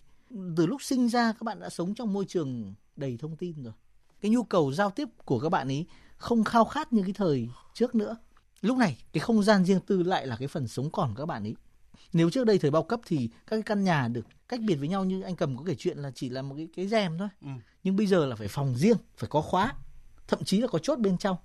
từ 0.56 0.66
lúc 0.66 0.82
sinh 0.82 1.08
ra 1.08 1.32
các 1.32 1.42
bạn 1.42 1.60
đã 1.60 1.68
sống 1.68 1.94
trong 1.94 2.12
môi 2.12 2.24
trường 2.24 2.74
đầy 2.96 3.16
thông 3.20 3.36
tin 3.36 3.62
rồi. 3.62 3.72
Cái 4.20 4.30
nhu 4.30 4.42
cầu 4.42 4.72
giao 4.72 4.90
tiếp 4.90 5.08
của 5.24 5.40
các 5.40 5.48
bạn 5.48 5.68
ấy 5.68 5.86
không 6.16 6.44
khao 6.44 6.64
khát 6.64 6.92
như 6.92 7.02
cái 7.02 7.12
thời 7.12 7.48
trước 7.74 7.94
nữa 7.94 8.16
lúc 8.60 8.76
này 8.76 8.98
cái 9.12 9.20
không 9.20 9.42
gian 9.42 9.64
riêng 9.64 9.80
tư 9.80 10.02
lại 10.02 10.26
là 10.26 10.36
cái 10.36 10.48
phần 10.48 10.68
sống 10.68 10.90
còn 10.90 11.14
của 11.14 11.22
các 11.22 11.26
bạn 11.26 11.42
ấy. 11.42 11.56
Nếu 12.12 12.30
trước 12.30 12.44
đây 12.44 12.58
thời 12.58 12.70
bao 12.70 12.82
cấp 12.82 13.00
thì 13.06 13.28
các 13.28 13.56
cái 13.56 13.62
căn 13.62 13.84
nhà 13.84 14.08
được 14.08 14.26
cách 14.48 14.60
biệt 14.60 14.74
với 14.74 14.88
nhau 14.88 15.04
như 15.04 15.22
anh 15.22 15.36
cầm 15.36 15.56
có 15.56 15.64
kể 15.66 15.74
chuyện 15.78 15.98
là 15.98 16.10
chỉ 16.14 16.28
là 16.28 16.42
một 16.42 16.54
cái 16.56 16.68
cái 16.76 16.88
rèm 16.88 17.18
thôi. 17.18 17.28
Ừ. 17.42 17.48
nhưng 17.84 17.96
bây 17.96 18.06
giờ 18.06 18.26
là 18.26 18.36
phải 18.36 18.48
phòng 18.48 18.74
riêng 18.76 18.96
phải 19.16 19.28
có 19.28 19.40
khóa 19.40 19.74
thậm 20.28 20.44
chí 20.44 20.60
là 20.60 20.66
có 20.66 20.78
chốt 20.78 20.98
bên 20.98 21.18
trong. 21.18 21.36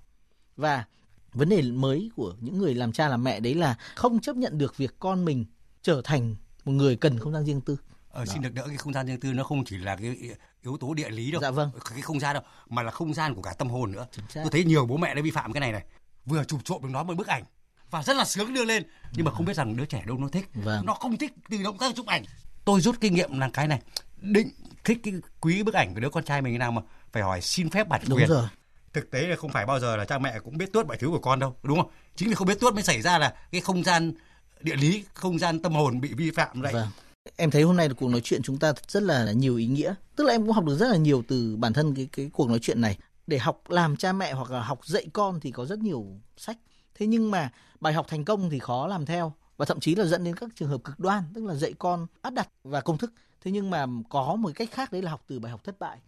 Và 0.56 0.84
vấn 1.32 1.48
đề 1.48 1.62
mới 1.62 2.10
của 2.16 2.34
những 2.40 2.58
người 2.58 2.74
làm 2.74 2.92
cha 2.92 3.08
làm 3.08 3.24
mẹ 3.24 3.40
đấy 3.40 3.54
là 3.54 3.76
không 3.94 4.20
chấp 4.20 4.36
nhận 4.36 4.58
được 4.58 4.76
việc 4.76 4.94
con 4.98 5.24
mình 5.24 5.44
trở 5.82 6.00
thành 6.04 6.36
một 6.64 6.72
người 6.72 6.96
cần 6.96 7.18
không 7.18 7.32
gian 7.32 7.44
riêng 7.44 7.60
tư. 7.60 7.76
Ờ, 8.10 8.26
xin 8.26 8.42
được 8.42 8.54
đỡ 8.54 8.64
cái 8.66 8.76
không 8.76 8.92
gian 8.92 9.06
riêng 9.06 9.20
tư 9.20 9.32
nó 9.32 9.44
không 9.44 9.64
chỉ 9.64 9.76
là 9.76 9.96
cái 9.96 10.16
yếu 10.62 10.76
tố 10.76 10.94
địa 10.94 11.10
lý 11.10 11.30
đâu. 11.30 11.42
Dạ 11.42 11.50
vâng. 11.50 11.70
Cái 11.90 12.02
không 12.02 12.20
gian 12.20 12.34
đâu 12.34 12.42
mà 12.68 12.82
là 12.82 12.90
không 12.90 13.14
gian 13.14 13.34
của 13.34 13.42
cả 13.42 13.54
tâm 13.58 13.68
hồn 13.68 13.92
nữa. 13.92 14.06
Tôi 14.34 14.50
thấy 14.50 14.64
nhiều 14.64 14.86
bố 14.86 14.96
mẹ 14.96 15.14
đã 15.14 15.22
vi 15.22 15.30
phạm 15.30 15.52
cái 15.52 15.60
này 15.60 15.72
này 15.72 15.84
vừa 16.26 16.44
chụp 16.44 16.60
trộm 16.64 16.82
được 16.82 16.88
nó 16.92 17.02
một 17.02 17.14
bức 17.16 17.26
ảnh. 17.26 17.44
Và 17.90 18.02
rất 18.02 18.16
là 18.16 18.24
sướng 18.24 18.54
đưa 18.54 18.64
lên 18.64 18.82
nhưng 19.12 19.24
mà 19.24 19.32
không 19.32 19.46
biết 19.46 19.56
rằng 19.56 19.76
đứa 19.76 19.84
trẻ 19.84 20.02
đâu 20.06 20.18
nó 20.18 20.28
thích. 20.28 20.48
Vâng. 20.54 20.86
nó 20.86 20.94
không 20.94 21.16
thích 21.16 21.32
từ 21.50 21.62
động 21.62 21.78
tác 21.78 21.94
chụp 21.96 22.06
ảnh. 22.06 22.24
Tôi 22.64 22.80
rút 22.80 22.96
kinh 23.00 23.14
nghiệm 23.14 23.40
là 23.40 23.50
cái 23.52 23.68
này. 23.68 23.80
Định 24.16 24.48
thích 24.84 24.98
cái 25.02 25.14
quý 25.40 25.62
bức 25.62 25.74
ảnh 25.74 25.94
của 25.94 26.00
đứa 26.00 26.10
con 26.10 26.24
trai 26.24 26.42
mình 26.42 26.54
thế 26.54 26.58
nào 26.58 26.72
mà 26.72 26.82
phải 27.12 27.22
hỏi 27.22 27.40
xin 27.40 27.70
phép 27.70 27.88
bản 27.88 28.00
quyền. 28.10 28.28
rồi. 28.28 28.48
thực 28.92 29.10
tế 29.10 29.26
là 29.26 29.36
không 29.36 29.52
phải 29.52 29.66
bao 29.66 29.80
giờ 29.80 29.96
là 29.96 30.04
cha 30.04 30.18
mẹ 30.18 30.38
cũng 30.44 30.58
biết 30.58 30.72
tuốt 30.72 30.86
mọi 30.86 30.96
thứ 30.96 31.08
của 31.08 31.18
con 31.18 31.38
đâu 31.38 31.56
đúng 31.62 31.78
không? 31.80 31.90
Chính 32.16 32.28
vì 32.28 32.34
không 32.34 32.48
biết 32.48 32.60
tuốt 32.60 32.74
mới 32.74 32.82
xảy 32.82 33.02
ra 33.02 33.18
là 33.18 33.34
cái 33.52 33.60
không 33.60 33.84
gian 33.84 34.12
địa 34.60 34.76
lý 34.76 35.04
không 35.14 35.38
gian 35.38 35.62
tâm 35.62 35.72
hồn 35.72 36.00
bị 36.00 36.14
vi 36.14 36.30
phạm 36.30 36.60
vậy. 36.60 36.72
Vâng. 36.72 36.88
em 37.36 37.50
thấy 37.50 37.62
hôm 37.62 37.76
nay 37.76 37.88
cuộc 37.96 38.08
nói 38.08 38.20
chuyện 38.24 38.42
chúng 38.42 38.58
ta 38.58 38.72
rất 38.88 39.02
là 39.02 39.32
nhiều 39.32 39.56
ý 39.56 39.66
nghĩa. 39.66 39.94
Tức 40.16 40.24
là 40.24 40.34
em 40.34 40.42
cũng 40.42 40.52
học 40.52 40.64
được 40.64 40.76
rất 40.76 40.88
là 40.88 40.96
nhiều 40.96 41.22
từ 41.28 41.56
bản 41.56 41.72
thân 41.72 41.94
cái 41.94 42.08
cái 42.12 42.30
cuộc 42.32 42.48
nói 42.48 42.58
chuyện 42.62 42.80
này 42.80 42.98
để 43.26 43.38
học 43.38 43.62
làm 43.68 43.96
cha 43.96 44.12
mẹ 44.12 44.32
hoặc 44.32 44.50
là 44.50 44.62
học 44.62 44.86
dạy 44.86 45.06
con 45.12 45.40
thì 45.40 45.50
có 45.50 45.66
rất 45.66 45.78
nhiều 45.78 46.06
sách. 46.36 46.58
Thế 46.94 47.06
nhưng 47.06 47.30
mà 47.30 47.52
bài 47.80 47.92
học 47.92 48.06
thành 48.08 48.24
công 48.24 48.50
thì 48.50 48.58
khó 48.58 48.86
làm 48.86 49.06
theo 49.06 49.32
và 49.56 49.64
thậm 49.66 49.80
chí 49.80 49.94
là 49.94 50.04
dẫn 50.04 50.24
đến 50.24 50.36
các 50.36 50.50
trường 50.54 50.68
hợp 50.68 50.84
cực 50.84 51.00
đoan 51.00 51.24
tức 51.34 51.44
là 51.44 51.54
dạy 51.54 51.72
con 51.78 52.06
áp 52.22 52.30
đặt 52.30 52.48
và 52.64 52.80
công 52.80 52.98
thức. 52.98 53.12
Thế 53.40 53.50
nhưng 53.50 53.70
mà 53.70 53.86
có 54.08 54.34
một 54.34 54.50
cách 54.54 54.70
khác 54.72 54.92
đấy 54.92 55.02
là 55.02 55.10
học 55.10 55.24
từ 55.26 55.40
bài 55.40 55.52
học 55.52 55.64
thất 55.64 55.78
bại. 55.78 55.98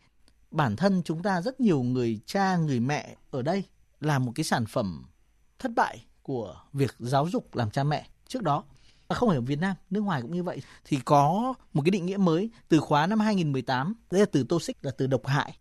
Bản 0.50 0.76
thân 0.76 1.02
chúng 1.04 1.22
ta 1.22 1.42
rất 1.42 1.60
nhiều 1.60 1.82
người 1.82 2.20
cha 2.26 2.56
người 2.56 2.80
mẹ 2.80 3.16
ở 3.30 3.42
đây 3.42 3.64
là 4.00 4.18
một 4.18 4.32
cái 4.34 4.44
sản 4.44 4.66
phẩm 4.66 5.04
thất 5.58 5.72
bại 5.76 6.04
của 6.22 6.56
việc 6.72 6.94
giáo 6.98 7.28
dục 7.28 7.56
làm 7.56 7.70
cha 7.70 7.84
mẹ 7.84 8.06
trước 8.28 8.42
đó. 8.42 8.64
Không 9.08 9.28
phải 9.28 9.38
ở 9.38 9.40
Việt 9.40 9.58
Nam, 9.58 9.76
nước 9.90 10.00
ngoài 10.00 10.22
cũng 10.22 10.34
như 10.34 10.42
vậy. 10.42 10.62
Thì 10.84 10.98
có 11.04 11.54
một 11.72 11.82
cái 11.84 11.90
định 11.90 12.06
nghĩa 12.06 12.16
mới 12.16 12.50
từ 12.68 12.80
khóa 12.80 13.06
năm 13.06 13.20
2018, 13.20 13.94
đấy 14.10 14.20
là 14.20 14.26
từ 14.32 14.44
toxic 14.48 14.76
là 14.84 14.90
từ 14.98 15.06
độc 15.06 15.26
hại. 15.26 15.58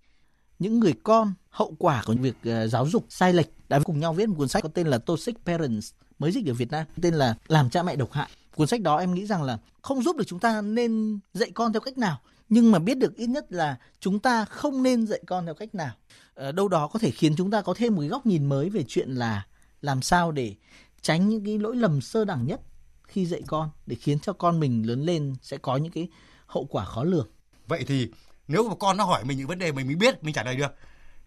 Những 0.60 0.80
người 0.80 0.94
con 1.04 1.34
hậu 1.50 1.76
quả 1.80 2.04
của 2.06 2.14
việc 2.14 2.36
ờ, 2.44 2.68
giáo 2.68 2.88
dục 2.88 3.06
sai 3.10 3.34
lệch 3.34 3.48
đã 3.70 3.80
cùng 3.80 4.00
nhau 4.00 4.14
viết 4.14 4.30
một 4.30 4.36
cuốn 4.38 4.48
sách 4.48 4.64
có 4.64 4.70
tên 4.70 4.88
là 4.88 4.98
Toxic 4.98 5.46
Parents 5.46 5.92
mới 6.20 6.32
dịch 6.32 6.48
ở 6.48 6.54
Việt 6.54 6.72
Nam, 6.72 6.86
tên 7.02 7.14
là 7.14 7.36
Làm 7.48 7.70
cha 7.70 7.84
mẹ 7.84 7.96
độc 7.96 8.12
hại. 8.12 8.30
Cuốn 8.56 8.68
sách 8.68 8.82
đó 8.82 8.98
em 8.98 9.14
nghĩ 9.14 9.26
rằng 9.26 9.44
là 9.44 9.58
không 9.82 10.04
giúp 10.04 10.18
được 10.18 10.24
chúng 10.28 10.40
ta 10.40 10.62
nên 10.62 11.20
dạy 11.34 11.52
con 11.52 11.74
theo 11.74 11.80
cách 11.80 11.98
nào, 11.98 12.20
nhưng 12.50 12.72
mà 12.72 12.80
biết 12.80 12.98
được 12.98 13.16
ít 13.16 13.28
nhất 13.28 13.52
là 13.52 13.78
chúng 14.00 14.20
ta 14.20 14.46
không 14.46 14.84
nên 14.84 15.08
dạy 15.08 15.20
con 15.28 15.46
theo 15.46 15.54
cách 15.54 15.76
nào. 15.76 15.94
Ở 16.34 16.52
đâu 16.52 16.68
đó 16.68 16.88
có 16.88 17.00
thể 17.00 17.12
khiến 17.12 17.36
chúng 17.36 17.52
ta 17.52 17.62
có 17.62 17.74
thêm 17.74 17.96
một 17.96 18.02
cái 18.02 18.10
góc 18.10 18.26
nhìn 18.26 18.46
mới 18.46 18.70
về 18.70 18.84
chuyện 18.88 19.10
là 19.10 19.46
làm 19.82 20.02
sao 20.02 20.32
để 20.32 20.56
tránh 21.02 21.30
những 21.30 21.46
cái 21.46 21.60
lỗi 21.60 21.76
lầm 21.76 22.02
sơ 22.02 22.26
đẳng 22.26 22.48
nhất 22.48 22.62
khi 23.04 23.26
dạy 23.26 23.42
con 23.48 23.70
để 23.86 23.96
khiến 23.96 24.20
cho 24.20 24.34
con 24.34 24.60
mình 24.60 24.88
lớn 24.88 25.02
lên 25.02 25.36
sẽ 25.42 25.58
có 25.58 25.78
những 25.78 25.92
cái 25.92 26.08
hậu 26.46 26.66
quả 26.66 26.86
khó 26.86 27.04
lường. 27.04 27.28
Vậy 27.68 27.84
thì 27.88 28.08
nếu 28.48 28.70
mà 28.70 28.76
con 28.76 28.98
nó 28.98 29.04
hỏi 29.04 29.24
mình 29.24 29.38
những 29.38 29.48
vấn 29.48 29.60
đề 29.60 29.72
mình 29.72 29.88
mới 29.88 29.96
biết 29.96 30.24
mình 30.24 30.34
trả 30.34 30.44
lời 30.44 30.56
được. 30.56 30.76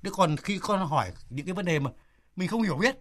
Nếu 0.03 0.13
còn 0.17 0.37
khi 0.37 0.59
con 0.59 0.87
hỏi 0.87 1.13
những 1.31 1.47
cái 1.47 1.53
vấn 1.53 1.65
đề 1.65 1.79
mà 1.79 1.91
mình 2.37 2.49
không 2.49 2.63
hiểu 2.63 2.77
biết 2.77 2.97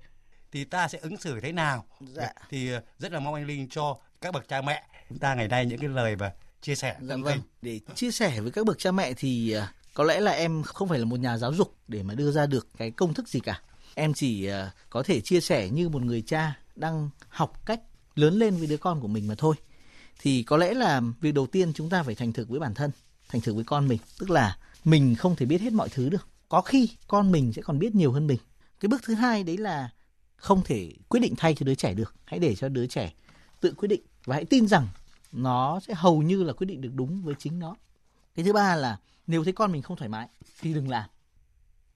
thì 0.51 0.63
ta 0.63 0.88
sẽ 0.88 0.99
ứng 1.01 1.17
xử 1.17 1.39
thế 1.39 1.51
nào? 1.51 1.86
Dạ. 1.99 2.34
Thì 2.49 2.71
ờ, 2.71 2.82
rất 2.99 3.12
là 3.12 3.19
mong 3.19 3.34
anh 3.34 3.45
Linh 3.45 3.67
cho 3.69 3.97
các 4.21 4.34
bậc 4.34 4.47
cha 4.47 4.62
mẹ 4.62 4.84
chúng 5.10 5.19
ta 5.19 5.36
ngày 5.36 5.47
nay 5.47 5.65
những 5.65 5.80
cái 5.80 5.89
lời 5.89 6.15
và 6.15 6.32
chia 6.62 6.75
sẻ 6.75 6.95
dạ 7.01 7.15
vâng. 7.15 7.41
Để 7.62 7.80
chia 7.95 8.12
sẻ 8.12 8.41
với 8.41 8.51
các 8.51 8.65
bậc 8.65 8.80
cha 8.80 8.91
mẹ 8.91 9.13
thì 9.13 9.51
ờ, 9.51 9.67
có 9.93 10.03
lẽ 10.03 10.19
là 10.19 10.32
em 10.32 10.63
không 10.63 10.89
phải 10.89 10.99
là 10.99 11.06
một 11.06 11.19
nhà 11.19 11.38
giáo 11.38 11.53
dục 11.53 11.75
để 11.88 12.03
mà 12.03 12.13
đưa 12.13 12.32
ra 12.32 12.45
được 12.45 12.67
cái 12.77 12.91
công 12.91 13.13
thức 13.13 13.27
gì 13.27 13.39
cả. 13.39 13.62
Em 13.95 14.13
chỉ 14.13 14.45
ờ, 14.45 14.69
có 14.89 15.03
thể 15.03 15.21
chia 15.21 15.41
sẻ 15.41 15.69
như 15.69 15.89
một 15.89 16.01
người 16.01 16.21
cha 16.21 16.60
đang 16.75 17.10
học 17.30 17.65
cách 17.65 17.82
lớn 18.15 18.34
lên 18.34 18.58
với 18.58 18.67
đứa 18.67 18.77
con 18.77 19.01
của 19.01 19.08
mình 19.08 19.27
mà 19.27 19.36
thôi 19.38 19.56
thì 20.19 20.43
có 20.43 20.58
lẽ 20.58 20.73
là 20.73 21.01
việc 21.21 21.32
đầu 21.32 21.47
tiên 21.47 21.73
chúng 21.73 21.89
ta 21.89 22.03
phải 22.03 22.15
thành 22.15 22.34
thực 22.34 22.49
với 22.49 22.60
bản 22.60 22.73
thân 22.73 22.91
thành 23.30 23.42
thực 23.42 23.56
với 23.56 23.63
con 23.63 23.88
mình. 23.88 24.00
Tức 24.20 24.30
là 24.30 24.58
mình 24.84 25.16
không 25.16 25.36
thể 25.36 25.46
biết 25.46 25.62
hết 25.62 25.74
mọi 25.74 25.90
thứ 25.90 26.10
được. 26.10 26.28
Có 26.50 26.62
khi 26.62 26.90
con 27.08 27.32
mình 27.32 27.54
sẽ 27.54 27.62
còn 27.62 27.80
biết 27.80 27.96
nhiều 27.96 28.12
hơn 28.12 28.28
mình. 28.28 28.40
Cái 28.80 28.90
bước 28.90 29.02
thứ 29.04 29.13
hai 29.13 29.44
đấy 29.44 29.58
là 29.58 29.90
không 30.36 30.62
thể 30.66 30.92
quyết 31.10 31.20
định 31.20 31.34
thay 31.38 31.56
cho 31.56 31.66
đứa 31.66 31.76
trẻ 31.76 31.94
được. 31.94 32.16
Hãy 32.26 32.40
để 32.40 32.56
cho 32.56 32.70
đứa 32.70 32.88
trẻ 32.88 33.13
tự 33.60 33.74
quyết 33.78 33.88
định 33.88 34.02
và 34.26 34.36
hãy 34.36 34.46
tin 34.46 34.68
rằng 34.68 34.88
nó 35.32 35.80
sẽ 35.80 35.94
hầu 35.94 36.22
như 36.22 36.44
là 36.44 36.54
quyết 36.54 36.68
định 36.68 36.82
được 36.82 36.92
đúng 36.94 37.22
với 37.22 37.36
chính 37.40 37.60
nó. 37.60 37.76
Cái 38.36 38.46
thứ 38.46 38.54
ba 38.54 38.76
là 38.76 38.98
nếu 39.28 39.44
thấy 39.44 39.54
con 39.54 39.72
mình 39.72 39.82
không 39.82 39.98
thoải 39.98 40.10
mái 40.10 40.28
thì 40.62 40.74
đừng 40.74 40.90
làm. 40.90 41.10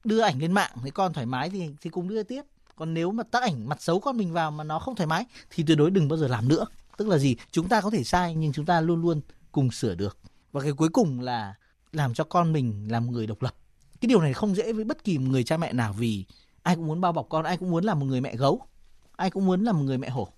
Đưa 0.04 0.20
ảnh 0.20 0.38
lên 0.38 0.52
mạng, 0.52 0.70
thấy 0.80 0.90
con 0.90 1.12
thoải 1.12 1.26
mái 1.26 1.50
thì 1.50 1.70
thì 1.80 1.90
cùng 1.90 2.08
đưa 2.08 2.22
tiếp. 2.22 2.42
Còn 2.76 2.94
nếu 2.94 3.12
mà 3.12 3.22
tác 3.22 3.42
ảnh 3.42 3.68
mặt 3.68 3.82
xấu 3.82 4.00
con 4.00 4.16
mình 4.16 4.32
vào 4.32 4.50
mà 4.50 4.64
nó 4.64 4.78
không 4.78 4.94
thoải 4.94 5.06
mái 5.06 5.26
thì 5.50 5.64
tuyệt 5.66 5.78
đối 5.78 5.90
đừng 5.90 6.08
bao 6.08 6.16
giờ 6.16 6.28
làm 6.28 6.48
nữa. 6.48 6.66
Tức 6.96 7.08
là 7.08 7.18
gì? 7.18 7.36
Chúng 7.50 7.68
ta 7.68 7.80
có 7.80 7.90
thể 7.90 8.04
sai 8.04 8.34
nhưng 8.34 8.52
chúng 8.52 8.66
ta 8.66 8.80
luôn 8.80 9.02
luôn 9.02 9.20
cùng 9.52 9.70
sửa 9.70 9.94
được 9.94 10.18
và 10.52 10.60
cái 10.60 10.72
cuối 10.72 10.88
cùng 10.88 11.20
là 11.20 11.54
làm 11.92 12.14
cho 12.14 12.24
con 12.24 12.52
mình 12.52 12.88
làm 12.90 13.10
người 13.10 13.26
độc 13.26 13.42
lập. 13.42 13.54
Cái 14.00 14.06
điều 14.06 14.20
này 14.20 14.34
không 14.34 14.54
dễ 14.54 14.72
với 14.72 14.84
bất 14.84 15.04
kỳ 15.04 15.18
một 15.18 15.30
người 15.30 15.44
cha 15.44 15.56
mẹ 15.56 15.72
nào 15.72 15.92
vì 15.92 16.24
ai 16.62 16.76
cũng 16.76 16.86
muốn 16.86 17.00
bao 17.00 17.12
bọc 17.12 17.26
con, 17.28 17.44
ai 17.44 17.56
cũng 17.56 17.70
muốn 17.70 17.84
là 17.84 17.94
một 17.94 18.06
người 18.06 18.20
mẹ 18.20 18.36
gấu, 18.36 18.66
ai 19.16 19.30
cũng 19.30 19.46
muốn 19.46 19.64
là 19.64 19.72
một 19.72 19.82
người 19.82 19.98
mẹ 19.98 20.08
hổ. 20.08 20.28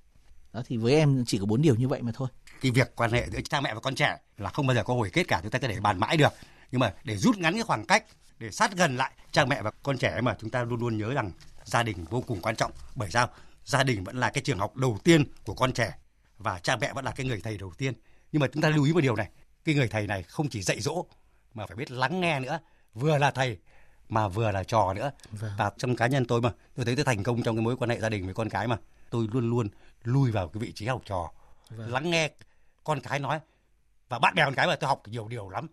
Đó, 0.53 0.63
thì 0.67 0.77
với 0.77 0.95
em 0.95 1.25
chỉ 1.27 1.39
có 1.39 1.47
bốn 1.47 1.63
điều 1.63 1.75
như 1.75 1.89
vậy 1.89 2.03
mà 2.03 2.13
thôi. 2.15 2.29
Cái 2.61 2.73
việc 2.73 2.93
quan 2.97 3.13
hệ 3.13 3.29
giữa 3.31 3.41
cha 3.41 3.61
mẹ 3.61 3.75
và 3.75 3.81
con 3.81 3.95
trẻ 3.95 4.19
là 4.39 4.51
không 4.51 4.67
bao 4.67 4.75
giờ 4.75 4.83
có 4.85 4.95
hồi 4.95 5.11
kết 5.13 5.29
cả, 5.29 5.41
chúng 5.43 5.51
ta 5.51 5.59
có 5.59 5.69
thể 5.69 5.81
bàn 5.81 6.01
mãi 6.01 6.17
được. 6.17 6.33
Nhưng 6.73 6.81
mà 6.81 6.95
để 7.05 7.17
rút 7.17 7.39
ngắn 7.39 7.55
cái 7.55 7.63
khoảng 7.63 7.87
cách, 7.87 8.05
để 8.39 8.51
sát 8.51 8.77
gần 8.77 8.97
lại 8.97 9.13
cha 9.33 9.45
mẹ 9.45 9.63
và 9.63 9.71
con 9.83 9.99
trẻ 9.99 10.21
mà 10.21 10.37
chúng 10.41 10.51
ta 10.51 10.65
luôn 10.65 10.81
luôn 10.81 10.99
nhớ 10.99 11.13
rằng 11.15 11.31
gia 11.65 11.83
đình 11.83 12.05
vô 12.11 12.21
cùng 12.27 12.41
quan 12.41 12.57
trọng. 12.57 12.73
Bởi 12.95 13.11
sao? 13.11 13.29
Gia 13.65 13.83
đình 13.83 14.05
vẫn 14.05 14.21
là 14.21 14.31
cái 14.31 14.43
trường 14.43 14.59
học 14.59 14.77
đầu 14.77 14.99
tiên 15.05 15.25
của 15.45 15.55
con 15.55 15.73
trẻ 15.73 15.95
và 16.39 16.59
cha 16.59 16.77
mẹ 16.77 16.93
vẫn 16.93 17.05
là 17.05 17.11
cái 17.11 17.27
người 17.27 17.41
thầy 17.41 17.59
đầu 17.59 17.73
tiên. 17.79 17.95
Nhưng 18.33 18.41
mà 18.41 18.47
chúng 18.53 18.63
ta 18.63 18.69
lưu 18.69 18.85
ý 18.85 18.93
một 18.93 19.01
điều 19.01 19.17
này 19.17 19.29
cái 19.65 19.75
người 19.75 19.89
thầy 19.89 20.07
này 20.07 20.23
không 20.23 20.49
chỉ 20.49 20.63
dạy 20.63 20.81
dỗ 20.81 21.05
mà 21.55 21.67
phải 21.67 21.77
biết 21.77 21.91
lắng 21.91 22.21
nghe 22.21 22.41
nữa. 22.41 22.59
Vừa 22.95 23.19
là 23.19 23.31
thầy 23.31 23.59
mà 24.09 24.29
vừa 24.29 24.51
là 24.51 24.65
trò 24.65 24.95
nữa. 24.95 25.11
Vâng. 25.31 25.53
và 25.59 25.71
trong 25.79 25.97
cá 25.97 26.07
nhân 26.07 26.25
tôi 26.25 26.41
mà 26.41 26.53
tôi 26.75 26.85
thấy 26.85 26.97
tôi 26.97 27.05
thành 27.05 27.23
công 27.23 27.43
trong 27.43 27.57
cái 27.57 27.65
mối 27.65 27.77
quan 27.77 27.91
hệ 27.91 28.01
gia 28.01 28.09
đình 28.09 28.25
với 28.25 28.35
con 28.35 28.49
cái 28.49 28.67
mà 28.67 28.77
tôi 29.11 29.29
luôn 29.33 29.51
luôn 29.51 29.69
lui 30.03 30.31
vào 30.31 30.49
cái 30.49 30.61
vị 30.61 30.73
trí 30.73 30.87
học 30.87 31.03
trò 31.05 31.31
vâng. 31.71 31.93
lắng 31.93 32.11
nghe 32.11 32.31
con 32.85 33.01
cái 33.01 33.19
nói. 33.19 33.41
Và 34.09 34.19
bạn 34.19 34.35
bè 34.35 34.45
con 34.45 34.55
cái 34.55 34.67
mà 34.67 34.77
tôi 34.77 34.89
học 34.89 35.03
nhiều 35.07 35.29
điều 35.29 35.49
lắm. 35.49 35.67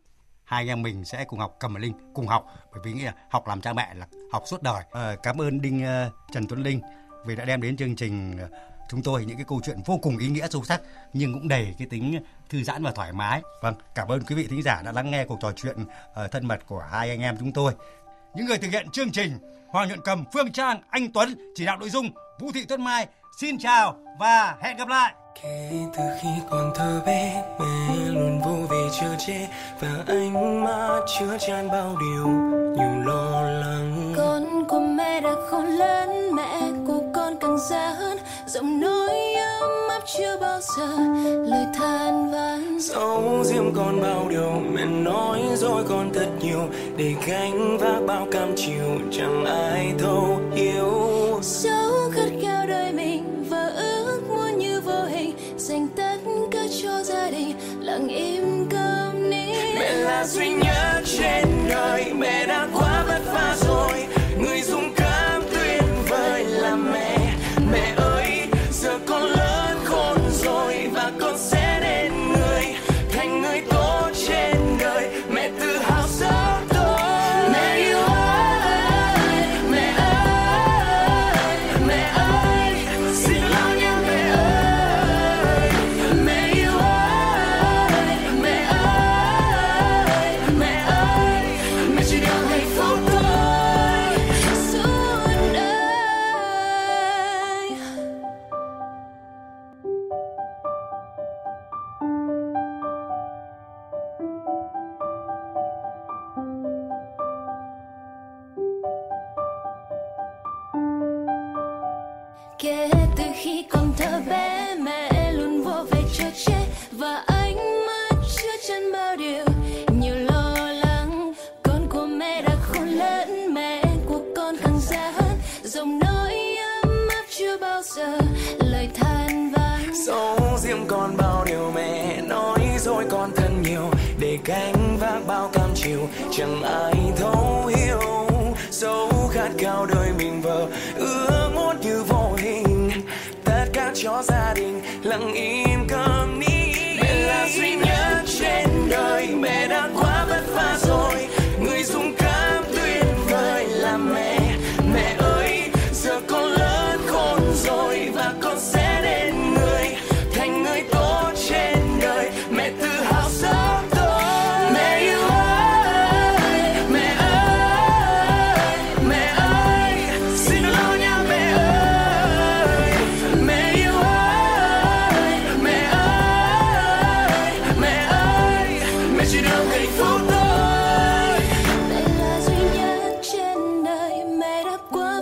Hai 0.43 0.61
anh 0.61 0.67
em 0.67 0.81
mình 0.81 1.05
sẽ 1.05 1.25
cùng 1.25 1.39
học 1.39 1.57
cầm 1.59 1.75
linh 1.75 1.93
cùng 2.13 2.27
học. 2.27 2.45
Bởi 2.71 2.81
vì 2.83 2.93
nghĩ 2.93 3.03
là 3.03 3.13
học 3.29 3.47
làm 3.47 3.61
cha 3.61 3.73
mẹ 3.73 3.93
là 3.93 4.07
học 4.31 4.43
suốt 4.45 4.61
đời. 4.61 4.83
À, 4.91 5.15
cảm 5.23 5.41
ơn 5.41 5.61
đinh 5.61 5.83
uh, 6.07 6.13
trần 6.33 6.47
tuấn 6.47 6.63
linh 6.63 6.81
vì 7.25 7.35
đã 7.35 7.45
đem 7.45 7.61
đến 7.61 7.77
chương 7.77 7.95
trình 7.95 8.37
uh, 8.43 8.49
chúng 8.91 9.03
tôi 9.03 9.25
những 9.25 9.37
cái 9.37 9.45
câu 9.47 9.61
chuyện 9.63 9.77
vô 9.85 9.97
cùng 9.97 10.17
ý 10.17 10.27
nghĩa 10.27 10.47
sâu 10.49 10.63
sắc 10.63 10.81
nhưng 11.13 11.33
cũng 11.33 11.47
đầy 11.47 11.75
cái 11.77 11.87
tính 11.89 12.19
thư 12.49 12.63
giãn 12.63 12.83
và 12.83 12.91
thoải 12.91 13.11
mái. 13.13 13.41
Vâng, 13.61 13.75
cảm 13.95 14.07
ơn 14.07 14.23
quý 14.23 14.35
vị 14.35 14.47
thính 14.49 14.63
giả 14.63 14.81
đã 14.85 14.91
lắng 14.91 15.11
nghe 15.11 15.25
cuộc 15.25 15.37
trò 15.41 15.51
chuyện 15.55 15.75
uh, 15.81 16.31
thân 16.31 16.47
mật 16.47 16.59
của 16.67 16.83
hai 16.91 17.09
anh 17.09 17.21
em 17.21 17.37
chúng 17.39 17.51
tôi. 17.51 17.73
Những 18.35 18.45
người 18.45 18.57
thực 18.57 18.71
hiện 18.71 18.89
chương 18.93 19.11
trình 19.11 19.37
Hoàng 19.67 19.87
Nhuận 19.87 20.01
Cầm, 20.03 20.25
Phương 20.33 20.51
Trang, 20.51 20.81
Anh 20.89 21.11
Tuấn 21.11 21.35
chỉ 21.55 21.65
đạo 21.65 21.77
nội 21.77 21.89
dung 21.89 22.09
Vũ 22.39 22.51
Thị 22.53 22.65
Tuấn 22.65 22.83
Mai. 22.83 23.07
Xin 23.41 23.57
chào 23.59 23.97
và 24.19 24.57
hẹn 24.61 24.77
gặp 24.77 24.87
lại. 24.87 25.13
Kể 25.43 25.71
từ 25.97 26.03
khi 26.21 26.29
còn 26.49 26.71
thơ 26.75 27.01
bé, 27.05 27.43
mẹ 27.59 27.95
luôn 28.07 28.41
vô 28.41 28.67
về 28.69 28.89
chờ 29.01 29.15
che 29.27 29.49
và 29.79 30.03
ánh 30.07 30.63
mắt 30.63 30.99
chứa 31.19 31.37
chan 31.47 31.67
bao 31.67 31.97
điều 31.99 32.27
nhiều 32.77 33.05
lo 33.05 33.41
lắng. 33.41 34.13
Con 34.17 34.67
của 34.69 34.79
mẹ 34.79 35.21
đã 35.21 35.35
khôn 35.49 35.65
lớn, 35.65 36.30
giọng 38.53 38.79
nói 38.79 39.33
ấm 39.33 39.69
áp 39.89 40.01
chưa 40.17 40.37
bao 40.41 40.59
giờ 40.61 40.87
lời 41.45 41.65
than 41.73 42.31
vãn. 42.31 42.79
Dấu 42.79 43.43
diêm 43.43 43.73
con 43.75 44.01
bao 44.01 44.27
điều, 44.29 44.51
mẹ 44.73 44.85
nói 44.85 45.39
rồi 45.55 45.83
con 45.89 46.11
thật 46.13 46.27
nhiều 46.41 46.69
để 46.97 47.13
gánh 47.27 47.77
vác 47.77 48.05
bao 48.07 48.27
cam 48.31 48.55
chịu 48.55 48.99
chẳng 49.11 49.45
ai 49.45 49.93
thấu 49.99 50.39
hiểu. 50.55 50.91
Dấu 51.41 51.91
khát 52.11 52.29
khao 52.41 52.67
đời 52.67 52.91
mình 52.93 53.45
và 53.49 53.67
ước 53.75 54.19
muốn 54.29 54.57
như 54.57 54.81
vô 54.81 55.03
hình 55.09 55.35
dành 55.57 55.87
tất 55.95 56.17
cả 56.51 56.63
cho 56.83 57.03
gia 57.03 57.29
đình 57.29 57.55
lặng 57.79 58.07
im 58.07 58.69
câm 58.69 59.29
nín. 59.29 59.55
Mẹ 59.79 59.93
là 59.93 60.25
duy 60.25 60.49
nhất 60.49 61.01
trên 61.05 61.47
đời, 61.69 62.13
mẹ 62.13 62.45
đã 62.47 62.67
quá 62.73 63.03
vất 63.07 63.21
vả 63.33 63.55
rồi, 63.67 64.05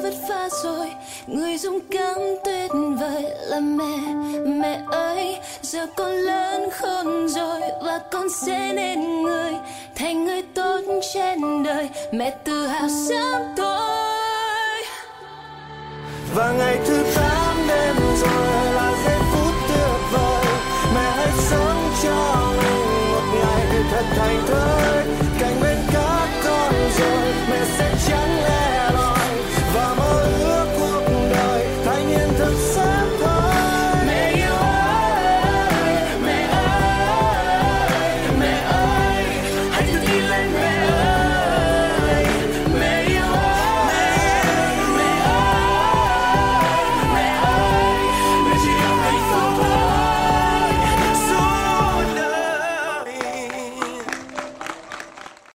đã 0.10 0.16
quá 0.28 0.50
rồi. 0.64 0.92
Người 1.28 1.58
dũng 1.58 1.80
cảm 1.92 2.18
tuyệt 2.46 2.72
vời 3.00 3.24
là 3.40 3.60
mẹ 3.60 3.98
Mẹ 4.46 4.82
ơi. 4.92 5.38
Giờ 5.62 5.88
con 5.96 6.12
lớn 6.12 6.70
khôn 6.72 7.28
rồi 7.30 7.62
Và 7.82 8.00
con 8.12 8.28
sẽ 8.30 8.74
nên 8.76 9.22
người 9.22 9.54
Thành 9.96 10.26
người 10.26 10.42
tốt 10.56 10.82
trên 11.14 11.64
đời. 11.64 11.90
Mẹ 12.12 12.30
tự 12.44 12.68
hào 12.68 12.90
sớm 13.10 13.42
thôi. 13.58 14.84
Và 16.36 16.52
ngày 16.52 16.78
thứ 16.86 17.04
tám 17.16 17.68
đêm 17.68 17.96
rồi 18.22 18.74
là 18.74 18.92
giây 19.06 19.20
phút 19.34 19.54
tuyệt 19.68 20.12
vời. 20.12 20.46
Mẹ 20.96 21.12
hãy 21.16 21.32
sống 21.50 21.92
cho 22.04 22.36
mình 22.62 23.12
một 23.12 23.24
ngày 23.34 23.84
thật 23.92 24.06
thành 24.16 24.44
thơi. 24.48 24.99